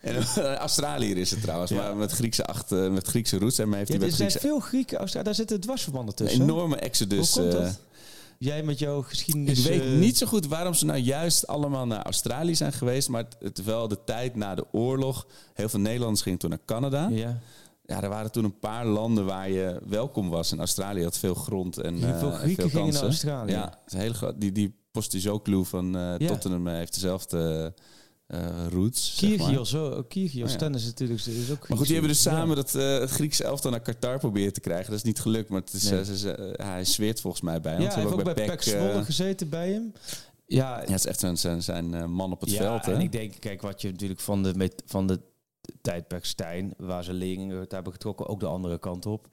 [0.00, 3.58] En eh, Australiër is het trouwens, maar met Griekse, acht, eh, met Griekse roots.
[3.58, 4.98] En maar heeft Ja, hij er zijn Griekse veel Grieken.
[4.98, 6.42] Australië- Daar zitten dwarsverbanden een tussen.
[6.42, 7.34] enorme exodus.
[7.34, 7.80] Hoe komt eh, dat?
[8.38, 9.58] Jij met jouw geschiedenis...
[9.58, 13.08] ik weet niet zo goed waarom ze nou juist allemaal naar Australië zijn geweest.
[13.08, 13.24] Maar
[13.64, 15.26] wel de tijd na de oorlog.
[15.54, 17.08] Heel veel Nederlanders gingen toen naar Canada.
[17.10, 17.40] Ja.
[17.86, 18.02] Ja.
[18.02, 20.52] er waren toen een paar landen waar je welkom was.
[20.52, 23.02] En Australië had veel grond en Heel veel en Grieken veel gingen naar.
[23.02, 23.52] Australië.
[23.52, 24.40] Ja, het is groot.
[24.40, 24.74] Die, die
[25.64, 26.26] van Ja.
[26.26, 27.74] Tottenham heeft dezelfde
[28.28, 29.16] eh, roots.
[29.16, 29.38] zeg maar.
[29.38, 30.56] Kyrgios, oh, Kyrgios Oh, ja.
[30.56, 31.20] tennis natuurlijk.
[31.26, 32.30] Is ook Maar goed, die hebben dus Ja.
[32.30, 34.86] samen dat, eh, het Griekse elftal naar Qatar proberen te krijgen.
[34.86, 35.98] Dat is niet gelukt, maar het is, Nee.
[36.00, 37.72] eh, ze- ze- hij zweert volgens mij bij.
[37.72, 39.92] Ja, want hij ze heeft hebben ook bij Zwolle eh, gezeten bij hem.
[40.46, 42.84] Ja, Ja, het is echt zijn, zijn, zijn man op het ja, veld.
[42.86, 42.92] Hè?
[42.92, 45.20] en ik denk, kijk, wat je natuurlijk van de, met, van de
[45.80, 49.28] tijdperk Stijn, waar ze leerlingen het hebben getrokken, ook de andere kant op.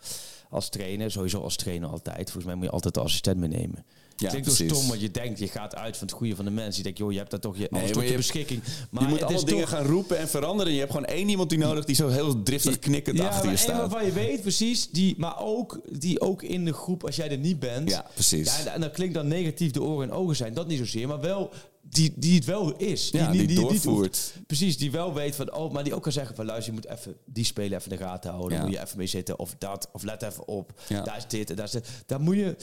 [0.49, 2.23] Als trainer, sowieso als trainer altijd.
[2.23, 3.85] Volgens mij moet je altijd de assistent meenemen.
[4.17, 6.51] Ja, Klinkt toch stom, want je denkt, je gaat uit van het goede van de
[6.51, 6.77] mensen.
[6.77, 8.61] Je denkt, joh, je hebt daar toch je, alles maar je, je- beschikking.
[8.89, 10.73] Maar je moet alle dingen toch- gaan roepen en veranderen.
[10.73, 13.77] Je hebt gewoon één iemand die nodig die zo heel driftig knikkend achter je staat.
[13.77, 17.37] waarvan je weet precies, die, maar ook, die ook in de groep, als jij er
[17.37, 17.89] niet bent.
[17.89, 18.63] Ja, precies.
[18.63, 20.53] Ja, en dan klinkt dan negatief de oren en ogen zijn.
[20.53, 21.51] Dat niet zozeer, maar wel
[21.81, 23.09] die, die het wel is.
[23.11, 24.33] Ja, die niet doorvoert.
[24.47, 26.89] precies, die wel weet van, oh, maar die ook kan zeggen van, luister, je moet
[26.89, 28.57] even die speler even in de gaten houden.
[28.57, 28.63] Ja.
[28.63, 30.81] Moet je even mee zitten, of dat, of let even op.
[30.87, 31.01] Ja.
[31.01, 31.87] Daar is dit, en daar is dit.
[32.05, 32.55] Daar moet je...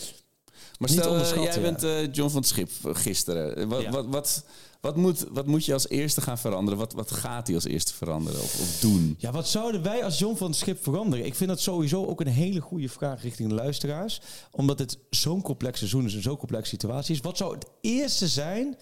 [0.78, 3.68] Maar Niet stel, eh, jij bent eh, John van het Schip eh, gisteren.
[3.68, 4.44] Wat, wat, wat,
[4.80, 6.78] wat, moet, wat moet je als eerste gaan veranderen?
[6.78, 9.14] Wat, wat gaat hij als eerste veranderen of, of doen?
[9.18, 11.26] Ja, wat zouden wij als John van het Schip veranderen?
[11.26, 14.20] Ik vind dat sowieso ook een hele goede vraag richting de luisteraars.
[14.50, 17.20] Omdat het zo'n complex seizoen is en zo'n complexe situatie is.
[17.20, 18.76] Wat zou het eerste zijn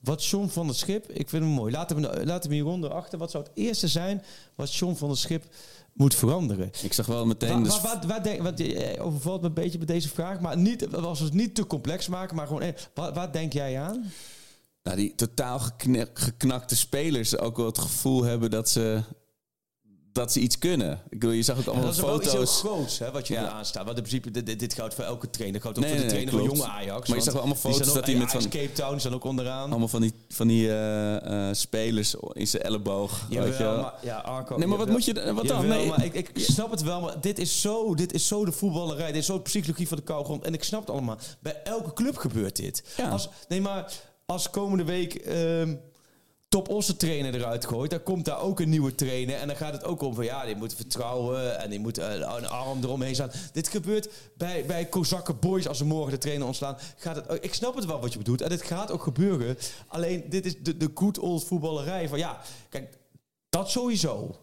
[0.00, 1.10] wat John van het Schip...
[1.10, 1.72] Ik vind hem mooi.
[1.72, 3.18] Laten we, laten we hieronder achter.
[3.18, 4.22] Wat zou het eerste zijn
[4.54, 5.44] wat John van het Schip
[5.98, 6.70] moet veranderen?
[6.82, 7.62] Ik zag wel meteen...
[7.62, 10.40] Dus- waar, waar denk, wat, eh, overvalt me een beetje bij deze vraag.
[10.40, 12.62] Maar niet, als we het niet te complex maken, maar gewoon...
[12.62, 14.04] eh, Waar, waar denk jij aan?
[14.82, 15.60] nou, die totaal
[16.12, 19.02] geknakte spelers ook wel het gevoel hebben dat ze,
[20.18, 20.92] dat ze iets kunnen.
[21.10, 22.58] Ik bedoel, je zag ook Ja, allemaal dat is wel iets heel foto's.
[22.58, 23.40] groots hè, wat je Ja.
[23.40, 23.84] nu aanstaat.
[23.84, 25.60] Want in principe, dit, geldt voor elke trainer.
[25.60, 27.08] Dat geldt ook Nee, voor de nee, trainer van jonge Ajax.
[27.08, 29.70] Maar je zag wel allemaal foto's dat hij met van- Cape Town staan ook onderaan.
[29.70, 33.10] Allemaal van die, van die eh, eh, spelers in zijn elleboog.
[33.28, 33.82] weet je Jawel, wel.
[33.82, 35.66] maar, ja, Arco, Nee, maar wat moet je wat dan?
[35.66, 35.86] Nee.
[35.86, 39.06] maar ik, ik snap het wel, maar dit is, zo, dit is zo de voetballerij.
[39.06, 40.44] Dit is zo de psychologie van de kougrond.
[40.44, 41.18] En ik snap het allemaal.
[41.40, 42.82] Bij elke club gebeurt dit.
[42.96, 43.08] Ja.
[43.08, 43.92] Als, nee, maar
[44.26, 45.14] als komende week...
[45.14, 45.74] ehm
[46.48, 49.36] Top Osse trainer eruit gooit, dan komt daar ook een nieuwe trainer.
[49.36, 52.12] En dan gaat het ook om van ja, die moet vertrouwen en die moet eh,
[52.12, 53.30] een arm eromheen staan.
[53.52, 56.76] Dit gebeurt bij, bij Kozakken Boys als ze morgen de trainer ontslaan.
[56.96, 59.56] Gaat het, ik snap het wel wat je bedoelt en dit gaat ook gebeuren.
[59.86, 62.98] Alleen dit is de, de good old voetballerij van ja, kijk,
[63.48, 64.36] dat sowieso.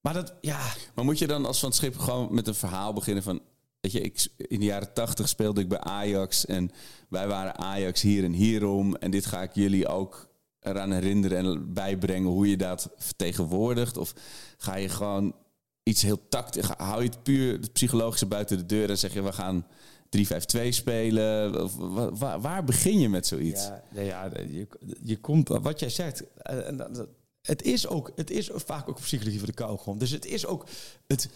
[0.00, 0.60] Maar dat, ja,
[0.94, 3.40] Maar moet je dan als van het schip gewoon met een verhaal beginnen van...
[3.80, 6.70] Weet je, ik, in de jaren tachtig speelde ik bij Ajax en
[7.08, 8.96] wij waren Ajax hier en hierom.
[8.96, 10.27] En dit ga ik jullie ook
[10.68, 13.96] eraan herinneren en bijbrengen hoe je dat vertegenwoordigt.
[13.96, 14.12] Of
[14.56, 15.34] ga je gewoon
[15.82, 16.64] iets heel tactisch...
[16.76, 19.66] Hou je het puur het psychologische buiten de deur en zeg je we gaan
[20.16, 21.62] 3-5-2 spelen?
[21.64, 23.64] Of, wa- wa- waar begin je met zoiets?
[23.64, 24.66] Ja, nee, ja je,
[25.02, 26.56] je komt, wat jij zegt, eh,
[27.42, 29.98] het is ook, het is vaak ook psychologie van de kauwgom.
[29.98, 30.66] Dus het is ook
[31.06, 31.28] het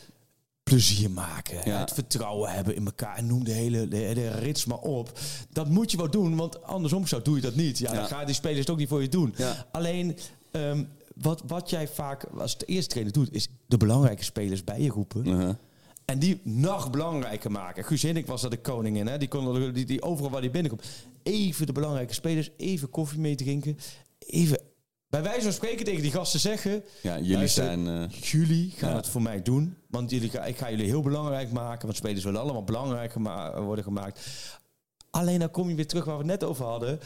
[0.63, 1.79] plezier maken, Ja.
[1.79, 3.17] het vertrouwen hebben in elkaar.
[3.17, 5.19] En noem de hele, de rits maar op.
[5.53, 7.79] Dat moet je wel doen, want andersom zo doe je dat niet.
[7.79, 7.99] Ja, Ja.
[7.99, 9.35] dan gaan die spelers het ook niet voor je doen.
[9.37, 9.67] Ja.
[9.73, 10.17] Alleen,
[10.51, 10.85] ehm,
[11.15, 14.89] wat, wat jij vaak als de eerste trainer doet, is de belangrijke spelers bij je
[14.91, 15.59] roepen.
[16.05, 17.85] En die nog belangrijker maken.
[17.85, 19.07] Guus Hiddink was dat de koningin.
[19.07, 19.19] Hè?
[19.19, 20.87] Die, kon, die, die overal waar die binnenkomt.
[21.23, 22.51] Even de belangrijke spelers.
[22.57, 23.79] Even koffie mee drinken.
[24.19, 24.59] Even
[25.13, 26.85] bij wijze van spreken tegen die gasten zeggen...
[27.03, 27.87] Ja, jullie luister, zijn...
[27.89, 28.97] eh, Jullie gaan Ja.
[28.97, 29.77] het voor mij doen.
[29.89, 31.87] Want jullie, ga- ik ga jullie heel belangrijk maken.
[31.87, 34.21] Want spelers willen allemaal belangrijk gema- worden gemaakt.
[35.11, 36.99] Alleen dan kom je weer terug waar we het net over hadden.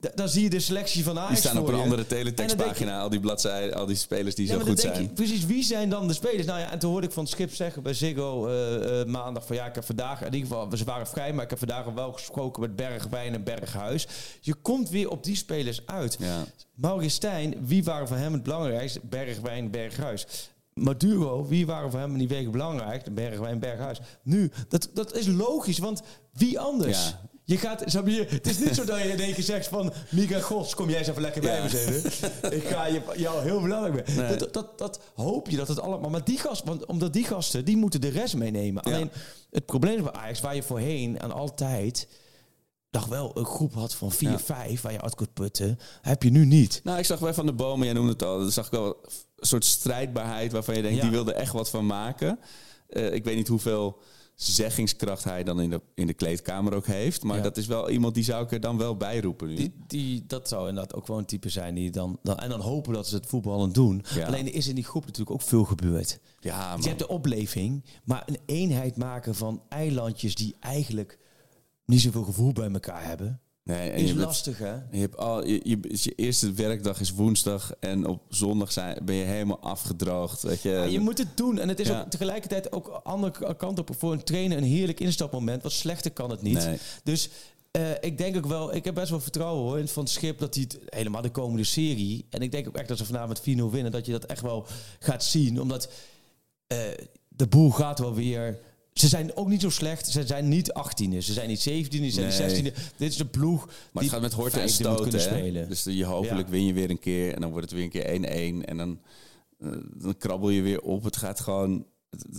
[0.00, 1.82] Da- dan zie je de selectie van Ajax die staan op een je.
[1.82, 3.00] andere je- teletextpagina.
[3.00, 5.02] Al die bladzijden, al die spelers die Ja, zo goed zijn.
[5.02, 6.46] je, precies, wie zijn dan de spelers?
[6.46, 9.56] Nou ja, en toen hoorde ik van schip zeggen bij Ziggo eh, eh, maandag van
[9.56, 11.94] ja, ik heb vandaag, in ieder geval, ze waren vrij, maar ik heb vandaag al
[11.94, 14.06] wel gesproken met Bergwijn en Berghuis.
[14.40, 16.16] Je komt weer op die spelers uit.
[16.20, 16.44] Ja.
[16.74, 19.00] Maurice Stijn, wie waren voor hem het belangrijkste?
[19.02, 20.26] Bergwijn, Berghuis.
[20.74, 23.14] Maduro, wie waren voor hem in die weken belangrijk?
[23.14, 24.00] Bergwijn, Berghuis.
[24.22, 27.04] Nu, dat, dat is logisch, want wie anders?
[27.08, 27.20] Ja.
[27.48, 29.92] Je gaat, snap je, het is niet zo dat je in één keer zegt van...
[30.10, 31.62] Mika Gods, kom jij eens even lekker bij Ja.
[31.62, 32.52] me zitten.
[32.52, 34.16] Ik ga je, jou heel belangrijk ben.
[34.16, 34.36] Nee.
[34.36, 36.10] Dat, dat, dat hoop je dat het allemaal...
[36.10, 38.82] Maar die gasten, want omdat die gasten, die moeten de rest meenemen.
[38.88, 38.94] Ja.
[38.94, 39.10] Alleen,
[39.50, 42.08] het probleem bij Ajax, waar je voorheen en altijd...
[42.90, 44.38] nog wel een groep had van vier, Ja.
[44.38, 44.80] vijf...
[44.80, 46.80] waar je uit kunt putten, heb je nu niet.
[46.84, 48.86] Nou, ik zag bij Van de Bomen, jij noemde het al, dan zag ik wel
[49.36, 52.38] een soort strijdbaarheid waarvan je denkt, die wilde echt wat van maken.
[52.88, 53.98] Eh, ik weet niet hoeveel
[54.42, 57.42] zeggingskracht hij dan in de, in de kleedkamer ook heeft, maar Ja.
[57.42, 59.54] dat is wel iemand die zou ik er dan wel bij roepen nu.
[59.54, 62.36] Die, die, dat zou inderdaad ook wel een type zijn die dan, dan...
[62.36, 64.04] En dan hopen dat ze het voetballen doen.
[64.14, 64.26] Ja.
[64.26, 66.20] Alleen er is in die groep natuurlijk ook veel gebeurd.
[66.40, 66.86] ja, Je man.
[66.86, 71.18] hebt de opleving, maar een eenheid maken van eilandjes die eigenlijk
[71.84, 74.72] niet zoveel gevoel bij elkaar hebben, Nee, is bent- lastig hè?
[74.90, 79.14] je, hebt al, je, je, je eerste werkdag is woensdag en op zondag zijn, ben
[79.14, 80.42] je helemaal afgedroogd.
[80.42, 80.70] Weet je.
[80.70, 81.58] Ja, je moet het doen.
[81.58, 82.00] En het is Ja.
[82.00, 83.90] ook tegelijkertijd ook andere kant op.
[83.98, 85.62] Voor een trainer een heerlijk instapmoment.
[85.62, 86.64] Wat slechter kan het niet.
[86.64, 86.78] Nee.
[87.04, 87.28] Dus
[87.70, 90.38] eh, ik denk ook wel, ik heb best wel vertrouwen hoor, in van het schip
[90.38, 92.26] dat hij het helemaal de komende serie.
[92.30, 94.66] En ik denk ook echt dat ze vanavond 4-0 winnen, dat je dat echt wel
[94.98, 95.60] gaat zien.
[95.60, 95.90] Omdat
[96.66, 96.78] eh,
[97.28, 98.58] de boel gaat wel weer.
[98.98, 100.08] Ze zijn ook niet zo slecht.
[100.08, 101.18] Ze zijn niet 18e.
[101.18, 102.04] Ze zijn niet 17e.
[102.04, 102.62] Ze zijn Nee.
[102.62, 102.96] niet 16e.
[102.96, 103.66] Dit is de ploeg.
[103.66, 105.02] Maar die het gaat met horten en stoten.
[105.10, 105.26] kunnen hè?
[105.38, 105.68] spelen.
[105.68, 106.52] Dus je hopelijk Ja.
[106.52, 108.06] win je weer een keer en dan wordt het weer een keer
[108.62, 108.64] 1-1.
[108.64, 108.98] En dan
[109.60, 111.04] eh, dan krabbel je weer op.
[111.04, 111.86] Het gaat gewoon...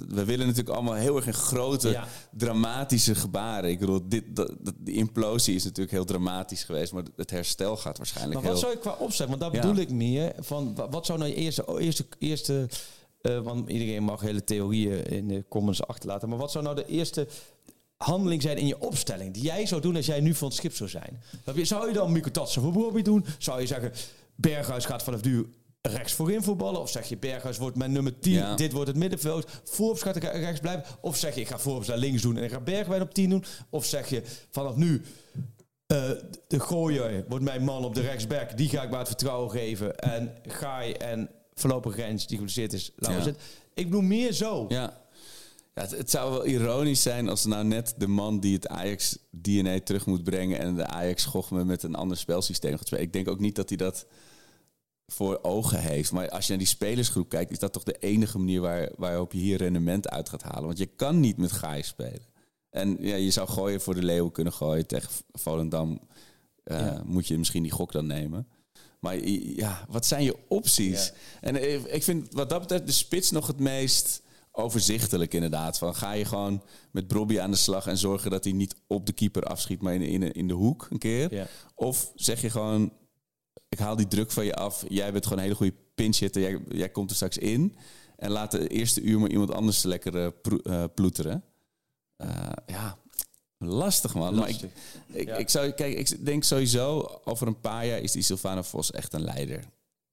[0.08, 2.08] We willen natuurlijk allemaal heel erg in grote, Ja.
[2.32, 3.70] dramatische gebaren.
[3.70, 7.78] Ik bedoel, dit, dat, dat- die implosie is natuurlijk heel dramatisch geweest, maar het herstel
[7.78, 8.70] gaat waarschijnlijk Maar wat heel...
[8.70, 9.62] zou je qua opzet, want daar Ja.
[9.62, 12.68] bedoel ik meer van wa- wat zou nou je eerste, eerste, eerste
[13.22, 16.86] eh, want iedereen mag hele theorieën in de comments achterlaten, maar wat zou nou de
[16.86, 17.28] eerste
[17.98, 20.74] handeling zijn in je opstelling die jij zou doen als jij nu van het schip
[20.74, 21.22] zou zijn?
[21.56, 23.26] Zou je dan Mico Tatsen voor Bobby doen?
[23.38, 23.92] Zou je zeggen
[24.36, 26.82] Berghuis gaat vanaf nu rechts voorin voetballen?
[26.82, 28.56] Of zeg je Berghuis wordt mijn nummer 10, Ja.
[28.56, 30.84] dit wordt het middenveld, Forbes gaat rechts blijven?
[31.02, 33.30] Of zeg je ik ga Forbes naar links doen en ik ga Bergwijn op 10
[33.30, 33.44] doen?
[33.70, 35.02] Of zeg je vanaf nu
[35.88, 36.10] eh,
[36.48, 38.58] de gooier wordt mijn man op de rechtsback.
[38.58, 40.00] Die ga ik maar het vertrouwen geven.
[40.00, 41.30] En Gaai en
[41.60, 43.34] voorlopig Rens, die geblesseerd is, laten Ja.
[43.74, 44.66] Ik bedoel meer zo.
[44.70, 45.08] Ja.
[45.76, 49.80] Ja, het, het zou wel ironisch zijn als nou net de man die het Ajax-DNA
[49.80, 53.04] terug moet brengen en de Ajax-gochme met een ander spelsysteem gaat spelen.
[53.06, 54.06] Ik denk ook niet dat hij dat
[55.08, 56.12] voor ogen heeft.
[56.12, 59.34] Maar als je naar die spelersgroep kijkt, is dat toch de enige manier waar, waarop
[59.34, 60.66] je hier rendement uit gaat halen.
[60.66, 62.28] Want je kan niet met Gaai spelen.
[62.70, 66.00] En ja, je zou gooien voor de Leeuwen kunnen gooien tegen Volendam.
[66.64, 67.02] eh, Ja.
[67.06, 68.48] Moet je misschien die gok dan nemen.
[69.00, 71.06] Maar ja, wat zijn je opties?
[71.06, 71.14] Ja.
[71.42, 74.22] En ik vind wat dat betreft de spits nog het meest
[74.52, 75.78] overzichtelijk inderdaad.
[75.78, 79.06] Van ga je gewoon met Brobby aan de slag en zorgen dat hij niet op
[79.06, 81.34] de keeper afschiet, maar in, in, in de hoek een keer.
[81.34, 81.48] Ja.
[81.76, 82.94] Of zeg je gewoon,
[83.70, 84.86] ik haal die druk van je af.
[84.88, 86.42] Jij bent gewoon een hele goede pinch hitter.
[86.42, 87.76] Jij, jij komt er straks in.
[88.16, 90.34] En laat de eerste uur maar iemand anders lekker
[90.64, 91.44] eh, ploeteren.
[92.16, 92.98] Eh, ja,
[93.60, 94.36] lastig man.
[94.36, 94.60] Maar ik,
[95.12, 95.36] ik, Ja.
[95.36, 99.14] ik, zou, kijk, ik denk sowieso, over een paar jaar is die Sylvana Vos echt
[99.14, 99.64] een leider.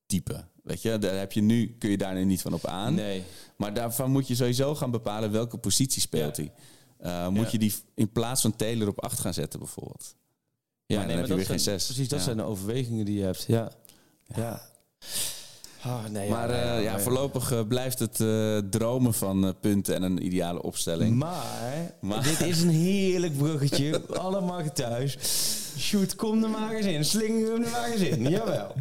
[0.06, 0.44] Type.
[0.62, 2.94] Weet je, daar heb je nu, kun je daar nu niet van op aan.
[2.94, 3.22] Nee.
[3.56, 6.42] Maar daarvan moet je sowieso gaan bepalen welke positie speelt Ja.
[6.42, 6.52] hij.
[6.98, 7.48] Eh, moet Ja.
[7.50, 10.14] je die in plaats van Taylor op 8 gaan zetten bijvoorbeeld?
[10.86, 11.84] Ja, dan nee, heb maar je weer zijn- geen zes.
[11.86, 13.44] Precies, dat zijn de overwegingen die je hebt.
[13.48, 13.72] Ja.
[14.34, 14.62] Ja.
[15.82, 20.02] Ah, nee, Maar eh, nee, ja, voorlopig eh, blijft het eh, dromen van punten en
[20.02, 21.16] een ideale opstelling.
[21.16, 24.02] Maar, Maar- dit is een heerlijk bruggetje.
[24.06, 25.18] Allemaal thuis.
[25.78, 27.04] Shoot, kom er maar eens in.
[27.04, 28.28] Slinger hem er maar eens in.
[28.30, 28.74] Jawel.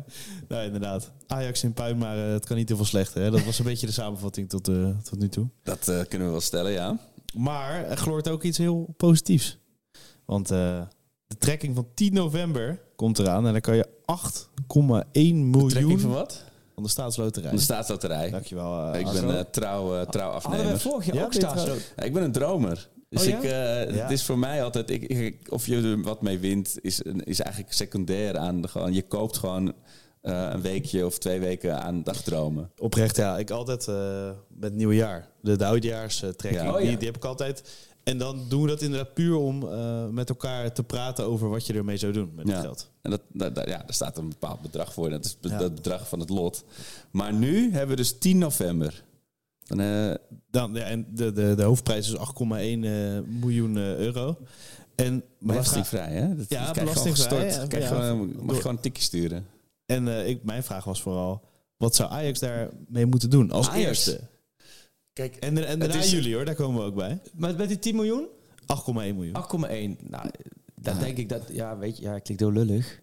[0.48, 1.12] Nou, inderdaad.
[1.28, 3.22] Ajax in puin, maar het kan niet heel veel slechter.
[3.22, 3.32] Hè?
[3.32, 4.64] Dat was een beetje de samenvatting tot,
[5.04, 5.48] tot nu toe.
[5.64, 6.98] Dat kunnen we wel stellen, ja.
[7.38, 9.58] Maar er gloort ook iets heel positiefs.
[10.26, 10.88] Want de
[11.38, 13.46] trekking van 10 november komt eraan.
[13.48, 16.44] En dan kan je 8,1 miljoen Trekking van wat?
[16.76, 17.48] Van de staatsloterij.
[17.50, 18.30] Van de staatsloterij.
[18.30, 18.94] Dankjewel.
[18.94, 20.80] eh, ik ben eh, trouw, eh, trouw Hadden we afnemer.
[20.80, 21.34] vorig jaar Ja, ook?
[21.96, 22.90] Ja, ik ben een dromer.
[23.10, 23.38] Dus Oh ja?
[23.38, 23.50] ik, eh,
[23.96, 24.02] Ja.
[24.02, 27.40] het is voor mij altijd, ik, ik- of je er wat mee wint, is, is
[27.40, 28.62] eigenlijk secundair aan.
[28.62, 29.74] De, gewoon, je koopt gewoon
[30.22, 32.72] eh, een weekje of twee weken aan dagdromen.
[32.78, 33.38] Oprecht, ja.
[33.38, 35.28] Ik altijd eh, met het nieuwe jaar.
[35.42, 36.64] De, de oudejaarstrekking.
[36.64, 36.74] Ja.
[36.74, 36.88] Oh, ja.
[36.88, 37.64] die, die heb ik altijd.
[38.06, 41.66] En dan doen we dat inderdaad puur om eh, met elkaar te praten over wat
[41.68, 42.54] je ermee zou doen met Ja.
[42.54, 42.92] het geld.
[43.02, 45.10] En dat, dat, dat- ja, daar staat een bepaald bedrag voor.
[45.10, 45.58] Dat is Ja.
[45.58, 46.64] dat bedrag van het lot.
[47.12, 49.04] Maar nu hebben we dus 10 november.
[49.64, 50.14] Dan, eh,
[50.52, 54.38] Dan, ja, en de, de, de hoofdprijs is 8,1 eh, miljoen euro.
[54.96, 56.36] En belastingvrij, hè?
[56.36, 57.66] Dat, Ja, belastingvrij, ja.
[57.68, 59.46] Krijg gewoon- mag Door- gewoon een tikje sturen.
[59.86, 61.42] En ik, mijn vraag was vooral,
[61.78, 63.86] wat zou Ajax daarmee moeten doen als Ajax?
[63.88, 64.20] eerste?
[65.16, 67.20] Kijk, En, en daarna is- jullie hoor, daar komen we ook bij.
[67.24, 68.28] 8,1 Maar met die 10 miljoen?
[68.94, 69.34] miljoen.
[69.34, 69.98] 8,1.
[70.10, 70.30] Nou,
[70.76, 71.00] dan Ja.
[71.00, 71.42] denk ik dat...
[71.52, 73.00] Ja, weet je, ja, klinkt heel lullig.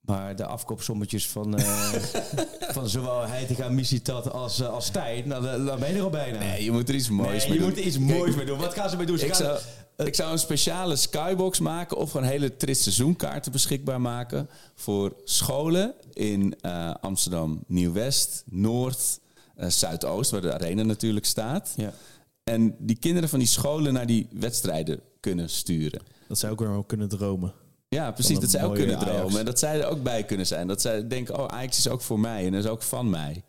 [0.00, 1.92] Maar de afkoopsommetjes van, eh
[2.76, 6.38] van zowel Heitinga, Misitat als, eh, als Stijn, nou, dan, ben je er al bijna.
[6.38, 7.68] nee, je moet er iets moois Nee, mee je doen.
[7.68, 8.58] moet er iets Kijk, moois mee doen.
[8.58, 9.18] Wat gaan ze mee doen?
[9.18, 9.58] Ze Ik gaan-
[9.96, 15.12] zou, ik zou een speciale skybox maken of gewoon hele triste seizoenkaarten beschikbaar maken voor
[15.24, 19.20] scholen in eh, Amsterdam Nieuw-West, Noord,
[19.56, 21.72] eh, Zuidoost, waar de arena natuurlijk staat.
[21.76, 21.92] Ja.
[22.44, 26.00] En die kinderen van die scholen naar die wedstrijden kunnen sturen.
[26.28, 27.52] Dat zou ook wel kunnen dromen.
[27.88, 28.38] Ja, precies.
[28.38, 29.10] Dat zij ook kunnen Ajax.
[29.16, 29.38] dromen.
[29.38, 30.66] En dat zij er ook bij kunnen zijn.
[30.66, 33.42] Dat zij denken, oh, Ajax is ook voor mij en dat is ook van mij.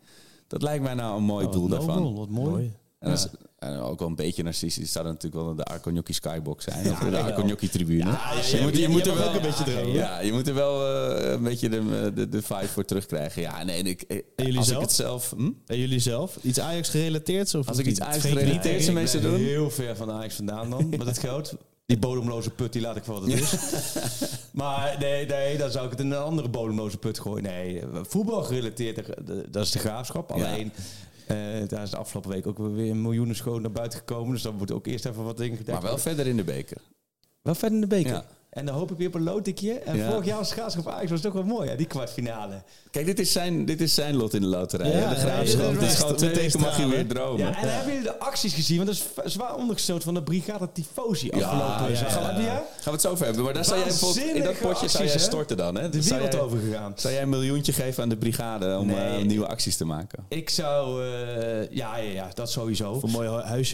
[0.46, 2.02] Dat lijkt mij nou een mooi Oh, doel daarvan.
[2.02, 2.72] nobel, Wat mooi.
[2.98, 3.28] En, dat is,
[3.72, 4.92] en ook wel een beetje narcistisch.
[4.92, 6.90] zou dat natuurlijk wel de Arconjoki Skybox zijn.
[6.90, 8.10] of de Arconjoki tribune.
[8.50, 9.92] je, moet, je, moet er wel een beetje dromen.
[9.92, 13.42] Ja, je moet er wel eh, een beetje de, de, de vibe voor terugkrijgen.
[13.42, 14.82] Ja, nee, ik, eh, jullie als zelf?
[14.82, 15.32] ik het zelf...
[15.36, 15.50] Hm?
[15.66, 16.38] En jullie zelf?
[16.42, 17.54] Iets Ajax gerelateerd?
[17.54, 19.34] Of Als ik iets Ajax gerelateerd ben doen?
[19.34, 21.54] heel ver van Ajax vandaan dan, met het geld.
[21.86, 23.54] Die bodemloze put, die laat ik voor wat het is.
[24.52, 27.42] maar nee, nee, dan zou ik het in een andere bodemloze put gooien.
[27.42, 30.32] Nee, voetbal gerelateerd, eh, dat is de graafschap.
[30.32, 30.82] Alleen, eh
[31.68, 34.32] daar is de afgelopen week ook weer miljoenen schoon naar buiten gekomen.
[34.32, 36.76] Dus dan moet ook eerst even wat dingen Maar gedekt wel verder in de beker.
[37.42, 38.12] Wel verder in de beker.
[38.12, 38.24] Ja.
[38.56, 39.72] En dan hoop ik weer op een loodikje.
[39.78, 40.10] En Ja.
[40.10, 42.54] vorig jaar was Graafschap Ajax was toch wel mooi, hè, die kwartfinale.
[42.90, 44.90] Kijk, dit is, zijn, dit is zijn lot in de loterij.
[44.90, 45.74] Ja, de graafschap.
[45.80, 47.38] ja, is gewoon twee mag je weer dromen.
[47.46, 48.76] Ja, en hebben jullie de acties gezien?
[48.84, 52.36] Want dat is zwaar ondergestoten van de Brigade Tifosi afgelopen ja, zaterdag.
[52.36, 52.40] ja.
[52.42, 53.44] Ja, Gaan we het zo over hebben.
[53.44, 55.74] Maar daar zou jij bijvoorbeeld, in dat potje zou jij storten dan.
[55.74, 55.88] Hè?
[55.88, 56.92] De Zou wereld jij- over gegaan.
[56.96, 58.96] Zou jij een miljoentje geven aan de brigade om Nee.
[59.18, 60.24] eh, nieuwe acties te maken?
[60.28, 61.04] Ik zou...
[61.04, 63.00] eh, ja, ja, ja, dat sowieso.
[63.02, 63.64] Een mooi hu-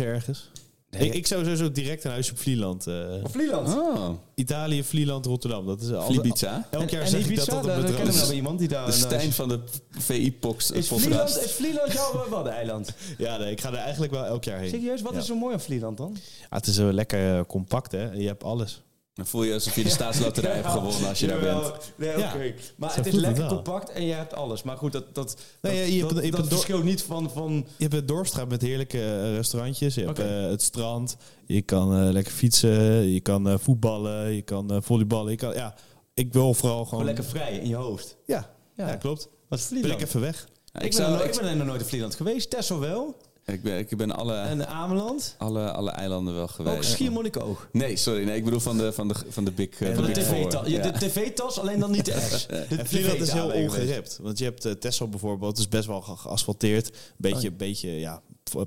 [0.98, 2.86] Ik, ik zou sowieso direct een huis op Vlieland.
[2.86, 3.68] eh, Vlieland.
[3.68, 5.66] Oh, Italië, Vlieland, Rotterdam.
[5.66, 6.68] Dat is altijd, Vlibiza.
[6.70, 8.30] Elk jaar en zeg ik Ibiza, dat dat daar een bedrijf wel is.
[8.30, 8.86] iemand die daar...
[8.90, 12.92] De Stijn van de VI-pox Is Vlieland, is Vlieland jouw waddeneiland?
[13.18, 14.70] Ja, nee, ik ga er eigenlijk wel elk jaar heen.
[14.70, 15.18] Serieus, wat Ja.
[15.18, 16.16] is zo mooi aan Vlieland dan?
[16.48, 18.10] Ah, het is zo lekker eh, compact, hè.
[18.12, 18.82] Je hebt alles.
[19.14, 21.72] Dan voel je alsof je de staatsloterij hebt gewonnen als je daar bent.
[21.96, 22.34] Nee, Ja.
[22.34, 22.54] oké.
[22.76, 23.54] Maar Zo het is het lekker wel.
[23.54, 24.62] compact en je hebt alles.
[24.62, 27.30] Maar goed, dat, dat, Nee, dat, je hebt dat, een- je dat verschilt niet van...
[27.30, 29.94] van Je hebt het Dorpstraat met heerlijke eh, restaurantjes.
[29.94, 31.16] Je hebt eh, het strand.
[31.46, 33.08] Je kan eh, lekker fietsen.
[33.12, 34.30] Je kan eh, voetballen.
[34.34, 35.30] Je kan eh, volleyballen.
[35.30, 35.74] Je kan, ja,
[36.14, 36.88] ik wil vooral gewoon...
[36.88, 38.16] gewoon lekker vrij in je hoofd.
[38.26, 38.88] Ja, Ja.
[38.88, 38.96] ja.
[38.96, 39.28] klopt.
[39.48, 40.46] Wat is Ben ik even weg.
[40.72, 42.50] Ja, Ik, ik, ben er zou, nooit- ik ben er nog nooit in Vlieland geweest.
[42.50, 43.16] Texel wel.
[43.44, 45.34] Ik ben, ik ben alle, En Ameland.
[45.38, 46.90] alle, alle eilanden wel Ook geweest.
[46.90, 47.68] Schiermonnikoog.
[47.72, 48.24] Nee, sorry.
[48.24, 50.36] Nee, ik bedoel van de, van de, van de big, Van de de big four.
[50.48, 50.66] tv-tas.
[50.68, 50.90] Ja, Ja.
[50.90, 52.46] de tv-tas, alleen dan niet de S.
[52.46, 54.18] De En Vlieland is heel ongerept.
[54.22, 55.50] Want je hebt uh, Texel bijvoorbeeld.
[55.50, 56.90] Het is best wel ge- geasfalteerd.
[57.16, 57.56] Beetje, Oh.
[57.56, 58.22] beetje ja,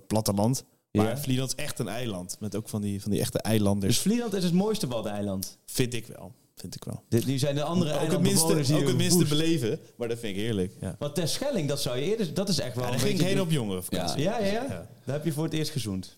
[0.07, 0.63] platteland.
[0.91, 1.17] Maar Ja.
[1.17, 2.37] Vlieland is echt een eiland.
[2.39, 3.99] Met ook van die, van die echte Dus eilanders.
[3.99, 5.57] Vlieland is het mooiste waddeneiland.
[5.65, 6.31] vind ik wel.
[6.55, 7.03] Vind ik wel.
[7.09, 9.79] Dit, nu zijn de andere Ook het minste, hier ook het minste beleven.
[9.97, 10.73] Maar dat vind ik heerlijk.
[10.79, 10.95] Ja.
[10.99, 12.33] Want Terschelling, dat zou je eerder...
[12.33, 14.21] Dat is echt wel Ja, een daar ging ik heen op jongeren vakantie.
[14.21, 14.51] Ja, ja, ja?
[14.63, 14.87] Ja.
[15.05, 16.17] Daar heb je voor het eerst gezoend.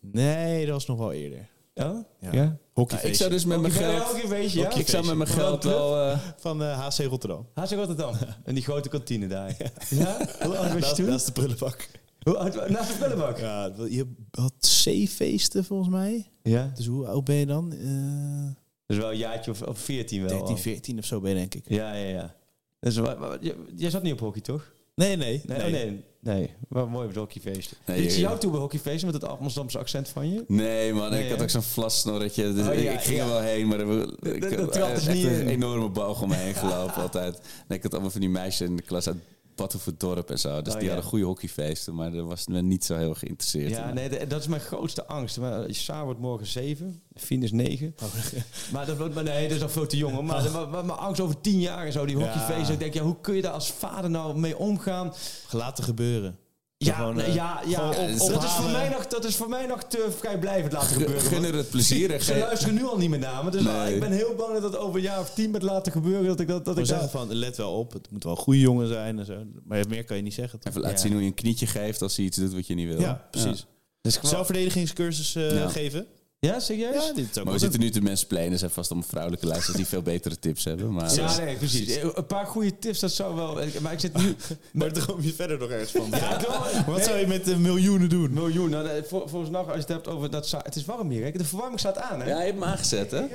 [0.00, 1.48] Nee, dat was nog wel eerder.
[1.74, 2.04] Ja?
[2.30, 2.56] Ja.
[2.72, 3.08] Hockeyfeestje.
[3.12, 4.52] ik zou dus met mijn geld...
[4.52, 4.74] ja.
[4.74, 6.00] Ik zou met mijn geld wel...
[6.00, 7.46] eh, Van eh, HC Rotterdam.
[7.54, 8.14] HC Rotterdam.
[8.44, 9.56] En die grote kantine daar.
[9.90, 10.16] Ja?
[10.42, 11.08] Hoe oud was je Dat, toen?
[11.14, 11.88] is de prullenbak.
[12.22, 13.38] Hoe oud Naast de prullenbak?
[13.38, 16.30] Ja, je had C-feesten volgens mij.
[16.42, 16.72] Ja.
[16.74, 17.72] Dus hoe oud ben je dan?
[17.72, 18.61] Eh
[18.94, 20.28] Dus wel een jaartje of, of 14 wel.
[20.28, 20.56] 13, al.
[20.56, 21.64] 14 of zo ben je denk ik.
[21.66, 22.34] Ja, ja, ja.
[22.80, 23.38] Dus, wa- wa-
[23.76, 24.72] jij- zat niet op hockey, toch?
[24.94, 25.42] Nee, nee.
[25.46, 25.66] Nee, nee.
[25.66, 26.04] Oh, nee.
[26.20, 26.50] nee.
[26.68, 27.76] Wel mooi op het hockeyfeesten.
[27.86, 28.20] Nee, Is ja.
[28.20, 30.44] jou toe bij hockeyfeesten met het Amsterdamse accent van je?
[30.48, 31.10] Nee, man.
[31.10, 32.52] Nee, ik had ook zo'n vlassnorretje.
[32.54, 35.14] Dus Oh, ik, ja, ik ging er wel heen, maar ik dat heb dus echt
[35.16, 35.48] niet een in.
[35.48, 37.40] enorme boog om me heen gelopen altijd.
[37.68, 39.16] En ik had allemaal van die meisjes in de klas uit
[39.54, 40.62] Battenvoerdorp en zo.
[40.62, 40.92] Dus Oh, die ja.
[40.94, 43.94] hadden goede hockeyfeesten, maar daar was men niet zo heel geïnteresseerd Ja, in.
[43.94, 45.38] nee, de- dat is mijn grootste angst.
[45.38, 47.94] Maar Saar wordt morgen 7, Fien is 9.
[48.72, 50.20] Maar dat wordt, maar nee, dat is nog veel te jong.
[50.22, 52.72] Maar, maar, maar mijn angst over 10 jaar en zo, die hockeyfeesten.
[52.74, 55.12] Ik denk, ja, hoe kun je daar als vader nou mee omgaan?
[55.50, 56.38] Laten gebeuren.
[56.84, 57.88] Ja, Gewoon, eh, ja, ja.
[57.88, 57.94] op-
[58.28, 61.20] dat, is voor mij nog, dat is voor mij nog te vrijblijvend laten gebeuren.
[61.20, 63.50] gun want er het plezier Ze luisteren nu al niet meer naar me.
[63.50, 63.94] Dus Nee.
[63.94, 66.24] ik ben heel bang dat het over een jaar of tien met laten gebeuren.
[66.26, 67.92] Dat ik dat, dat ik zeggen van, let wel op.
[67.92, 69.34] Het moet wel een goede jongen zijn en zo.
[69.64, 70.58] Maar meer kan je niet zeggen.
[70.58, 70.68] toch?
[70.68, 71.02] Even laten Ja.
[71.02, 73.00] zien hoe je een knietje geeft als hij iets doet wat je niet wil.
[73.00, 73.66] Ja, precies.
[74.00, 75.68] Dus gewoon- Zelfverdedigingscursus eh, Ja.
[75.68, 76.06] geven.
[76.46, 76.94] Ja, serieus?
[77.06, 78.52] Ja, dit is ook Maar we zitten nu te mansplainen.
[78.52, 80.92] Er zijn vast allemaal vrouwelijke luisteraars die veel betere tips hebben.
[80.92, 81.96] Maar Ja, nee, precies.
[82.14, 83.58] Een paar goede tips, dat zou wel...
[83.80, 84.36] Maar ik zit nu...
[84.72, 86.08] Maar daar kom je verder nog ergens van.
[86.20, 88.32] Ja, ik Wat zou je met de miljoenen doen?
[88.32, 88.70] Miljoen.
[88.70, 90.50] Nou, nee, vol- volgens nog, als je het hebt over dat...
[90.50, 91.30] Het is warm hier, hè?
[91.30, 92.28] De verwarming staat aan, hè?
[92.28, 93.24] Ja, je hebt hem aangezet, hè?
[93.24, 93.30] Ik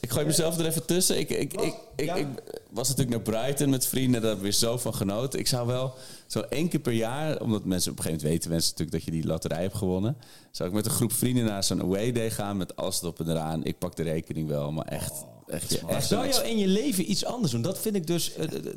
[0.00, 1.18] gooi mezelf er even tussen.
[1.18, 2.26] Ik, ik, ik, ik, ik
[2.70, 4.20] was natuurlijk naar Brighton met vrienden.
[4.20, 5.38] Daar heb ik weer zo van genoten.
[5.38, 5.94] Ik zou wel
[6.26, 7.40] zo één keer per jaar...
[7.40, 10.16] Omdat mensen op een gegeven moment weten mensen natuurlijk dat je die loterij hebt gewonnen.
[10.50, 13.30] Zou ik met een groep vrienden naar zo'n away day gaan met alles erop en
[13.30, 13.64] eraan.
[13.64, 15.12] Ik pak de rekening wel, maar echt...
[15.46, 17.62] echt, Maar echt zou jou in je leven iets anders doen?
[17.62, 18.34] Dat vind ik dus...
[18.34, 18.72] eh, eh, eh,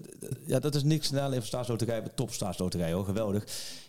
[0.46, 3.06] ja, dat is niks na leven staatsloterij, maar top staatsloterij, hoor.
[3.06, 3.44] Geweldig.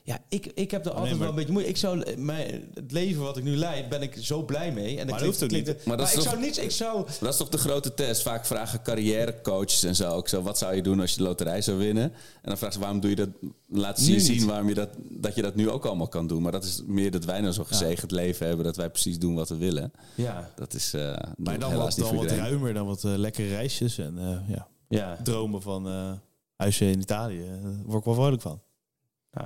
[0.04, 1.70] Ja, ik, ik heb er altijd maar- wel een beetje moeite.
[1.70, 2.00] Ik zou...
[2.00, 4.98] eh, Mijn, het leven wat ik nu leid, ben ik zo blij mee.
[4.98, 5.66] En dat hoeft ook niet.
[5.66, 6.58] Maar, Maar dat is ik toch- zou niets...
[6.58, 7.06] Ik zou...
[7.20, 8.22] Dat is toch de grote test.
[8.22, 10.42] Vaak vragen carrièrecoaches en zo ook zo.
[10.42, 12.02] Wat zou je doen als je de loterij zou winnen?
[12.02, 13.28] En dan vragen ze waarom doe je dat?
[13.68, 14.44] Laten ze je zien niet.
[14.44, 16.42] waarom je dat, dat je dat nu ook allemaal kan doen.
[16.42, 18.64] Maar dat is meer dat wij nou zo'n gezegend leven hebben.
[18.64, 19.92] Dat wij precies doen wat we willen.
[20.14, 20.50] Ja.
[20.56, 21.00] Dat is eh
[21.36, 24.68] Maar dan helaas wat, dan wat ruimer, dan wat eh, lekkere reisjes en eh, ja,
[24.88, 25.18] Ja.
[25.22, 26.12] dromen van eh
[26.56, 27.44] huisje in Italië.
[27.62, 28.60] Daar word ik wel vrolijk van.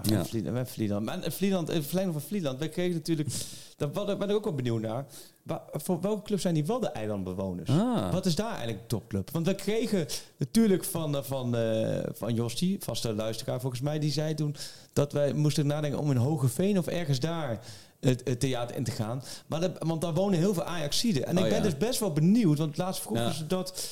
[0.03, 0.25] Ja.
[0.25, 1.05] Vlieland, Vlieland.
[1.05, 3.29] Maar in Vlieland, in verlenging van Vlieland, wij kregen natuurlijk...
[3.77, 5.07] Daar ben ik ook wel benieuwd naar.
[5.43, 7.71] Wa- voor welke club zijn die Waddeneilandbewoners?
[7.71, 8.13] Ah.
[8.13, 9.31] Wat is daar eigenlijk de topclub?
[9.31, 10.07] Want we kregen
[10.37, 14.57] natuurlijk van, eh, van, eh, van Jostie, vaste luisteraar volgens mij, die zei toen
[14.93, 17.61] dat wij moesten nadenken om in Hogeveen of ergens daar
[18.01, 19.23] het, het theater in te gaan.
[19.47, 21.27] Maar dat, want daar wonen heel veel Ajaxiden.
[21.27, 21.65] En Oh, ik ben ja.
[21.65, 23.33] dus best wel benieuwd, want laatst vroegen Ja.
[23.33, 23.89] ze dat...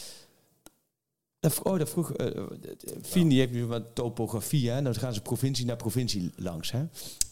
[1.62, 2.12] Oh, dat vroeg...
[2.12, 2.42] eh
[3.03, 4.82] Fien die heeft nu wat topografie, hè.
[4.82, 6.82] Dan gaan ze provincie naar provincie langs, hè.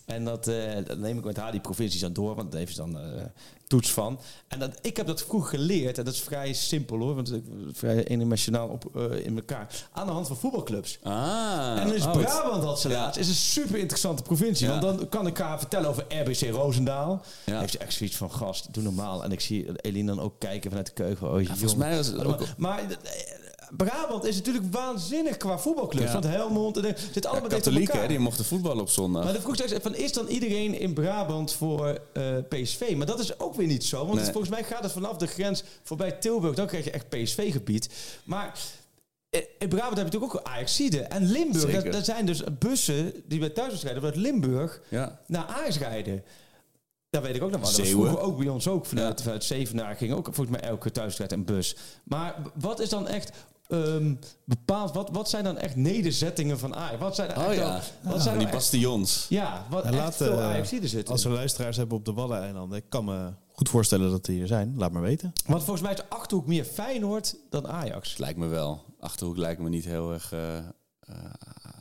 [0.04, 2.74] En dat, eh, dat neem ik met haar die provincies dan door, want daar heeft
[2.74, 3.22] ze dan eh,
[3.66, 4.20] toets van.
[4.48, 7.42] En dat, ik heb dat vroeg geleerd, en dat is vrij simpel hoor, want ik
[7.72, 9.86] vrij eendimensionaal op, in elkaar.
[9.92, 10.98] Aan de hand van voetbalclubs.
[11.02, 11.76] Ah.
[11.80, 12.94] En dus oh, Brabant had ze Ja.
[12.94, 13.20] laatst.
[13.20, 14.66] is een super interessante provincie.
[14.66, 14.80] Ja.
[14.80, 17.22] Want dan kan ik haar vertellen over RBC Roosendaal.
[17.46, 17.58] Ja.
[17.58, 19.24] Heeft ze echt zoiets van gast, doe normaal.
[19.24, 21.26] En ik zie Eline dan ook kijken vanuit de keuken.
[21.26, 21.78] Oh, volgens jongen.
[21.78, 22.82] mij was het ook- Maar
[23.76, 26.06] Brabant is natuurlijk waanzinnig qua voetbalclubs.
[26.06, 26.12] Ja.
[26.12, 29.24] Want Helmond en de- zit Ja, allemaal op katholieken, hè, die mochten voetballen op zondag.
[29.24, 32.94] Maar de vroeg straks van is dan iedereen in Brabant voor eh, PSV?
[32.96, 33.96] Maar dat is ook weer niet zo.
[33.98, 34.20] Want Nee.
[34.22, 36.54] het- volgens mij gaat het vanaf de grens voorbij Tilburg.
[36.54, 37.88] Dan krijg je echt PSV-gebied.
[38.24, 38.58] Maar
[39.30, 41.00] eh, in Brabant heb je natuurlijk ook Ajaxide.
[41.00, 45.20] En Limburg, dat zijn dus bussen die bij thuiswedstrijden vanuit Limburg Ja.
[45.26, 46.24] naar Ajax rijden.
[47.10, 47.72] Dat weet ik ook nog wel.
[47.76, 48.86] Dat vroeger ook bij ons ook.
[48.86, 49.24] Vanuit, Ja.
[49.24, 51.76] vanuit Zevenaar ging ook volgens mij elke thuiswedstrijd een bus.
[52.04, 53.30] Maar wat is dan echt
[53.72, 54.14] ehm,
[54.44, 54.94] bepaald?
[54.94, 56.98] Wat, wat zijn dan echt nederzettingen van Ajax?
[56.98, 59.26] Wat zijn er Oh echt ja, dan- wat van zijn die echt- bastions.
[59.28, 61.12] ja, wat En laat, veel eh, Ajaxiden zitten.
[61.12, 64.46] Als we luisteraars hebben op de Waddeneilanden, ik kan me goed voorstellen dat die er
[64.46, 64.74] zijn.
[64.76, 65.32] Laat maar weten.
[65.46, 68.16] Want volgens mij is de Achterhoek meer Feyenoord dan Ajax.
[68.18, 68.84] Lijkt me wel.
[69.00, 71.14] Achterhoek lijkt me niet heel erg eh eh,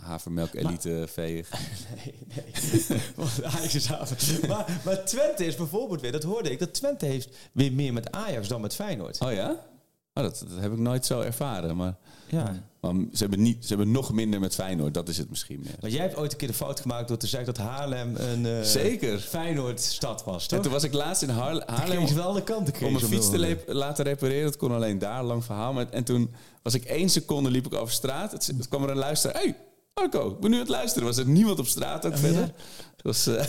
[0.02, 1.50] havermelk elite veeg.
[1.96, 3.00] Nee, nee.
[3.16, 3.90] Want Ajax is.
[4.48, 8.12] Maar, maar Twente is bijvoorbeeld weer, dat hoorde ik, dat Twente heeft weer meer met
[8.12, 9.20] Ajax dan met Feyenoord.
[9.22, 9.56] Oh ja?
[10.14, 11.76] Oh, dat, dat heb ik nooit zo ervaren.
[11.76, 11.96] Maar,
[12.30, 12.64] Ja.
[12.82, 14.94] maar ze, hebben niet, ze hebben nog minder met Feyenoord.
[14.94, 15.76] Dat is het misschien meer.
[15.82, 18.46] Maar jij hebt ooit een keer de fout gemaakt door te zeggen dat Haarlem een
[18.46, 19.20] eh, Zeker.
[19.20, 20.58] Feyenoord-stad was, toch?
[20.58, 23.30] En toen was ik laatst in Haarle- Haarlem je wel alle kanten om mijn fiets
[23.30, 24.44] te laten repareren.
[24.46, 25.74] Dat kon alleen daar, lang verhaal.
[25.74, 26.32] Maar, en toen
[26.62, 28.32] was ik één seconde liep ik over straat.
[28.32, 29.42] Het, het kwam er een luisteraar.
[29.42, 29.56] Hey,
[29.94, 31.08] Arco, ik ben nu aan het luisteren.
[31.08, 32.42] Was er niemand op straat ook verder?
[32.42, 32.54] Het
[33.04, 33.34] was, eh,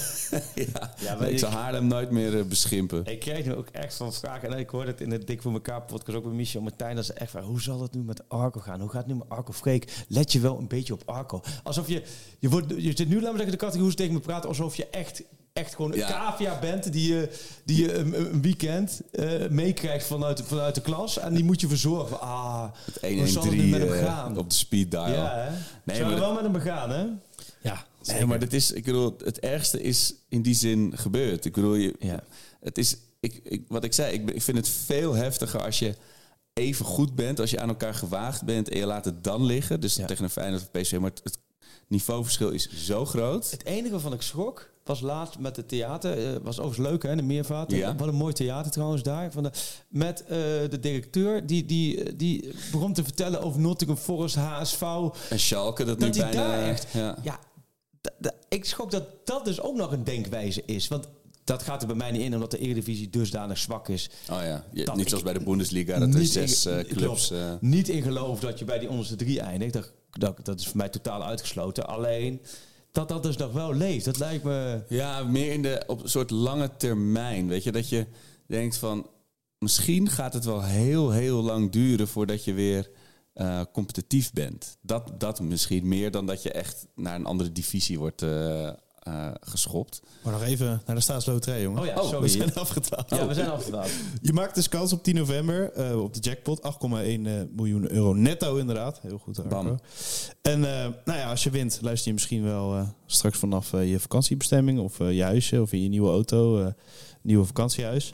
[0.54, 0.94] ja.
[0.96, 3.04] Ja, maar Nee, ik ik- zal Haarlem nooit meer eh, beschimpen.
[3.06, 4.52] Ik kreeg nu ook echt van vragen.
[4.52, 6.96] En ik hoorde het in de Dik voor elkaar podcast ook bij Michel Martijn.
[6.96, 8.80] Dat ze echt van, hoe zal het nu met Arco gaan?
[8.80, 9.92] Hoe gaat het nu met Arco Freek?
[10.08, 11.40] Let je wel een beetje op Arco.
[11.62, 12.02] Alsof je,
[12.38, 14.48] je, wordt, je zit nu, laten we zeggen, de categorie hoe ze tegen me praten.
[14.48, 15.22] Alsof je echt,
[15.52, 16.08] echt gewoon een Ja.
[16.08, 17.28] cavia bent die je,
[17.64, 21.18] die je een, een weekend eh, meekrijgt vanuit, vanuit de klas.
[21.18, 22.20] En die moet je verzorgen.
[22.20, 22.64] Ah,
[23.00, 24.38] hoe zal het nu 113 met hem gaan?
[24.38, 25.08] op de speed dial.
[25.08, 25.50] ja, hè?
[25.84, 27.04] Nee, Zou wel met hem begaan, hè?
[27.60, 31.44] Ja, Nee, maar dit is, ik bedoel, het ergste is in die zin gebeurd.
[31.44, 32.22] Ik bedoel, je, Ja.
[32.60, 35.94] het is, ik, ik, wat ik zei, ik, ik vind het veel heftiger als je
[36.52, 39.80] even goed bent, als je aan elkaar gewaagd bent en je laat het dan liggen.
[39.80, 40.06] Dus Ja.
[40.06, 41.38] tegen een Feyenoord of PSV, maar het, het
[41.88, 43.50] niveauverschil is zo groot.
[43.50, 46.18] Het enige waarvan ik schrok was laatst met het theater.
[46.34, 47.16] eh, was overigens leuk, hè?
[47.16, 47.70] De Meervaart.
[47.70, 47.96] Ja.
[47.96, 49.32] Wat een mooi theater trouwens daar.
[49.32, 49.50] Van de,
[49.88, 50.28] met eh,
[50.70, 54.82] de directeur die, die, die begon te vertellen over Nottingham Forest, HSV.
[55.30, 56.36] En Schalke, dat, Dat nu bijna...
[56.46, 56.86] daar echt...
[57.22, 57.40] Ja.
[58.48, 60.88] Ik schrok dat dat dus ook nog een denkwijze is.
[60.88, 61.08] Want
[61.44, 64.10] dat gaat er bij mij niet in, omdat de Eredivisie dusdanig zwak is.
[64.30, 67.28] Oh ja, je- niet zoals bij de Bundesliga, dat er zes in- eh, clubs...
[67.28, 67.30] klopt.
[67.30, 69.72] eh, Niet in geloof dat je bij die onderste drie eindigt.
[69.72, 71.86] Dat, dat, dat is voor mij totaal uitgesloten.
[71.86, 72.40] Alleen
[72.92, 74.04] dat dat dus nog wel leeft.
[74.04, 74.82] Dat lijkt me...
[74.88, 77.48] Ja, meer in de, op een soort lange termijn.
[77.48, 78.06] Weet je, dat je
[78.46, 79.06] denkt van...
[79.58, 82.90] Misschien gaat het wel heel, heel lang duren voordat je weer
[83.34, 84.76] eh, competitief bent.
[84.80, 88.68] Dat, dat misschien meer dan dat je echt naar een andere divisie wordt eh,
[89.02, 90.02] eh, geschopt.
[90.22, 91.80] Maar nog even naar de staatsloterij, jongen.
[91.80, 92.20] Oh ja, sorry.
[92.20, 93.10] we zijn afgetwaald.
[93.10, 93.90] Ja, we zijn afgedwaald.
[94.20, 96.60] Je maakt dus kans op 10 november eh, op de jackpot.
[96.60, 97.08] 8,1 eh,
[97.56, 99.00] miljoen euro netto inderdaad.
[99.00, 99.48] Heel goed, Arco.
[99.48, 99.80] Bam.
[100.42, 103.90] En eh, nou ja, als je wint, luister je misschien wel eh, straks vanaf eh,
[103.90, 104.78] je vakantiebestemming...
[104.78, 106.72] of eh, je huisje of in je nieuwe auto, eh,
[107.22, 108.12] nieuwe vakantiehuis.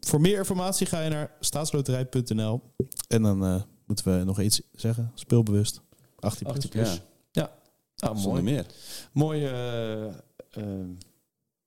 [0.00, 2.60] Voor meer informatie ga je naar staatsloterij.nl.
[3.08, 5.12] En dan eh, moeten we nog iets zeggen.
[5.14, 5.80] Speelbewust.
[6.18, 6.54] 18 plus.
[6.56, 6.94] 18 plus.
[6.94, 7.00] Ja.
[7.30, 8.08] Ja.
[8.08, 8.42] Ah, Zonder mooi.
[8.42, 8.66] meer.
[9.12, 9.44] Mooi.
[9.44, 10.12] eh, eh,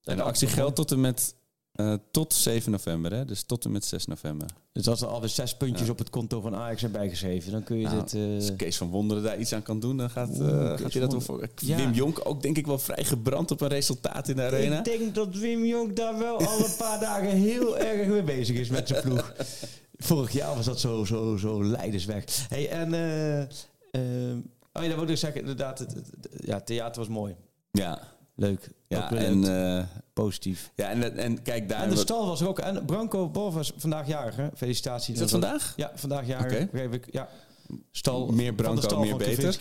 [0.03, 1.35] En de actie geldt tot en met...
[1.79, 3.25] eh, tot 7 november, hè?
[3.25, 4.47] dus tot en met 6 november.
[4.71, 5.91] Dus als er alweer zes puntjes Ja.
[5.91, 8.13] op het konto van Ajax zijn bijgeschreven, dan kun je Nou, dit...
[8.13, 11.01] eh, Als Kees van Wonderen daar iets aan kan doen, dan gaat, Oeh, gaat hij
[11.07, 11.47] dat voor.
[11.55, 11.77] Ja.
[11.77, 14.77] Wim Jonk ook denk ik wel vrij gebrand op een resultaat in de arena.
[14.77, 18.57] Ik denk dat Wim Jonk daar wel al een paar dagen heel erg mee bezig
[18.57, 19.33] is met zijn ploeg.
[19.97, 22.23] Vorig jaar was dat zo, zo, zo leidersweg.
[22.49, 22.93] Hey, en...
[24.73, 25.39] oh ja, dat wil ik zeggen.
[25.41, 25.95] Inderdaad, het-
[26.37, 27.35] ja, theater was mooi.
[27.71, 28.01] Ja,
[28.35, 28.69] Leuk.
[28.89, 29.43] Ja en,
[29.77, 29.83] eh,
[30.13, 30.71] positief.
[30.75, 31.83] ja en, en kijk daar.
[31.83, 32.59] En de stal was er ook.
[32.59, 34.47] En Branco Bol was vandaag jarig, hè?
[34.55, 35.13] Felicitaties.
[35.13, 35.73] is dat vandaag?
[35.75, 36.67] Ja, vandaag jarig.
[36.71, 37.05] Ik.
[37.11, 37.29] Ja.
[37.91, 39.59] Stal, Meer Branco, stal meer beter.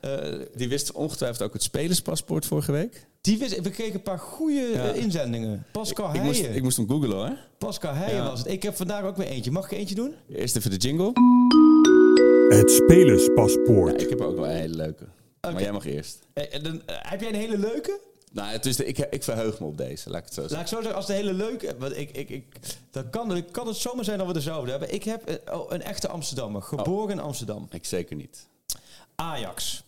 [0.00, 0.10] Eh,
[0.54, 3.06] Die wist ongetwijfeld ook het spelerspaspoort vorige week.
[3.20, 4.88] die wist, we kregen een paar goede Ja.
[4.92, 5.64] eh, inzendingen.
[5.72, 6.56] Pascal Ik moest, Heijen.
[6.56, 7.36] ik moest hem googlen hoor.
[7.58, 8.28] Pascal Heijen Ja.
[8.28, 8.48] was het.
[8.48, 9.50] Ik heb vandaag ook weer eentje.
[9.50, 10.14] Mag ik eentje doen?
[10.28, 11.12] Eerst even de jingle.
[12.58, 13.92] Het spelerspaspoort.
[14.00, 15.04] Ja, ik heb ook wel een hele leuke.
[15.40, 16.18] Maar jij mag eerst.
[16.62, 18.00] Dan, heb jij een hele leuke?
[18.32, 20.50] Nou, het is de, ik, ik verheug me op deze, laat ik het zo Laat
[20.50, 20.66] zeggen.
[20.66, 21.76] ik zo zeggen, als de hele leuke...
[21.78, 22.46] Want ik, ik, ik,
[22.90, 24.94] dan kan, het- kan het zomaar zijn dat we dezelfde hebben.
[24.94, 27.66] Ik heb een, oh, een echte Amsterdammer, geboren in Amsterdam.
[27.70, 28.46] Ik zeker niet.
[29.14, 29.82] Ajax.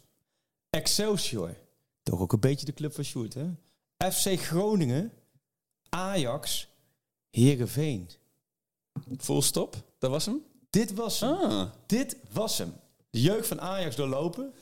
[0.70, 1.56] Excelsior.
[2.02, 3.46] Toch ook een beetje de club van Sjoerd, hè?
[4.10, 5.12] FC Groningen.
[5.88, 6.68] Ajax.
[7.30, 8.10] Heerenveen.
[9.18, 10.42] Full stop, dat was hem?
[10.70, 11.32] Dit was hem.
[11.34, 12.72] Ah, Dit was hem.
[13.10, 14.52] De jeugd van Ajax doorlopen.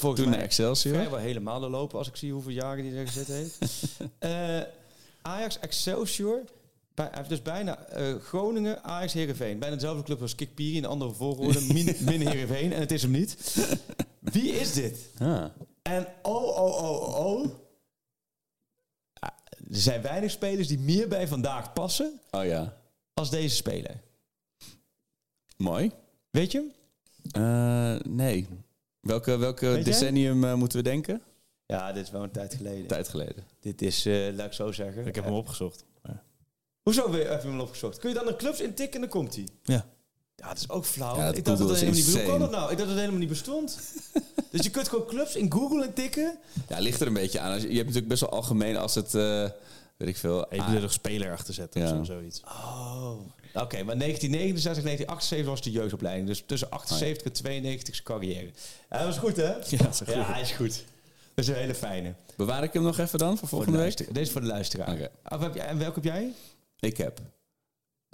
[0.00, 0.94] Volgens toen mij naar Excelsior.
[0.94, 3.58] vrijwel helemaal doorlopen als ik zie hoeveel jaren die er gezet heeft.
[4.18, 4.60] Eh,
[5.22, 6.40] Ajax, Excelsior.
[6.94, 9.58] Bij, dus bijna eh, Groningen, Ajax, Heerenveen.
[9.58, 11.60] Bijna dezelfde club als Kikpiri in een andere volgorde.
[11.60, 12.72] min, min Heerenveen.
[12.72, 13.56] En het is hem niet.
[14.18, 14.98] Wie is dit?
[15.18, 15.44] Ah.
[15.82, 17.44] En oh, oh, oh, oh.
[19.70, 22.76] Er zijn weinig spelers die meer bij vandaag passen Oh ja,
[23.14, 24.00] als deze speler.
[25.56, 25.90] mooi.
[26.30, 26.72] Weet je hem?
[27.32, 28.46] Eh, nee.
[29.00, 31.22] Welke, welke decennium eh, moeten we denken?
[31.66, 32.86] Ja, dit is wel een tijd geleden.
[32.86, 33.44] Tijd geleden.
[33.60, 35.06] Dit is, eh, laat ik zo zeggen.
[35.06, 35.84] Ik heb hem opgezocht.
[36.82, 37.98] Hoezo weer even hem opgezocht?
[37.98, 39.48] Kun je dan de clubs intikken en dan komt hij?
[39.62, 39.86] Ja.
[40.36, 41.16] Ja, dat is ook flauw.
[41.16, 42.24] Ja, ik dacht dat helemaal niet bestond.
[42.24, 42.38] Hoe kan insane.
[42.38, 42.70] dat nou?
[42.70, 43.78] Ik dacht dat het helemaal niet bestond.
[44.50, 46.38] dus je kunt gewoon clubs in Google intikken.
[46.68, 47.60] Ja, ligt er een beetje aan.
[47.60, 49.48] Je, je hebt natuurlijk best wel algemeen als het, eh,
[50.00, 50.46] weet ik veel.
[50.54, 51.90] Je Ah, moet er nog speler achter zetten Ja.
[51.90, 52.40] of zo, zoiets.
[52.44, 53.10] Oh.
[53.54, 56.26] Oké, maar 1969, 1978 was de jeugdopleiding.
[56.26, 58.50] Dus tussen 78 en 92 is carrière.
[58.88, 59.52] Dat was goed, hè?
[59.76, 60.06] Ja, is goed.
[60.06, 60.84] Ja, hij is goed.
[61.34, 62.14] Dat is een hele fijne.
[62.36, 63.96] bewaar ik hem nog even dan voor Voor volgende de week?
[63.98, 64.92] Deze is voor de luisteraar.
[64.92, 65.10] Oké.
[65.28, 66.32] Of heb jij, en welke heb jij?
[66.80, 67.20] Ik heb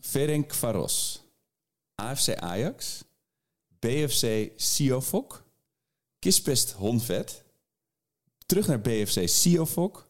[0.02, 1.22] Ferenc Varos,
[1.94, 3.04] AFC Ajax,
[3.78, 5.44] BFC Siofok,
[6.18, 7.42] Kispest Honvet,
[8.46, 10.05] terug naar BFC Siofok,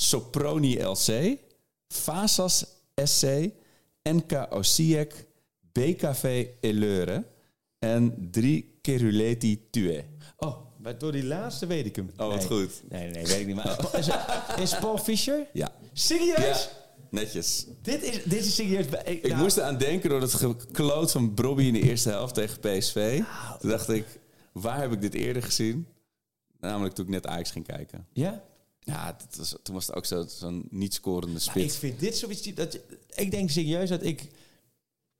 [0.00, 1.36] Soproni LC,
[1.88, 2.64] Fasas
[3.04, 3.24] SC,
[4.02, 5.26] NK Osijek,
[5.72, 7.24] BKV Eleure
[7.78, 10.04] en drie Keruleti Tue.
[10.36, 12.10] Oh, maar door die laatste weet ik hem.
[12.16, 12.46] Oh, wat Nee.
[12.46, 12.82] goed.
[12.88, 13.54] Nee, nee, nee, weet ik niet.
[13.56, 14.08] Maar is,
[14.72, 15.46] is Paul Fischer?
[15.52, 15.72] Ja.
[15.92, 16.68] Serieus?
[17.10, 17.66] netjes.
[17.82, 18.86] Dit, is, dit is serieus.
[18.86, 22.34] Ik, Ik nou, moest eraan denken door het gekloot van Brobby in de eerste helft
[22.34, 23.22] tegen PSV.
[23.60, 24.04] Toen dacht ik,
[24.52, 25.86] waar heb ik dit eerder gezien?
[26.60, 28.06] Namelijk toen ik net Ajax ging kijken.
[28.12, 28.42] Ja?
[28.80, 31.76] Ja, dat was, toen was het ook zo- zo'n niet scorende Maar ik spits.
[31.76, 32.42] vind dit zoiets...
[32.42, 32.78] die- Dat,
[33.14, 34.28] ik denk serieus dat ik...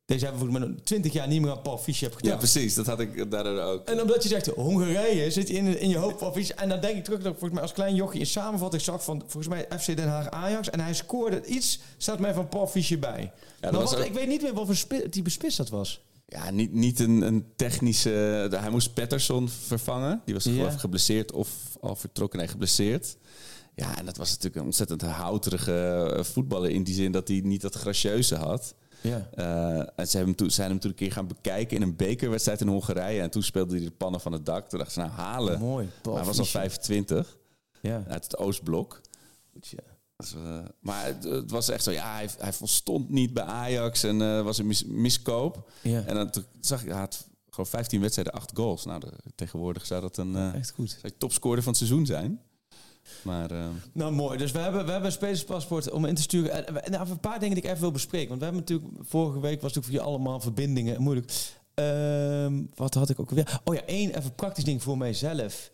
[0.05, 2.53] Deze hebben mij nog 20 jaar niet meer aan Paul Fischer heb Ja, gedacht.
[2.53, 2.75] precies.
[2.75, 3.89] Dat had ik daardoor ook.
[3.89, 6.57] En omdat je zegt Hongarije, zit je in, in je hoofd Paul Fischer.
[6.57, 9.05] En dan denk ik terug dat ik volgens mij als klein jochie een samenvatting zag
[9.05, 10.71] van volgens mij FC Den Haag Ajax.
[10.71, 13.33] En hij scoorde iets, staat mij van Paul Fischer bij.
[13.61, 16.01] dat maar was ook- ik weet niet meer wat voor type spits dat was.
[16.33, 18.11] Ja, niet, niet een, een technische...
[18.61, 20.23] Hij moest Patterson vervangen.
[20.25, 20.53] Die was Ja.
[20.53, 21.49] geloof ik geblesseerd of
[21.81, 22.39] al vertrokken.
[22.39, 23.17] Nee, geblesseerd.
[23.75, 26.71] Ja, en dat was natuurlijk een ontzettend houterige eh, voetballer...
[26.71, 28.75] in die zin dat hij niet dat gracieuze had.
[29.01, 29.29] Ja.
[29.35, 31.97] Eh, en ze hebben hem toen, zijn hem toen een keer gaan bekijken in een
[31.97, 33.21] bekerwedstrijd in Hongarije.
[33.21, 34.69] En toen speelde hij de pannen van het dak.
[34.69, 35.59] Toen dachten ze, nou halen.
[35.59, 36.61] Mooi, Paul hij was al Fischer.
[36.61, 37.37] 25
[37.83, 38.05] Ja.
[38.09, 39.01] uit het Oostblok.
[39.53, 39.83] Goed, ja.
[40.21, 44.03] Dus, eh, maar het, het was echt zo, ja, hij, hij volstond niet bij Ajax
[44.03, 45.71] en eh, was een mis- miskoop.
[45.83, 46.03] Ja.
[46.05, 48.85] En dan zag ik, hij had gewoon 15 wedstrijden, 8 goals.
[48.85, 50.97] Nou, de- tegenwoordig zou dat een eh Echt goed.
[51.19, 52.41] topscorer van het seizoen zijn.
[53.23, 53.51] Maar
[53.93, 54.39] Nou, mooi.
[54.39, 56.67] Dus we hebben, we hebben een spelerspaspoort om in te sturen.
[56.67, 58.29] En, en nou, een paar dingen die ik even wil bespreken.
[58.29, 59.09] Want we hebben natuurlijk...
[59.09, 61.03] Vorige week was natuurlijk voor je allemaal verbindingen.
[61.03, 61.33] Moeilijk.
[61.75, 63.61] Ehm, wat had ik ook weer?
[63.65, 65.71] Oh ja, één even praktisch ding voor mijzelf.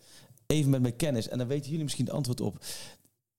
[0.47, 1.27] Even met mijn kennis.
[1.27, 2.65] En dan weten jullie misschien het antwoord op.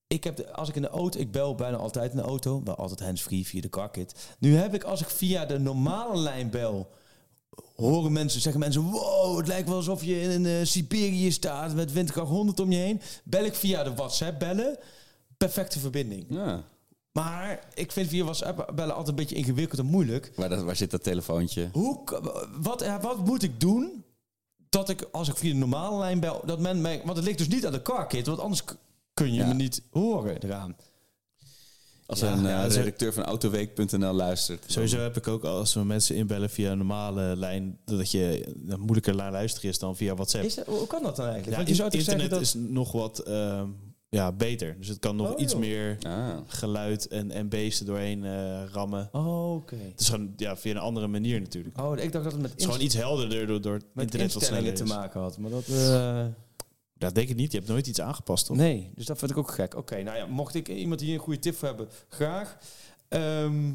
[0.09, 1.19] Ik heb, de, als ik in de auto...
[1.19, 2.63] Ik bel bijna altijd in de auto.
[2.65, 4.15] Wel altijd handsfree via de carkit.
[4.39, 6.91] Nu heb ik, als ik via de normale lijn bel...
[7.77, 11.93] Horen mensen, zeggen mensen, wow, het lijkt wel alsof je in uh, Siberië staat met
[11.93, 13.01] windkracht 100 om je heen.
[13.25, 14.79] Bel ik via de WhatsApp bellen,
[15.37, 16.27] perfecte verbinding.
[16.29, 16.65] ja,
[17.13, 20.33] Maar ik vind via WhatsApp bellen altijd een beetje ingewikkeld en moeilijk.
[20.37, 21.69] waar, dat, waar zit dat telefoontje?
[21.73, 22.01] Hoe,
[22.61, 24.05] wat, eh, wat moet ik doen
[24.69, 27.03] dat ik, als ik via de normale lijn bel, dat men mij...
[27.05, 28.65] Want het ligt dus niet aan de carkit, want anders
[29.19, 29.47] kun je Ja.
[29.47, 30.77] me niet horen eraan.
[32.07, 34.65] Als Ja, een ja, eh, redacteur van autoweek.nl luistert.
[34.67, 39.15] Sowieso heb ik ook als we mensen inbellen via een normale lijn, dat je moeilijker
[39.15, 40.45] naar luisteren is dan via WhatsApp.
[40.45, 41.51] Is dat, hoe kan dat dan eigenlijk?
[41.51, 42.41] Ja, want je zou internet dat...
[42.41, 43.69] is nog wat ehm,
[44.09, 44.77] ja, beter.
[44.79, 45.61] Dus het kan nog Oh, iets joh.
[45.61, 46.37] meer Ah.
[46.47, 49.09] geluid en MB's er doorheen eh, rammen.
[49.13, 49.77] Oh, oké.
[49.91, 51.81] Het is gewoon ja, via een andere manier natuurlijk.
[51.81, 54.33] Oh, ik dacht dat het met, Het is gewoon iets helderder door, door met internet
[54.35, 55.39] wat sneller te maken had.
[55.39, 55.67] Maar dat...
[56.99, 57.53] Dat denk ik niet.
[57.53, 58.57] Je hebt nooit iets aangepast, toch?
[58.57, 59.77] Nee, dus dat vind ik ook gek.
[59.77, 62.59] Oké, nou ja, mocht ik iemand hier een goede tip voor hebben, graag.
[63.09, 63.73] Ehm,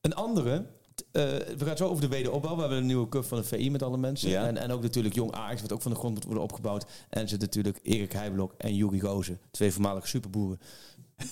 [0.00, 0.66] een andere,
[1.12, 1.22] eh,
[1.58, 2.54] we gaan zo over de wederopbouw.
[2.54, 4.30] We hebben een nieuwe cup van de VI met alle mensen.
[4.30, 4.46] Ja.
[4.46, 6.86] En, en ook natuurlijk Jong Ajax, wat ook van de grond moet worden opgebouwd.
[7.08, 10.60] En zit natuurlijk Erik Heijblok en Juri Gozen, twee voormalige superboeren.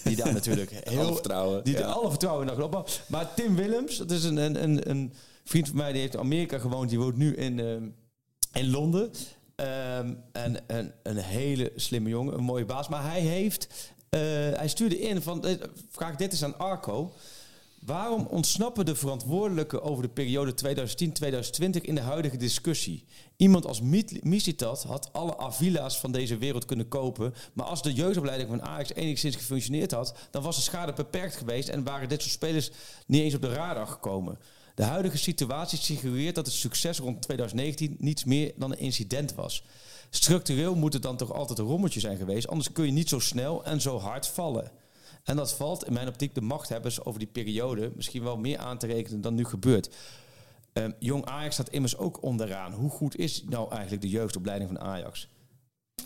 [0.05, 1.01] Die daar natuurlijk heel...
[1.01, 1.65] Alle vertrouwen.
[1.65, 1.87] Die ja.
[1.87, 2.93] alle vertrouwen in opbouwen.
[3.09, 5.13] Maar Tim Willems, dat is een, een, een, een
[5.45, 6.89] vriend van mij, die heeft in Amerika gewoond.
[6.89, 7.89] Die woont nu in, ehm,
[8.53, 9.11] in Londen.
[9.59, 12.89] Ehm, en, en een hele slimme jongen, een mooie baas.
[12.89, 14.21] Maar hij heeft, eh,
[14.53, 15.55] hij stuurde in van, eh,
[15.91, 17.13] vraag dit is aan Arco.
[17.79, 23.05] Waarom ontsnappen de verantwoordelijken over de periode 2010-2020 in de huidige discussie?
[23.37, 23.81] Iemand als
[24.23, 27.35] Misitat had alle Avila's van deze wereld kunnen kopen.
[27.53, 31.69] Maar als de jeugdopleiding van Ajax enigszins gefunctioneerd had, dan was de schade beperkt geweest
[31.69, 32.71] en waren dit soort spelers
[33.07, 34.39] niet eens op de radar gekomen.
[34.79, 39.65] De huidige situatie suggereert dat het succes rond 2019 niets meer dan een incident was.
[40.11, 43.19] Structureel moet het dan toch altijd een rommeltje zijn geweest, anders kun je niet zo
[43.19, 44.71] snel en zo hard vallen.
[45.25, 48.79] En dat valt in mijn optiek de machthebbers over die periode misschien wel meer aan
[48.79, 49.95] te rekenen dan nu gebeurt.
[50.73, 52.73] Ehm, Jong Ajax staat immers ook onderaan.
[52.73, 55.29] Hoe goed is nou eigenlijk de jeugdopleiding van Ajax?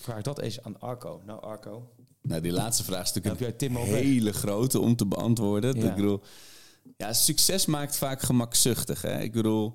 [0.00, 1.22] Vraag dat eens aan Arco.
[1.26, 1.92] Nou, Arco.
[2.22, 5.76] Nou, die laatste vraag is natuurlijk een hele grote om te beantwoorden.
[5.76, 5.88] Ja.
[5.88, 6.22] Ik bedoel,
[6.96, 9.02] ja, succes maakt vaak gemakzuchtig.
[9.02, 9.20] Hè?
[9.20, 9.74] Ik bedoel,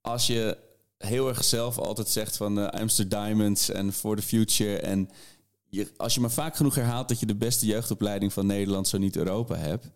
[0.00, 0.58] als je
[0.98, 4.78] heel erg zelf altijd zegt van eh Amsterdam Diamonds en For the Future...
[4.78, 5.10] en
[5.96, 9.16] als je maar vaak genoeg herhaalt dat je de beste jeugdopleiding van Nederland, zo niet
[9.16, 9.86] Europa hebt...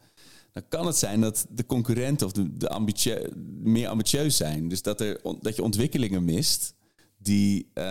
[0.52, 3.14] dan kan het zijn dat de concurrenten of de, de ambitie,
[3.62, 4.68] meer ambitieus zijn.
[4.68, 6.74] Dus dat, er, dat je ontwikkelingen mist
[7.18, 7.84] die, eh,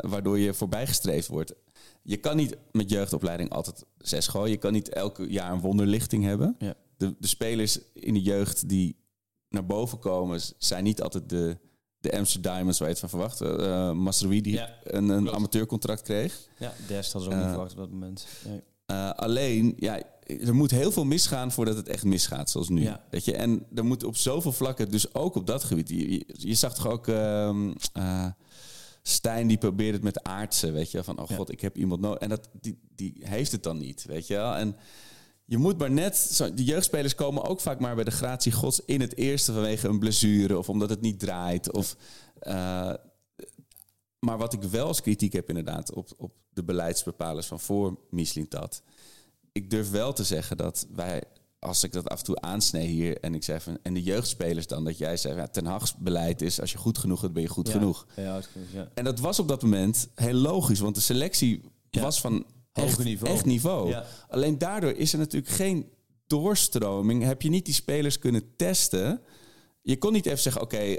[0.00, 1.54] waardoor je voorbijgestreefd wordt.
[2.02, 4.50] Je kan niet met jeugdopleiding altijd zes gooien.
[4.50, 6.56] Je kan niet elke jaar een wonderlichting hebben.
[6.58, 6.74] Ja.
[7.04, 8.96] De, de spelers in de jeugd die
[9.48, 10.40] naar boven komen...
[10.58, 11.58] zijn niet altijd de,
[11.98, 13.40] de Amsterdam Diamonds waar je het van verwacht.
[13.40, 16.48] Uh, die Ja, een, een amateurcontract kreeg.
[16.58, 18.26] Ja, Dest had ze ook niet verwacht op dat moment.
[18.46, 18.62] Nee.
[18.86, 22.82] Uh, alleen, ja, er moet heel veel misgaan voordat het echt misgaat, zoals nu.
[22.82, 23.04] Ja.
[23.10, 23.36] Weet je?
[23.36, 25.88] En er moet op zoveel vlakken, dus ook op dat gebied.
[25.88, 28.26] Je, je, je zag toch ook uh,
[29.06, 32.18] Stijn die probeerde het met aardse, weet je, van oh god, ik heb iemand nodig.
[32.18, 34.54] En dat, die, die heeft het dan niet, weet je wel.
[34.54, 34.76] En
[35.46, 39.00] je moet maar net, de jeugdspelers komen ook vaak maar bij de gratie gods in
[39.00, 41.72] het eerste vanwege een blessure of omdat het niet draait.
[41.72, 41.96] Of,
[42.42, 42.52] uh,
[44.18, 48.82] maar wat ik wel als kritiek heb inderdaad op, op de beleidsbepalers van voor Mislintat.
[49.52, 51.22] Ik durf wel te zeggen dat wij,
[51.58, 54.66] als ik dat af en toe aansnee hier en ik zeg van, en de jeugdspelers
[54.66, 57.42] dan, dat jij zei, ja, Ten Hag's beleid is, als je goed genoeg bent, ben
[57.42, 57.72] je goed Ja.
[57.72, 58.06] genoeg.
[58.16, 58.40] Ja.
[58.94, 62.44] En dat was op dat moment heel logisch, want de selectie was van
[62.80, 63.34] Hoog niveau.
[63.34, 63.88] Echt niveau.
[63.88, 64.04] Ja.
[64.28, 65.88] Alleen daardoor is er natuurlijk geen
[66.26, 67.22] doorstroming.
[67.22, 69.20] Heb je niet die spelers kunnen testen.
[69.82, 70.98] Je kon niet even zeggen, oké, uh,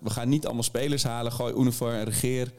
[0.00, 1.32] we gaan niet allemaal spelers halen.
[1.32, 2.52] Gooi Unifor en Regeer.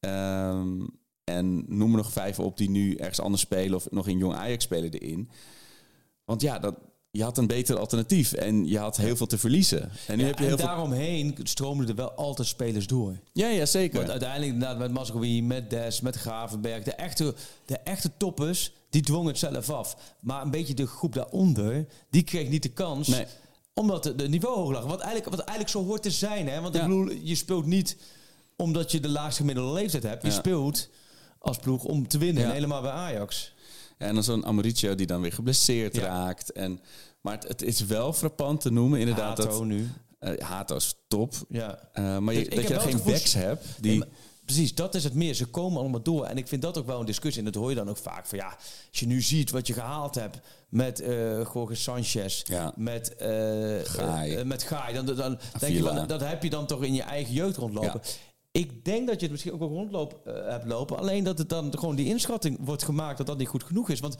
[0.00, 0.88] Um,
[1.24, 3.74] en noem er nog vijf op die nu ergens anders spelen...
[3.74, 5.30] of nog in Jong Ajax spelen erin.
[6.24, 6.74] Want ja, dat,
[7.16, 8.32] je had een beter alternatief.
[8.32, 9.90] En je had heel veel te verliezen.
[10.06, 10.66] En nu Ja, heb je en heel veel...
[10.66, 13.16] daaromheen stroomden er wel altijd spelers door.
[13.32, 13.96] Ja, ja, zeker.
[13.98, 16.82] Want uiteindelijk inderdaad met Mazraoui, met Des, met Gravenberg...
[16.82, 19.96] De echte, de echte toppers, die dwongen het zelf af.
[20.20, 23.08] Maar een beetje de groep daaronder, die kreeg niet de kans...
[23.08, 23.26] Nee.
[23.74, 24.84] Omdat de niveau hoog lag.
[24.84, 26.48] Wat eigenlijk, wat eigenlijk zo hoort te zijn.
[26.48, 26.60] Hè?
[26.60, 26.80] Want Ja.
[26.80, 27.96] ik bedoel, je speelt niet
[28.56, 30.22] omdat je de laagste gemiddelde leeftijd hebt.
[30.22, 30.88] Je speelt
[31.38, 32.44] als ploeg om te winnen.
[32.44, 33.52] En helemaal bij Ajax.
[33.98, 36.02] En dan zo'n Amoricio die dan weer geblesseerd Ja.
[36.02, 36.52] raakt.
[36.52, 36.80] En,
[37.20, 39.38] maar het, het is wel frappant te noemen, inderdaad.
[39.38, 39.88] Hato dat, nu.
[40.18, 41.34] eh, Hato is top.
[41.48, 41.78] Ja.
[41.92, 43.98] Eh, maar Dus dat je geen backs hebt die...
[43.98, 44.08] Nee,
[44.44, 45.34] precies, dat is het meer.
[45.34, 46.24] Ze komen allemaal door.
[46.24, 47.44] En ik vind dat ook wel een discussie.
[47.44, 48.26] En dat hoor je dan ook vaak.
[48.26, 48.46] Van ja,
[48.90, 50.38] als je nu ziet wat je gehaald hebt
[50.68, 52.72] met eh Jorge Sanchez, Ja.
[52.76, 53.28] met, eh
[53.84, 54.44] Gaai.
[54.44, 57.34] met Gaai, dan, dan denk je van, dat heb je dan toch in je eigen
[57.34, 58.00] jeugd rondlopen.
[58.56, 60.98] Ik denk dat je het misschien ook wel rondloop eh, hebt lopen.
[60.98, 64.00] Alleen dat het dan gewoon die inschatting wordt gemaakt dat dat niet goed genoeg is.
[64.00, 64.16] Want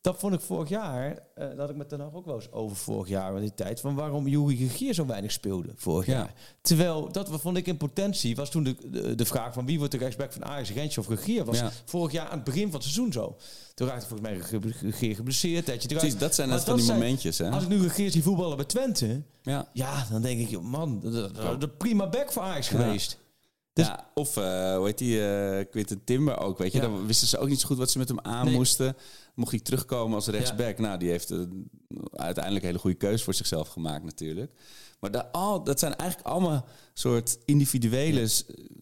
[0.00, 2.76] dat vond ik vorig jaar, eh dat ik met Den Haag ook wel eens over
[2.76, 6.12] vorig jaar, die tijd, van waarom Juri Gegier zo weinig speelde vorig Ja.
[6.12, 6.32] jaar.
[6.60, 9.92] Terwijl, dat vond ik in potentie, was toen de, de, de vraag van wie wordt
[9.92, 11.70] de rechtsback van Ajax, Rentje of Gegier, was Ja.
[11.84, 13.36] vorig jaar aan het begin van het seizoen zo.
[13.74, 15.68] Toen raakte volgens mij Gegier geblesseerd.
[15.68, 15.86] eruit.
[15.88, 17.50] Precies, dat zijn net van die zijn- momentjes, hè?
[17.50, 19.68] Als ik nu Gegier zie voetballen bij Twente, Ja.
[19.72, 22.78] ja, dan denk ik, man, de, de, de prima back voor Ajax Ja.
[22.78, 23.18] geweest.
[23.72, 25.20] Dus- ja, of eh hoe heet die,
[25.64, 26.78] Quinten Timber ook, weet je.
[26.78, 26.84] Ja.
[26.84, 28.54] Dan wisten ze ook niet zo goed wat ze met hem aan Nee.
[28.54, 28.96] moesten.
[29.34, 30.78] Mocht hij terugkomen als rechtsback.
[30.78, 31.38] Nou, die heeft eh,
[32.12, 34.52] uiteindelijk een hele goede keuze voor zichzelf gemaakt natuurlijk.
[35.00, 36.64] Maar dat, al, dat zijn eigenlijk allemaal
[36.94, 38.28] soort individuele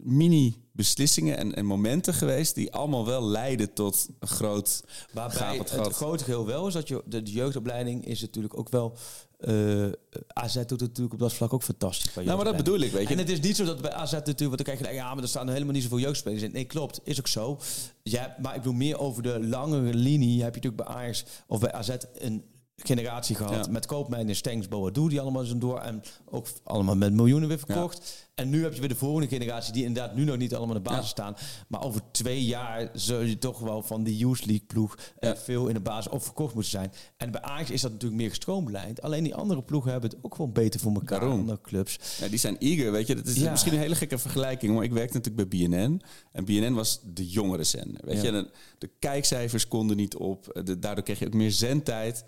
[0.02, 2.54] mini-beslissingen en, en momenten geweest...
[2.54, 7.02] die allemaal wel leiden tot een groot Waarbij het, grote geheel wel is dat je
[7.06, 8.96] de, de jeugdopleiding is natuurlijk ook wel.
[9.40, 9.86] Eh
[10.26, 12.14] AZ doet het natuurlijk op dat vlak ook fantastisch.
[12.14, 13.14] Nou, maar dat bedoel ik, weet je.
[13.14, 15.22] En het is niet zo dat bij AZ natuurlijk, want dan krijg je ja, maar
[15.22, 16.52] er staan helemaal niet zoveel jeugdspelers in.
[16.52, 17.58] Nee, klopt, is ook zo.
[18.02, 21.60] Ja, maar ik bedoel meer over de langere linie heb je natuurlijk bij Ajax of
[21.60, 22.44] bij AZ een
[22.86, 23.64] generatie gehad.
[23.66, 23.72] Ja.
[23.72, 25.78] Met Koopmijn, Stengs, Boadu, die allemaal zijn door.
[25.78, 28.28] En ook allemaal met miljoenen weer verkocht.
[28.34, 30.82] En nu heb je weer de volgende generatie die inderdaad nu nog niet allemaal in
[30.82, 31.10] de basis Ja.
[31.10, 31.34] staan.
[31.68, 35.66] Maar over twee jaar zul je toch wel van die Youth League ploeg eh, veel
[35.68, 36.92] in de basis of verkocht moeten zijn.
[37.16, 39.02] En bij Ajax is dat natuurlijk meer gestroomlijnd.
[39.02, 41.20] Alleen die andere ploegen hebben het ook gewoon beter voor elkaar.
[41.20, 41.38] Daarom.
[41.40, 41.98] Andere clubs.
[42.20, 43.14] Ja, die zijn eager, weet je.
[43.14, 43.50] Dat is Ja.
[43.50, 46.02] misschien een hele gekke vergelijking, maar ik werkte natuurlijk bij BNN.
[46.32, 48.30] En BNN was de jongere zender, weet je.
[48.30, 50.60] En de kijkcijfers konden niet op.
[50.64, 52.24] De, daardoor kreeg je ook meer zendtijd.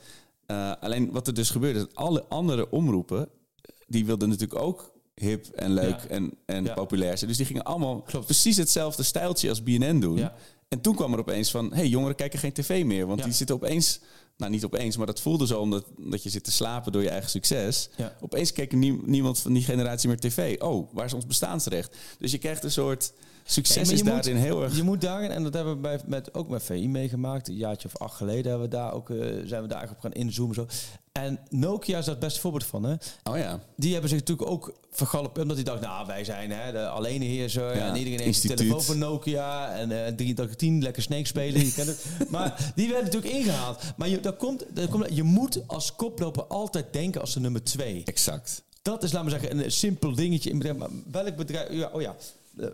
[0.53, 3.28] Eh, alleen wat er dus gebeurde, dat alle andere omroepen,
[3.86, 6.07] die wilden natuurlijk ook hip en leuk Ja.
[6.09, 6.74] en, en Ja.
[6.74, 7.28] populair zijn.
[7.28, 8.24] Dus die gingen allemaal Klopt.
[8.24, 10.16] precies hetzelfde stijltje als BNN doen.
[10.16, 10.34] Ja.
[10.68, 13.07] En toen kwam er opeens van, hé, hey, jongeren kijken geen tv meer.
[13.07, 14.00] Want die zitten opeens,
[14.36, 17.09] nou niet opeens, maar dat voelde zo omdat dat je zit te slapen door je
[17.09, 17.90] eigen succes.
[18.20, 20.61] Opeens keek nie- niemand van die generatie meer tv.
[20.61, 21.96] Oh, waar is ons bestaansrecht?
[22.18, 23.12] Dus je krijgt een soort
[23.45, 24.76] succes Nee, is moet- daarin heel erg...
[24.76, 27.88] Je moet daarin, en dat hebben we bij, met, ook met VI meegemaakt, een jaartje
[27.88, 30.55] of acht geleden hebben we daar ook, eh, zijn we daar op gaan inzoomen.
[30.55, 30.66] Zo.
[31.12, 32.82] En Nokia is daar het beste voorbeeld van.
[32.84, 32.95] Hè?
[33.30, 36.72] Oh ja, Die hebben zich natuurlijk ook vergalopeerd, omdat die dachten, nou wij zijn hè,
[36.72, 41.26] de alleneheerser Ja, en iedereen heeft een telefoon van Nokia en eh 3310, lekker Snake
[41.26, 42.05] spelen, je kent het.
[42.30, 43.82] Maar die werden natuurlijk ingehaald.
[43.97, 47.62] Maar je, daar komt, daar komt, je moet als koploper altijd denken als de nummer
[47.64, 48.03] twee.
[48.05, 48.62] exact.
[48.82, 50.78] Dat is, laten we zeggen, een simpel dingetje in bedrijf.
[50.78, 51.72] Maar welk bedrijf...
[51.72, 52.14] Ja, oh ja,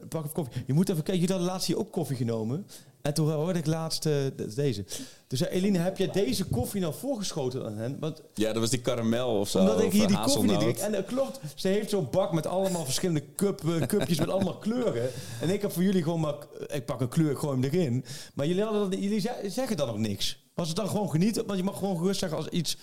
[0.09, 0.63] pak even koffie.
[0.67, 2.67] Je moet even kijken, jullie hadden laatst hier ook koffie genomen.
[3.03, 4.85] En toen hoorde ik laatst eh, d- deze.
[5.27, 7.97] Dus zei Eline, heb jij deze koffie nou voorgeschoten aan hen?
[8.01, 9.59] Want Ja, dat was die karamel of zo.
[9.59, 10.79] omdat ik hier eh, die koffie niet.
[10.79, 14.57] En dat klopt, ze heeft zo'n bak met allemaal verschillende cup, eh, cupjes met allemaal
[14.59, 15.11] kleuren.
[15.41, 16.35] En ik heb voor jullie gewoon maar...
[16.67, 18.05] Ik pak een kleur, ik gooi hem erin.
[18.35, 20.47] Maar jullie, hadden jullie ze- zeggen dan nog niks.
[20.55, 21.47] Was het dan gewoon genieten?
[21.47, 22.77] Want je mag gewoon gerust zeggen als iets...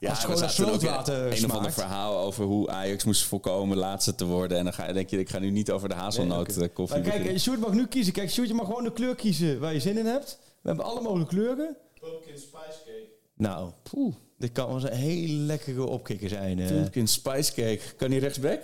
[0.00, 4.24] Ja, gewoon ook slootwater een of ander verhaal over hoe Ajax moest voorkomen laatste te
[4.24, 4.58] worden.
[4.58, 6.74] En dan ga, je- denk je, ik ga nu niet over de hazelnoot Nee, eh,
[6.74, 7.38] koffie Maar kijk.
[7.40, 8.12] Sjoerd mag nu kiezen.
[8.12, 10.38] Kijk, Sjoerd, je mag gewoon de kleur kiezen waar je zin in hebt.
[10.62, 11.76] We hebben alle mogelijke kleuren.
[12.00, 13.06] Pumpkin spice cake.
[13.34, 14.14] Nou, poeh.
[14.38, 16.56] Dit kan wel eens een hele lekkere opkikker zijn.
[16.56, 17.80] Pumpkin spice cake.
[17.96, 18.60] Kan die rechtsback?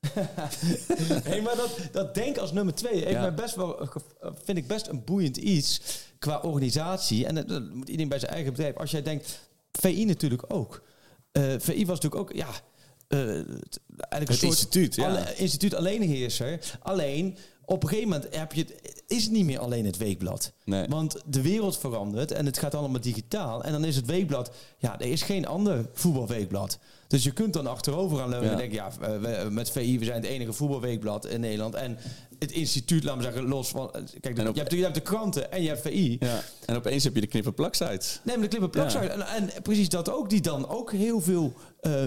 [1.22, 3.20] hey, maar dat, dat denk als nummer twee heeft Ja.
[3.20, 3.88] mij best wel,
[4.44, 5.80] vind ik best een boeiend iets
[6.18, 7.26] qua organisatie.
[7.26, 8.76] En dat, dat moet iedereen bij zijn eigen bedrijf.
[8.76, 10.82] Als jij denkt, VI natuurlijk ook.
[11.32, 12.48] Eh, VI was natuurlijk ook, ja,
[13.08, 13.50] eh, eigenlijk
[14.10, 15.08] een Het soort instituut, ja.
[15.08, 16.76] alle- instituut alleenheerser.
[16.82, 20.52] Alleen op een gegeven moment heb je het, is het niet meer alleen het weekblad.
[20.64, 20.86] Nee.
[20.88, 23.64] Want de wereld verandert en het gaat allemaal digitaal.
[23.64, 26.78] En dan is het weekblad, ja, er is geen ander voetbalweekblad.
[27.08, 28.52] Dus je kunt dan achterover gaan leunen Ja.
[28.52, 31.74] en denken, ja, eh, we, met VI, we zijn het enige voetbalweekblad in Nederland.
[31.74, 31.98] En
[32.38, 33.90] het instituut, laten we zeggen, los van...
[33.92, 36.16] eh, Kijk, op- je, hebt, je hebt de kranten en je hebt VI.
[36.20, 36.40] Ja.
[36.66, 38.20] En opeens heb je de knippen plak-sites.
[38.24, 39.02] Nee, maar de klippen plak Ja.
[39.02, 42.02] en, en precies dat ook, die dan ook heel veel, eh,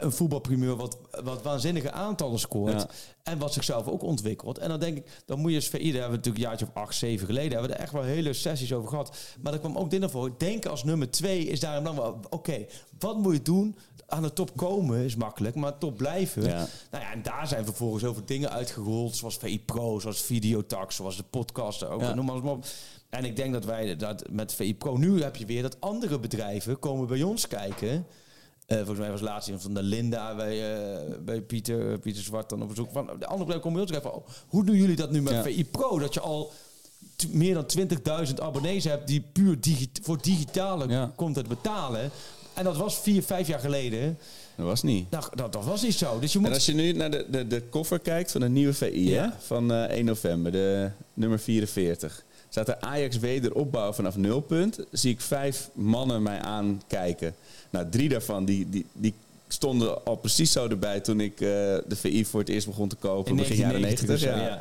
[0.00, 2.86] een voetbalprimeur wat, wat waanzinnige aantallen scoort.
[3.22, 4.58] En wat zichzelf ook ontwikkelt.
[4.58, 6.66] En dan denk ik, dan moet je als VI, daar hebben we natuurlijk een jaartje
[6.66, 9.16] of acht, zeven geleden, hebben we er echt wel hele sessies over gehad.
[9.42, 10.30] Maar daar kwam ook dit naar voor.
[10.38, 12.66] Denken als nummer twee is daarom dan wel, oké,
[12.98, 13.76] wat moet je doen?
[14.10, 16.42] Aan de top komen is makkelijk, maar top blijven.
[16.42, 16.66] Ja.
[16.90, 21.16] Nou ja, en daar zijn vervolgens over dingen uitgerold, zoals VI Pro, zoals Videotax, zoals
[21.16, 22.14] de podcast ook, Ja.
[22.14, 22.64] noem maar op.
[23.10, 26.18] En ik denk dat wij dat met VI Pro, nu heb je weer dat andere
[26.18, 28.06] bedrijven komen bij ons kijken.
[28.66, 32.48] Eh, volgens mij was laatst iemand van de Linda bij, eh, bij Pieter, Pieter Zwart
[32.48, 32.88] dan op bezoek.
[32.92, 35.22] Van, de andere bedrijven komen bij ons kijken van, oh, hoe doen jullie dat nu
[35.22, 35.42] met Ja.
[35.42, 35.98] VI Pro?
[35.98, 36.52] Dat je al
[37.28, 41.12] meer dan 20.000 abonnees hebt die puur digi voor digitale Ja.
[41.16, 42.10] content betalen.
[42.60, 44.18] En dat was vier, vijf jaar geleden.
[44.54, 45.10] Dat was niet.
[45.10, 46.18] Nou, dat, dat was niet zo.
[46.18, 46.48] Dus je moet...
[46.48, 49.22] En als je nu naar de, de, de koffer kijkt van de nieuwe VI Ja.
[49.22, 54.78] hè, van eh 1 november, de nummer 44, staat er Ajax wederopbouw vanaf nulpunt.
[54.92, 57.34] Zie ik vijf mannen mij aankijken.
[57.70, 59.14] Nou, drie daarvan die, die, die
[59.48, 61.48] stonden al precies zo erbij toen ik eh,
[61.86, 64.08] de VI voor het eerst begon te kopen, in begin jaren 90.
[64.08, 64.36] of zo, ja.
[64.36, 64.60] ja.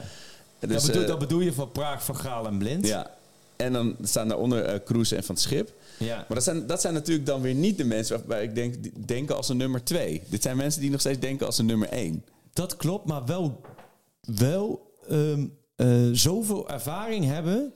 [0.60, 2.88] Dus, dat, bedoel, eh, dat bedoel je van Praag, Van Gaal en Blind?
[2.88, 3.18] ja.
[3.62, 5.74] En dan staan daaronder eh Kroes en Van het Schip.
[5.98, 6.16] ja.
[6.16, 8.76] Maar dat zijn, dat zijn natuurlijk dan weer niet de mensen waarbij ik denk,
[9.08, 10.22] denken als een nummer twee.
[10.30, 12.26] Dit zijn mensen die nog steeds denken als een nummer één.
[12.54, 13.62] Dat klopt, maar wel,
[14.22, 15.46] wel ehm,
[15.76, 17.74] eh, zoveel ervaring hebben.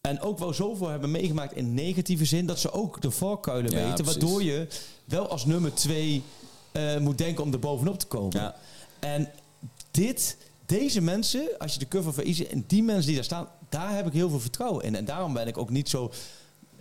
[0.00, 2.46] En ook wel zoveel hebben meegemaakt in negatieve zin.
[2.46, 4.04] Dat ze ook de valkuilen Ja, weten.
[4.04, 4.22] precies.
[4.22, 4.66] Waardoor je
[5.04, 6.22] wel als nummer twee
[6.72, 8.40] eh, moet denken om er bovenop te komen.
[8.40, 8.56] Ja.
[9.00, 9.30] En
[9.90, 12.44] dit, deze mensen, als je de cover van Easy...
[12.44, 14.94] en die mensen die daar staan, daar heb ik heel veel vertrouwen in.
[14.94, 16.12] En daarom ben ik ook niet zo...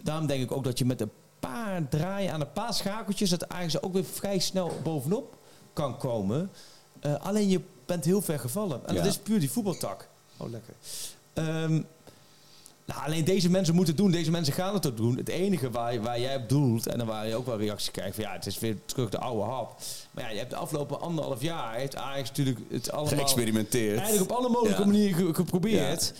[0.01, 3.29] Daarom denk ik ook dat je met een paar draaien aan een paar schakeltjes...
[3.29, 5.37] dat eigenlijk ook weer vrij snel bovenop
[5.73, 6.51] kan komen.
[6.99, 8.87] Eh, alleen je bent heel ver gevallen.
[8.87, 10.09] En dat is puur die voetbaltak.
[10.37, 10.73] Oh, lekker.
[11.33, 11.81] Ehm,
[12.85, 14.11] nou, alleen deze mensen moeten het doen.
[14.11, 15.17] Deze mensen gaan het ook doen.
[15.17, 16.87] Het enige waar, waar jij op doelt...
[16.87, 18.15] en dan waar je ook wel reacties krijgt...
[18.15, 19.75] van ja, het is weer terug de oude hap.
[20.11, 21.75] Maar ja, je hebt de afgelopen anderhalf jaar...
[21.75, 23.17] heeft Ajax natuurlijk het allemaal...
[23.19, 23.97] Geëxperimenteerd.
[23.99, 24.87] Eigenlijk op alle mogelijke Ja.
[24.87, 26.13] manieren ge- geprobeerd.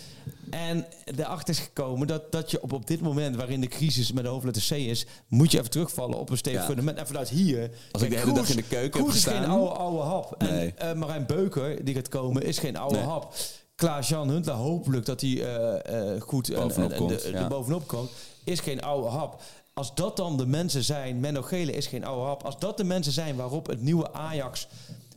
[0.50, 4.24] En daarachter is gekomen dat, dat je op, op dit moment, waarin de crisis met
[4.24, 6.66] de hoofdletter C is, moet je even terugvallen op een stevig Ja.
[6.66, 6.98] fundament.
[6.98, 7.70] En vanuit hier.
[7.92, 9.50] Als ik de hele dag in de keuken heb Koers is geen gestaan.
[9.58, 10.34] oude, oude hap.
[10.42, 10.72] Nee.
[10.76, 13.04] En eh, Marijn Beuker, die gaat komen, is geen oude Nee.
[13.04, 13.34] hap.
[13.74, 17.48] Klaas-Jan Huntelaar, hopelijk dat hij eh, goed en- Bovenop en, en komt, de, ja.
[17.48, 18.10] bovenop komt,
[18.44, 19.42] is geen oude hap.
[19.74, 22.42] Als dat dan de mensen zijn, Menno Gele is geen oude hap.
[22.42, 24.68] Als dat de mensen zijn waarop het nieuwe Ajax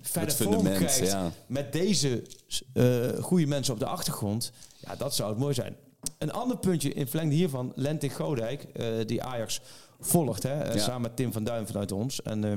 [0.01, 1.31] verder vorm krijgt ja.
[1.47, 2.23] met deze
[2.73, 5.75] eh goede mensen op de achtergrond, ja, dat zou het mooi zijn.
[6.17, 8.65] Een ander puntje in verlengde hiervan, Lentik Godijk,
[9.07, 9.61] die Ajax
[9.99, 10.77] volgt, hè, Ja.
[10.77, 12.21] samen met Tim van Duin vanuit ons.
[12.21, 12.51] En eh,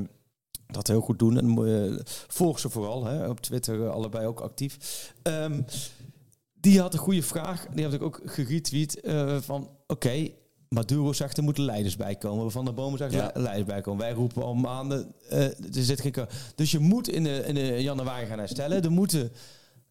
[0.73, 1.39] dat heel goed doen.
[1.39, 1.99] En eh,
[2.29, 4.77] volg ze vooral, hè, op Twitter eh, allebei ook actief.
[5.23, 5.63] Ehm,
[6.61, 10.29] die had een goede vraag, die heb ik ook geretweet, eh, van oké,
[10.69, 12.51] Maduro zegt er moeten leiders bij komen.
[12.51, 13.31] Van der Bomen zegt Ja.
[13.35, 14.01] leiders bij komen.
[14.01, 16.15] Wij roepen al maanden, eh, er zit geen...
[16.55, 18.83] Dus je moet in de, in de januari gaan herstellen.
[18.83, 19.33] Er moeten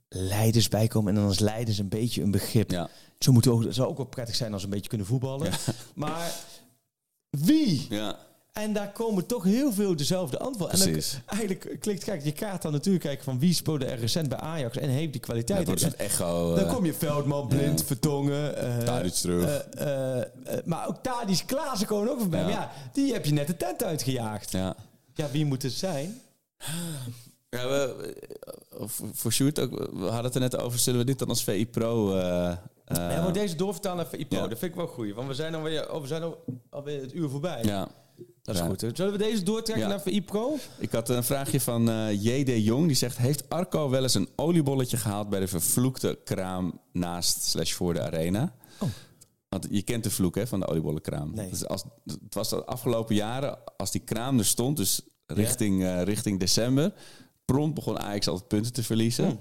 [0.09, 1.15] leiders bij komen.
[1.15, 2.71] En dan is leiders een beetje een begrip.
[2.71, 2.89] Ja.
[3.19, 5.51] Zo moet ook, het zou ook wel prettig zijn als ze een beetje kunnen voetballen.
[5.95, 6.35] Maar
[7.29, 7.85] wie?
[7.89, 8.17] Ja.
[8.59, 10.79] En daar komen toch heel veel dezelfde antwoorden.
[10.79, 11.11] En Precies.
[11.11, 14.37] dan, eigenlijk klikt, kijk, je kaart dan natuurlijk kijken van wie speelde er recent bij
[14.37, 15.67] Ajax en heeft die kwaliteit.
[15.67, 16.55] een soort echo.
[16.55, 17.85] dan eh, kom je Veldman, Blind, ja.
[17.85, 18.55] Vertongen.
[18.57, 19.63] eh, Tadic terug.
[19.63, 20.21] eh,
[20.65, 22.39] maar ook Tadic, Klaassen komen ook voorbij.
[22.39, 22.45] Ja.
[22.45, 24.51] Maar ja, die heb je net de tent uitgejaagd.
[24.51, 24.75] Ja,
[25.13, 25.29] ja.
[25.31, 26.21] wie moet het zijn?
[27.49, 28.13] Ja, we,
[29.13, 31.67] voor- Sjoerd ook, we hadden het er net over, zullen we dit dan als VI
[31.67, 32.15] Pro...
[32.15, 32.55] eh, eh,
[32.85, 34.47] ja, maar deze doorvertalen naar VI Pro, Ja.
[34.47, 35.13] dat vind ik wel goed.
[35.13, 37.63] Want we zijn alweer, oh, we zijn al- alweer het uur voorbij.
[37.63, 37.87] ja.
[38.41, 38.67] Dat is Ja.
[38.67, 38.81] goed.
[38.81, 38.89] hè.
[38.93, 39.89] Zullen we deze doortrekken Ja.
[39.91, 40.57] naar VI Pro?
[40.77, 42.87] Ik had een vraagje van eh, JD Jong.
[42.87, 47.73] Die zegt, heeft Arco wel eens een oliebolletje gehaald bij de vervloekte kraam naast slash
[47.73, 48.55] voor de arena?
[49.49, 51.31] Want je kent de vloek hè, van de oliebollenkraam.
[51.35, 51.49] Nee.
[51.49, 56.01] Dus als, het was de afgelopen jaren, als die kraam er stond, dus richting, eh,
[56.03, 56.93] richting december,
[57.45, 59.39] prompt begon Ajax altijd punten te verliezen.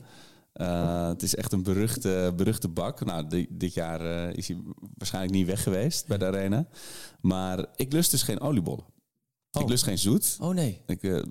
[0.58, 3.04] Eh, het is echt een beruchte, beruchte bak.
[3.04, 4.56] Nou, di- dit jaar eh, is hij
[4.96, 6.66] waarschijnlijk niet weg geweest bij de arena.
[7.20, 8.84] Maar ik lust dus geen oliebollen.
[9.60, 10.36] Ik lust geen zoet.
[10.40, 10.80] Oh nee.
[10.86, 11.24] Ik, eh, eh,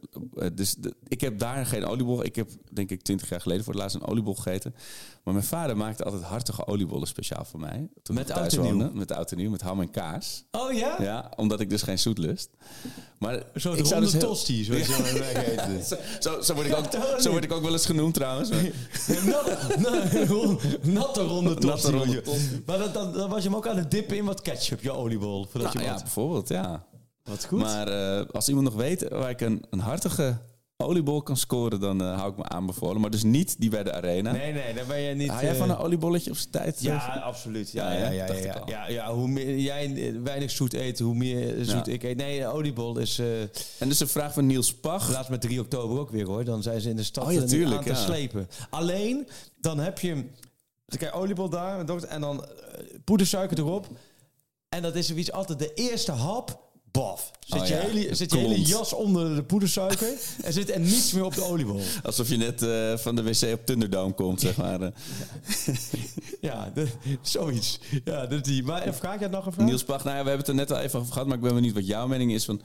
[0.53, 2.23] dus de- ik heb daar geen oliebol.
[2.25, 4.75] Ik heb denk ik twintig jaar geleden voor het laatst een oliebol gegeten.
[5.23, 7.89] Maar mijn vader maakte altijd hartige oliebollen speciaal voor mij.
[8.03, 8.91] Toen Met oud en nieuw?
[8.93, 10.43] Met oud en nieuw, met ham en kaas.
[10.51, 10.95] Oh ja?
[10.99, 12.49] Ja, omdat ik dus geen zoet lust.
[13.19, 15.83] Maar Zo de ik zou ronde dus heel- tosti, hem wegeten.
[15.89, 16.77] Zo, zo, zo, word ik Ja,
[17.13, 18.49] ook, zo word ik ook wel eens genoemd trouwens.
[20.83, 21.67] Natte ronde tosti.
[21.67, 22.61] Natte ronde moet je- tosti.
[22.65, 24.91] Maar dan, dan, dan was je hem ook aan het dippen in wat ketchup, je
[24.91, 25.45] oliebol.
[25.49, 26.85] Voordat Nou je ja, bijvoorbeeld, ja.
[27.27, 27.59] Wat goed.
[27.59, 30.37] Maar eh, als iemand nog weet waar ik een, een hartige
[30.77, 33.01] oliebol kan scoren, dan eh, hou ik me aanbevolen.
[33.01, 34.31] Maar dus niet die bij de arena.
[34.31, 35.29] nee, nee, dan ben je niet...
[35.29, 36.81] Hou jij eh, van een oliebolletje op zijn tijd?
[36.81, 37.71] Ja, absoluut.
[37.71, 40.99] Ja, Ja, ja, ja, ja, ja, ja, ja, hoe meer jij eh, weinig zoet eet,
[40.99, 42.17] hoe meer zoet ik eet.
[42.17, 43.41] Nee, een oliebol is eh
[43.79, 45.11] En dus een vraag van Niels Pach.
[45.11, 46.43] laatst met 3 oktober ook weer hoor.
[46.43, 48.49] Dan zijn ze in de stad Oh eh, tuurlijk, aan te slepen.
[48.69, 49.27] Alleen,
[49.61, 50.13] dan heb je...
[50.85, 52.49] Dan krijg je oliebol daar dokter, en dan eh,
[53.03, 53.87] poedersuiker erop.
[54.69, 56.66] En dat is zoiets altijd de eerste hap.
[56.91, 57.31] Baf.
[57.39, 60.07] Zit, Oh je, ja, hele, zit je hele jas onder de poedersuiker.
[60.43, 61.81] en zit er niets meer op de oliebol.
[62.03, 64.81] Alsof je net eh, van de wc op Thunderdome komt, zeg maar.
[64.81, 64.91] eh.
[66.41, 66.87] Ja, de-
[67.21, 67.79] zoiets.
[68.03, 68.63] Ja, dat die.
[68.63, 69.65] Maar eh, vraag je het nog een vraag?
[69.65, 71.43] Niels Pach, nou ja, we hebben het er net al even over gehad, maar ik
[71.43, 72.45] ben benieuwd wat jouw mening is.
[72.45, 72.61] Van,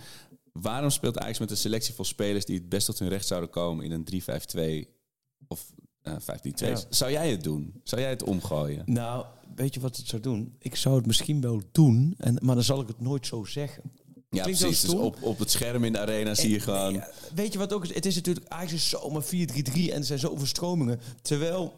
[0.52, 3.50] waarom speelt Ajax met een selectie vol spelers die het best tot hun recht zouden
[3.50, 4.88] komen in een 3-5-2
[5.48, 5.72] of
[6.02, 6.20] eh 5-3-2?
[6.54, 6.78] Ja.
[6.88, 7.80] Zou jij het doen?
[7.84, 8.82] Zou jij het omgooien?
[8.86, 9.24] Nou,
[9.54, 10.54] weet je wat het zou doen?
[10.58, 13.82] Ik zou het misschien wel doen, en, maar dan zal ik het nooit zo zeggen.
[14.32, 14.80] Ja, Klinkt precies.
[14.80, 16.92] Dus op, op het scherm in de arena zie je gewoon...
[16.92, 17.94] Ja, weet je wat ook is?
[17.94, 19.28] Het is natuurlijk eigenlijk zomaar 4-3-3
[19.74, 21.00] en er zijn zoveel stromingen.
[21.22, 21.74] Terwijl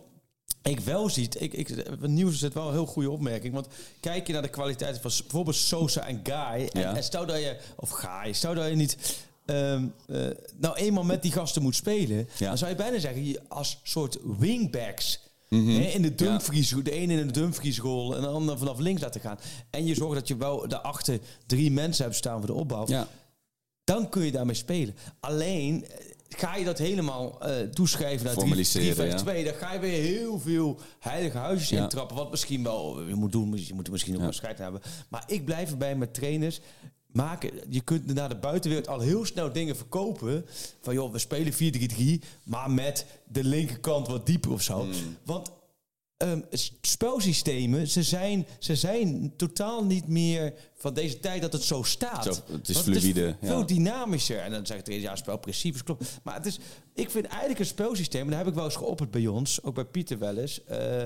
[0.63, 3.55] ik wel ziet, ik, ik, nieuws is het wel een heel goede opmerking.
[3.55, 3.67] Want
[4.01, 6.69] kijk je naar de kwaliteit van bijvoorbeeld Sosa en Guy.
[6.73, 6.97] En, Ja.
[6.97, 8.97] en stel dat je, of Guy, stel dat je niet
[9.45, 10.27] ehm, eh,
[10.57, 12.29] nou eenmaal met die gasten moet spelen.
[12.39, 12.49] Ja.
[12.49, 15.21] Dan zou je bijna zeggen, je als soort wingbacks.
[15.55, 19.21] Hè, in de Dumfries, de ene in de Dumfries en de ander vanaf links laten
[19.21, 19.39] gaan.
[19.71, 23.09] En je zorgt dat je wel daarachter drie mensen hebt staan voor de opbouw Ja.
[23.85, 24.95] dan kun je daarmee spelen.
[25.21, 25.97] Alleen eh,
[26.29, 30.39] ga je dat helemaal eh, toeschrijven naar 3 Formaliseren, 2 dan ga je weer heel
[30.41, 31.83] veel heilige huisjes Ja.
[31.83, 32.17] intrappen.
[32.17, 34.55] Wat misschien wel je moet doen, je moet er misschien ook Ja.
[34.57, 34.81] hebben.
[35.09, 36.61] Maar ik blijf erbij met trainers.
[37.15, 40.47] Maken, je kunt naar de buitenwereld al heel snel dingen verkopen.
[40.83, 44.81] Van joh, we spelen 4-3-3, maar met de linkerkant wat dieper of zo.
[44.83, 44.93] Hmm.
[45.25, 45.51] Want
[46.51, 51.83] s- spelsystemen, ze zijn, ze zijn totaal niet meer van deze tijd dat het zo
[51.83, 52.25] staat.
[52.25, 53.65] Zo, het is Want fluïde, veel ja.
[53.65, 54.39] dynamischer.
[54.39, 56.19] En dan zeg ik tegen ja, spelprincipes klopt.
[56.23, 56.59] Maar het is,
[56.95, 59.75] ik vind eigenlijk een spelsysteem, en daar heb ik wel eens geopperd bij ons, ook
[59.75, 60.65] bij Pieter wel eens.
[60.65, 61.05] eh,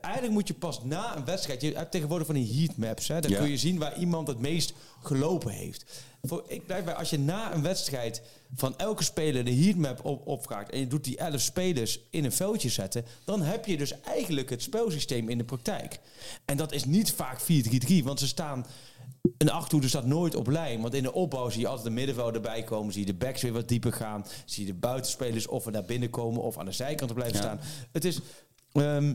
[0.00, 1.60] eigenlijk moet je pas na een wedstrijd...
[1.60, 3.08] Je hebt tegenwoordig van die heatmaps.
[3.08, 3.20] Hè, Ja.
[3.38, 4.72] kun je zien waar iemand het meest
[5.02, 5.84] gelopen heeft.
[6.22, 8.22] Voor, ik blijf bij, als je na een wedstrijd
[8.54, 10.70] van elke speler de heatmap op, opvraagt...
[10.70, 13.04] en je doet die elf spelers in een veldje zetten...
[13.24, 16.00] dan heb je dus eigenlijk het spelsysteem in de praktijk.
[16.44, 17.46] En dat is niet vaak 4-3-3,
[18.04, 18.66] want ze staan...
[19.38, 20.80] Een achthoede staat nooit op lijn.
[20.80, 22.92] Want in de opbouw zie je altijd de middenveld erbij komen.
[22.92, 24.26] Zie je de backs weer wat dieper gaan.
[24.44, 26.42] Zie je de buitenspelers of er naar binnen komen...
[26.42, 27.42] of aan de zijkant blijven Ja.
[27.42, 27.60] staan.
[27.92, 28.20] Het is...
[28.72, 29.14] ehm,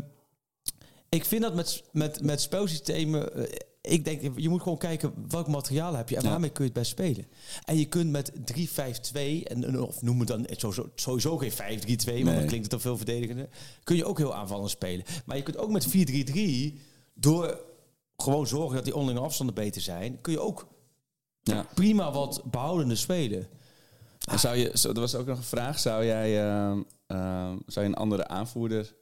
[1.10, 3.34] ik vind dat met, met, met spelsystemen.
[3.36, 6.70] eh, ik denk, je moet gewoon kijken welk materiaal heb je en waarmee kun je
[6.70, 7.26] het best spelen.
[7.66, 8.32] En je kunt met
[9.12, 12.24] 3-5-2, en, of noem het dan sowieso, sowieso geen 5-3-2, want Nee.
[12.24, 13.48] dan klinkt het dan veel verdedigender.
[13.84, 15.06] Kun je ook heel aanvallend spelen.
[15.26, 16.80] Maar je kunt ook met 4-3-3,
[17.14, 17.62] door
[18.18, 20.68] gewoon zorgen dat die onderlinge afstanden beter zijn, kun je ook
[21.42, 21.66] Ja.
[21.74, 23.48] prima wat behoudende spelen.
[24.32, 25.80] En zou je, zo, er was ook nog een vraag.
[25.80, 28.96] Zou jij, ehm, ehm, zou je een andere aanvoerder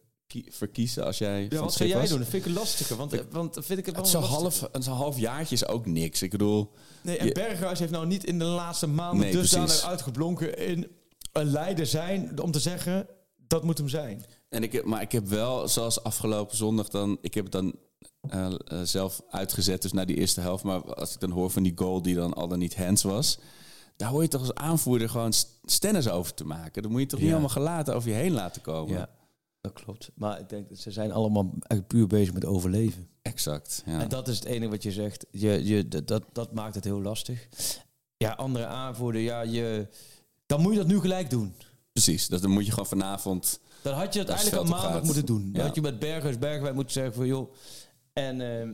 [0.49, 2.09] verkiezen als jij Ja, wat zou jij was?
[2.09, 2.19] doen?
[2.19, 4.29] Dat vind ik lastiger, want, want dan vind ik het wel lastig.
[4.29, 6.21] half, een half jaartje is ook niks.
[6.21, 9.81] Ik bedoel, Nee, en Je- Berghuis heeft nou niet in de laatste maanden Nee, dusdanig
[9.83, 10.87] uitgeblonken in
[11.31, 13.07] een leider zijn om te zeggen
[13.47, 14.25] dat moet hem zijn.
[14.49, 17.75] En ik heb, maar ik heb wel, zoals afgelopen zondag, dan, ik heb het dan
[18.29, 20.63] eh, eh, zelf uitgezet, dus naar die eerste helft.
[20.63, 23.37] Maar als ik dan hoor van die goal die dan al dan niet hands was,
[23.97, 26.81] daar hoor je toch als aanvoerder gewoon st- stennis over te maken.
[26.81, 27.33] Dan moet je toch niet Ja.
[27.33, 29.09] allemaal gelaten over je heen laten komen.
[29.63, 30.11] Dat klopt.
[30.15, 33.07] Maar ik denk dat ze zijn allemaal echt puur bezig met overleven.
[33.21, 33.83] Exact.
[33.85, 34.01] Ja.
[34.01, 35.25] En dat is het enige wat je zegt.
[35.31, 37.47] Je, je, dat- dat, dat maakt het heel lastig.
[38.17, 39.87] Ja, andere aanvoerder, ja, je,
[40.45, 41.53] dan moet je dat nu gelijk doen.
[41.91, 42.27] Precies.
[42.27, 43.59] Dat dan moet je gewoon vanavond.
[43.81, 45.49] Dan had je dat het eigenlijk al maandag moeten doen.
[45.53, 45.61] Ja.
[45.65, 47.53] had je met Berghuis, Bergwijn moeten zeggen van joh.
[48.13, 48.73] En ehm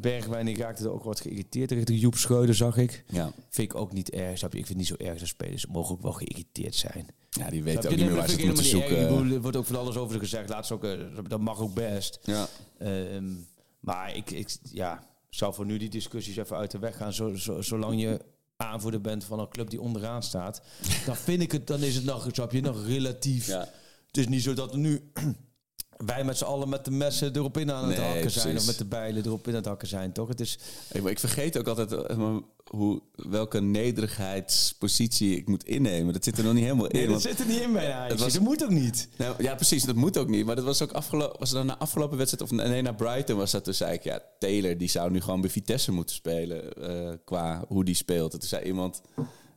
[0.00, 3.04] Bergwijn die raakte er ook wat geïrriteerd richting Joep Schreuder, zag ik.
[3.06, 4.38] Ja, Vind ik ook niet erg.
[4.38, 4.58] Snap je?
[4.58, 7.06] Ik vind het niet zo erg dat spelers mogen ook wel geïrriteerd zijn.
[7.30, 8.96] ja die weten ook niet meer waar ze moeten zoeken.
[9.32, 10.48] Er wordt ook van alles over ze gezegd.
[10.48, 10.98] Laat ze ook, eh,
[11.28, 12.18] dat mag ook best.
[12.22, 12.48] Ja.
[12.78, 13.32] Ehm,
[13.80, 17.12] maar ik, ik ja, zou voor nu die discussies even uit de weg gaan.
[17.12, 18.20] Zo, zo, zolang je
[18.56, 20.62] aanvoerder bent van een club die onderaan staat.
[21.06, 23.46] dan vind ik het, dan is het nog, snap je, nog relatief.
[23.46, 23.68] Ja.
[24.06, 25.12] Het is niet zo dat er nu
[25.96, 28.44] wij met z'n allen met de messen erop in aan het Nee, hakken zijn.
[28.44, 28.60] precies.
[28.60, 30.28] Of met de bijlen erop in aan het hakken zijn, toch?
[30.28, 30.58] Het is,
[30.92, 36.12] Ik, ik vergeet ook altijd eh, maar hoe, welke nederigheidspositie ik moet innemen.
[36.12, 36.98] Dat zit er nog niet helemaal in.
[36.98, 39.08] nee, dat zit er niet in bij was- Dat moet ook niet.
[39.16, 39.82] Nou, ja, precies.
[39.84, 40.46] Dat moet ook niet.
[40.46, 41.38] Maar dat was ook afgelopen.
[41.38, 43.64] Was het dan na afgelopen wedstrijd of nee, naar Brighton was dat.
[43.64, 47.64] Toen zei ik, ja, Taylor die zou nu gewoon bij Vitesse moeten spelen eh, qua
[47.68, 48.32] hoe die speelt.
[48.32, 49.00] En toen zei iemand,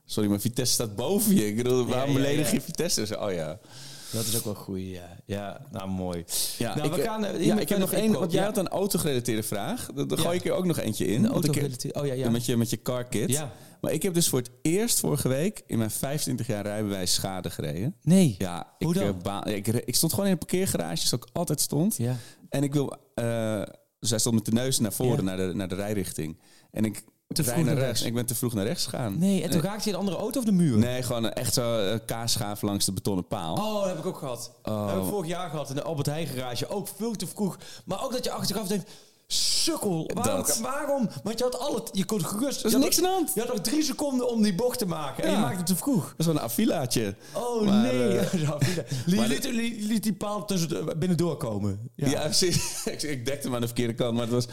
[0.05, 1.47] sorry, maar Vitesse staat boven je.
[1.47, 3.05] Ik bedoel, waarom ja, beledig je Vitesse?
[3.05, 3.59] Zo, oh ja.
[4.11, 5.17] Dat is ook wel goed, ja.
[5.25, 6.23] Ja, nou mooi.
[6.57, 8.11] Ja, nou, ik, we gaan, eh, ja, ik heb nog één.
[8.11, 8.47] Want jij ja.
[8.47, 9.89] had een autogerelateerde vraag.
[9.95, 10.05] Ja.
[10.09, 11.13] gooi ik er ook nog eentje in.
[11.15, 12.29] Een Want ik- autogerelateerd- oh ja, ja.
[12.29, 13.29] Met je, met je car kit.
[13.29, 13.51] Ja.
[13.81, 17.49] Maar ik heb dus voor het eerst vorige week in mijn 25 jaar rijbewijs schade
[17.49, 17.95] gereden.
[18.01, 18.35] Nee.
[18.37, 19.43] Ja, Hoe ik, dan?
[19.43, 21.97] eh, ik, ik stond gewoon in een parkeergarage, zoals ik altijd stond.
[21.97, 22.15] Ja.
[22.49, 22.93] En ik wil...
[23.99, 26.39] zij stond met de neus naar voren, naar, de, naar de rijrichting.
[26.71, 27.03] En ik
[27.33, 28.01] Te vroeg naar rechts.
[28.01, 29.17] ik ben te vroeg naar rechts gegaan.
[29.19, 30.77] Nee, en toen raakte je een andere auto of de muur?
[30.77, 33.55] Nee, gewoon een- echt zo een kaasschaaf langs de betonnen paal.
[33.55, 34.51] Oh, dat heb ik ook gehad.
[34.63, 34.79] Oh.
[34.85, 36.67] Dat heb ik vorig jaar gehad in de Albert Heijn garage.
[36.69, 37.57] Ook veel te vroeg.
[37.85, 38.91] Maar ook dat je achteraf denkt...
[39.31, 40.45] Sukkel, waarom?
[40.45, 40.59] Dat.
[40.59, 41.09] waarom?
[41.23, 41.89] Want je had al het...
[41.91, 42.59] Je kon gerust...
[42.59, 43.31] Er is niks aan de hand.
[43.33, 45.23] Je had nog drie seconden om die bocht te maken.
[45.23, 46.03] En je maakte het te vroeg.
[46.03, 47.15] Dat is wel een affilaatje.
[47.33, 48.13] Oh Maar, nee.
[48.45, 48.57] Ja,
[49.05, 51.79] liet, liet, liet, liet die paal tussen binnendoor komen.
[51.95, 52.85] Ja, precies.
[52.85, 54.13] ik, dekte hem aan de verkeerde kant.
[54.13, 54.47] Maar het was.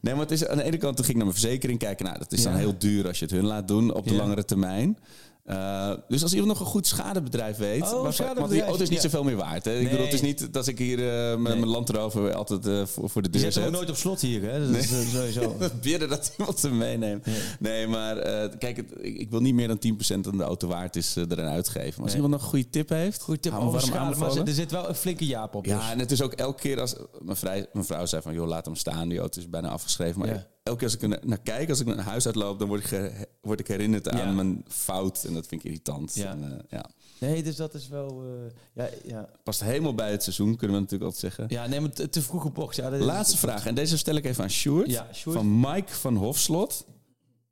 [0.00, 2.04] Nee, maar het is aan de ene kant toen ging ik naar mijn verzekering kijken.
[2.04, 4.44] Nou, dat is dan heel duur als je het hun laat doen op de langere
[4.44, 4.98] termijn.
[5.42, 7.82] Eh, dus als iemand nog een goed schadebedrijf weet.
[7.82, 9.08] Oh, want die auto is niet ja.
[9.08, 9.64] zoveel meer waard.
[9.64, 9.78] Hè?
[9.78, 11.36] Ik bedoel, het is niet dat ik hier eh, Nee.
[11.38, 13.78] mijn Land Rover altijd eh, voor, voor de Je deur zet hem ook zet.
[13.78, 14.66] nooit op slot hier, hè?
[14.66, 15.56] Dat is sowieso.
[15.82, 17.26] Bidden dat iemand hem meeneemt.
[17.58, 18.16] Nee, maar
[18.58, 19.78] kijk, het, ik, ik wil niet meer dan
[20.16, 21.94] 10% dan de auto waard is erin uitgeven.
[21.96, 24.70] Maar als iemand nog een goede tip heeft, Goed tip over schade, maar er zit
[24.70, 25.64] wel een flinke jaap op.
[25.64, 25.90] Ja, dus.
[25.90, 26.94] en het is ook elke keer als...
[27.20, 29.08] Mijn, vrij, mijn vrouw zei van, joh, laat hem staan.
[29.08, 30.18] Die auto is bijna afgeschreven.
[30.18, 30.46] Maar Ja.
[30.62, 32.58] Elke keer als ik naar kijk, als ik naar huis uitloop...
[32.58, 34.30] dan word ik, word ik herinnerd aan Ja.
[34.32, 35.24] mijn fout.
[35.24, 36.14] En dat vind ik irritant.
[36.14, 36.30] Ja.
[36.30, 36.84] En, eh, ja.
[37.18, 38.22] Nee, dus dat is wel...
[38.22, 38.50] eh,
[38.84, 39.28] ja, ja.
[39.42, 41.56] Past helemaal bij het seizoen, kunnen we natuurlijk altijd zeggen.
[41.58, 42.76] ja, nee, maar te, te vroege bocht.
[42.76, 43.66] Ja, dat is- Laatste vraag.
[43.66, 44.90] En deze stel ik even aan Sjoerd.
[44.90, 45.36] Ja, Sjoerd.
[45.36, 46.86] Van Mike van Hofslot.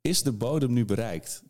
[0.01, 1.43] Is de bodem nu bereikt?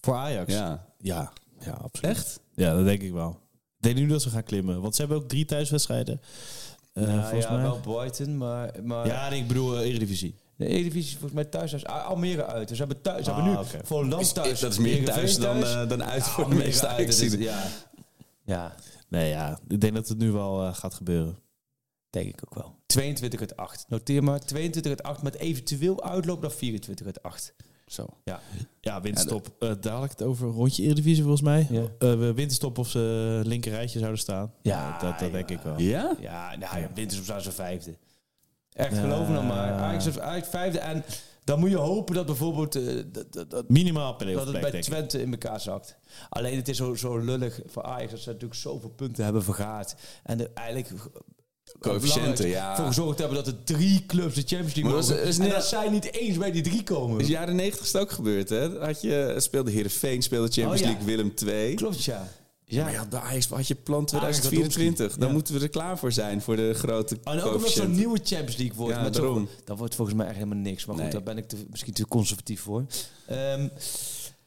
[0.00, 0.52] Voor Ajax?
[0.52, 0.86] Ja.
[0.98, 2.16] Ja, ja absoluut.
[2.16, 2.40] Echt?
[2.54, 3.30] Ja, dat denk ik wel.
[3.76, 4.80] Ik denk nu dat ze gaan klimmen.
[4.80, 6.20] Want ze hebben ook drie thuiswedstrijden.
[6.92, 7.62] Eh, Ja, volgens ja, mij.
[7.62, 8.74] wel Brighton, maar...
[8.84, 10.34] maar Ja, nee, ik bedoel Eredivisie.
[10.58, 11.70] De Eredivisie is volgens mij thuis.
[11.70, 12.68] thuis Al- Almere uit.
[12.68, 13.86] Dus ze hebben, thuis, ze Ah, hebben nu oké.
[13.86, 14.60] voor land thuis.
[14.60, 17.32] dat is meer thuis dan, eh, dan uit voor de meeste uit, dus.
[17.34, 17.62] Ja.
[18.44, 18.74] ja,
[19.08, 19.58] Nee, ja.
[19.68, 21.38] Ik denk dat het nu wel eh, gaat gebeuren.
[22.10, 22.74] denk ik ook wel.
[22.86, 23.84] 22 uit 8.
[23.88, 24.40] Noteer maar.
[24.40, 27.54] 22 uit 8 met eventueel uitloop naar 24 uit 8.
[27.86, 28.06] Zo.
[28.24, 28.40] Ja.
[28.80, 29.54] Ja, winterstop.
[29.58, 31.66] Eh dadelijk het over rondje Eredivisie volgens mij.
[31.70, 31.82] Ja.
[31.98, 34.52] Eh, winterstop of ze linker rijtje zouden staan.
[34.62, 35.28] Ja, dat, dat ja.
[35.28, 35.78] denk ik wel.
[35.80, 36.16] Ja?
[36.20, 37.96] Ja, nou ja, winters op zijn vijfde.
[38.78, 39.72] Echt geloof me dan maar.
[39.72, 40.78] Ajax is Ajax vijfde.
[40.78, 41.04] En
[41.44, 42.74] dan moet je hopen dat bijvoorbeeld...
[42.76, 42.82] eh,
[43.12, 44.82] dat, dat, dat, Minimaal dat het bij denk ik.
[44.82, 45.96] Twente in elkaar zakt.
[46.28, 49.94] Alleen het is zo, zo lullig voor Ajax dat ze natuurlijk zoveel punten hebben vergaard.
[50.22, 50.88] En er eigenlijk
[51.80, 52.76] Coëfficiënten, ja.
[52.76, 55.22] voor gezorgd hebben dat er drie clubs de Champions League Maar dat mogen.
[55.22, 57.18] is- is en dat zij niet eens bij die drie komen.
[57.20, 58.78] In de jaren 90 is het ook gebeurd, hè?
[58.78, 60.92] Had je, speelde Heerenveen, speelde Champions Oh, ja.
[60.92, 61.74] League, Willem II.
[61.74, 62.28] Klopt, ja.
[62.70, 65.16] Ja, maar ja, bij Ajax had je plan Ajax 2024.
[65.16, 65.34] Dan Ja.
[65.34, 68.56] moeten we er klaar voor zijn, voor de grote En ook omdat zo'n nieuwe Champions
[68.56, 68.94] League wordt.
[68.96, 69.48] Ja, met zo- daarom.
[69.64, 70.84] dat wordt volgens mij echt helemaal niks.
[70.84, 71.12] Maar goed, Nee.
[71.12, 72.84] daar ben ik te, misschien te conservatief voor.
[73.26, 73.68] Ehm,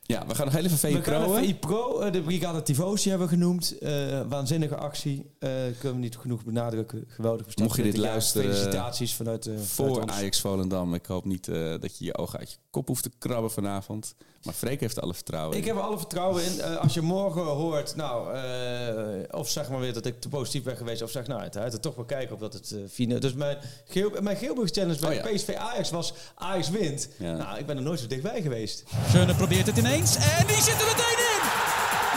[0.06, 1.34] Ja, we gaan nog heel even VI we gaan Pro.
[1.34, 1.46] de hè?
[1.46, 3.78] VI Pro, eh, de Brigade Tifosi hebben we genoemd.
[3.78, 5.26] Eh, waanzinnige actie.
[5.40, 5.50] Eh,
[5.80, 7.04] kunnen we niet genoeg benadrukken.
[7.08, 7.68] Geweldig besteld.
[7.68, 8.12] Mocht je dit 20 jaar.
[8.22, 10.12] luisteren, Felicitaties vanuit, vanuit Voor ons.
[10.12, 10.94] Ajax Volendam.
[10.94, 11.46] Ik hoop niet
[11.80, 14.16] dat je je ogen uit je kop hoeft te krabben vanavond.
[14.44, 15.68] Maar Freek heeft alle vertrouwen Ik in.
[15.68, 16.60] heb er alle vertrouwen in.
[16.62, 20.64] Eh, als je morgen hoort, nou, eh, of zeg maar weer dat ik te positief
[20.64, 22.80] ben geweest, of zeg nou, het uit er toch wel kijken of dat het uh,
[22.92, 23.20] fine.
[23.20, 25.32] Dus mijn, geel, mijn Geelburg Challenge bij Oh ja.
[25.36, 27.10] PSV Ajax was Ajax wint.
[27.18, 27.36] Ja.
[27.36, 28.84] Nou, ik ben er nooit zo dichtbij geweest.
[29.10, 30.16] Schöne probeert het ineens.
[30.16, 31.42] En die zit er meteen in.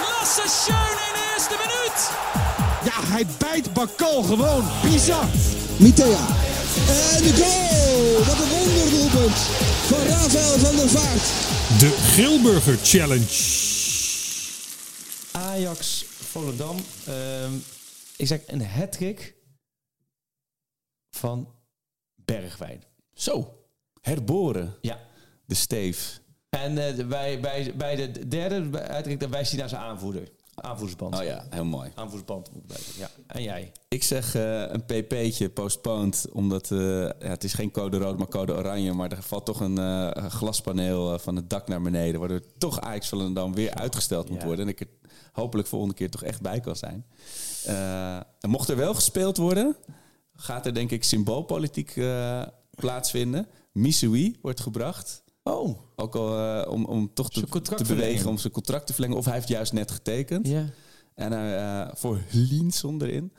[0.02, 2.10] Lasse Schöne in de eerste minuut.
[2.84, 4.64] Ja, hij bijt Bakal gewoon.
[4.82, 5.24] Bizar.
[5.78, 6.26] Mitea.
[6.88, 8.24] En de goal!
[8.24, 9.38] Wat een wonderdoelpunt
[9.88, 11.43] van Rafael van der Vaart.
[11.78, 13.62] De Grilburger Challenge.
[15.32, 16.76] Ajax, Volendam.
[17.06, 17.54] Ehm,
[18.16, 19.34] ik zeg een hattrick
[21.10, 21.54] van
[22.14, 22.82] Bergwijn.
[23.14, 23.58] Zo,
[24.00, 24.74] herboren.
[24.80, 25.00] Ja.
[25.46, 26.20] De Steef.
[26.48, 28.70] En eh, bij, bij, bij de derde
[29.16, 30.28] dan wijst hij naar zijn aanvoerder.
[30.54, 31.14] Aanvoerdersband.
[31.18, 31.90] Oh ja, heel mooi.
[31.94, 32.94] Aanvoerdersband moet.
[32.96, 33.10] Ja.
[33.26, 33.72] En jij?
[33.88, 38.28] Ik zeg eh, een pp'tje postponed, omdat eh, ja, het is geen code rood, maar
[38.28, 38.92] code oranje.
[38.92, 43.08] Maar er valt toch een eh, glaspaneel van het dak naar beneden, waardoor toch Ajax
[43.08, 44.46] Volendam weer uitgesteld moet Ja.
[44.46, 44.64] worden.
[44.64, 44.88] En ik er
[45.32, 47.06] hopelijk volgende keer toch echt bij kan zijn.
[48.40, 49.76] En mocht er wel gespeeld worden,
[50.36, 51.94] gaat er denk ik symboolpolitiek
[52.70, 53.46] plaatsvinden.
[53.72, 55.22] Missoui wordt gebracht.
[55.44, 55.78] Oh.
[55.96, 59.16] Ook al eh, om, om toch te, te bewegen om zijn contract te verlengen.
[59.16, 60.46] Of hij heeft juist net getekend.
[60.48, 60.64] Ja.
[61.14, 63.32] En hij, eh, voor Linson erin.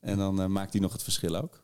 [0.00, 1.62] En dan eh, maakt hij nog het verschil ook.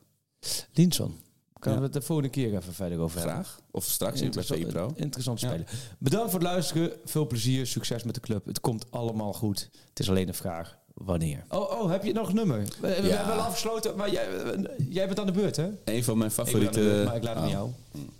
[0.73, 1.19] Linson.
[1.59, 1.87] Kunnen Ja.
[1.87, 3.35] we het de volgende keer even verder over hebben?
[3.35, 3.59] Graag.
[3.71, 4.91] Of straks in bij VI Pro.
[4.95, 5.47] Interessant Ja.
[5.47, 5.67] spelen.
[5.99, 6.91] Bedankt voor het luisteren.
[7.05, 7.67] Veel plezier.
[7.67, 8.45] Succes met de club.
[8.45, 9.69] Het komt allemaal goed.
[9.89, 11.43] Het is alleen een vraag wanneer.
[11.49, 12.57] Oh, oh heb je nog een nummer?
[12.81, 13.15] We, we Ja.
[13.15, 14.27] hebben wel afgesloten, maar jij,
[14.89, 15.67] jij bent aan de beurt, hè?
[15.83, 16.79] Een van mijn Ik favoriete...
[16.79, 17.53] beurt, maar ik laat het aan Oh.
[17.53, 17.69] jou.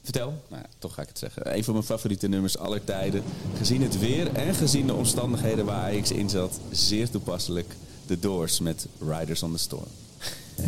[0.03, 0.33] Vertel.
[0.49, 1.55] Nou ja, toch ga ik het zeggen.
[1.55, 3.23] Een van mijn favoriete nummers aller tijden.
[3.57, 6.59] Gezien het weer en gezien de omstandigheden waar Ajax in zat.
[6.71, 7.75] Zeer toepasselijk.
[8.05, 9.83] The Doors met Riders on the Storm.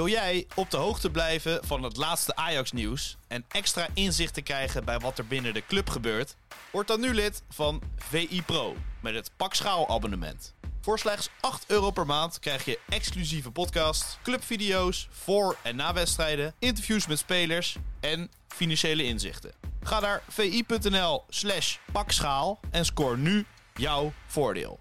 [0.00, 4.84] Wil jij op de hoogte blijven van het laatste Ajax-nieuws en extra inzicht te krijgen
[4.84, 6.36] bij wat er binnen de club gebeurt?
[6.72, 10.54] Word dan nu lid van VI Pro met het Pak Schaal abonnement.
[10.80, 16.54] Voor slechts 8 euro per maand krijg je exclusieve podcasts, clubvideo's voor en na wedstrijden,
[16.58, 19.52] interviews met spelers en financiële inzichten.
[19.82, 24.80] Ga naar vi.nl slash pakschaal en scoor nu jouw voordeel.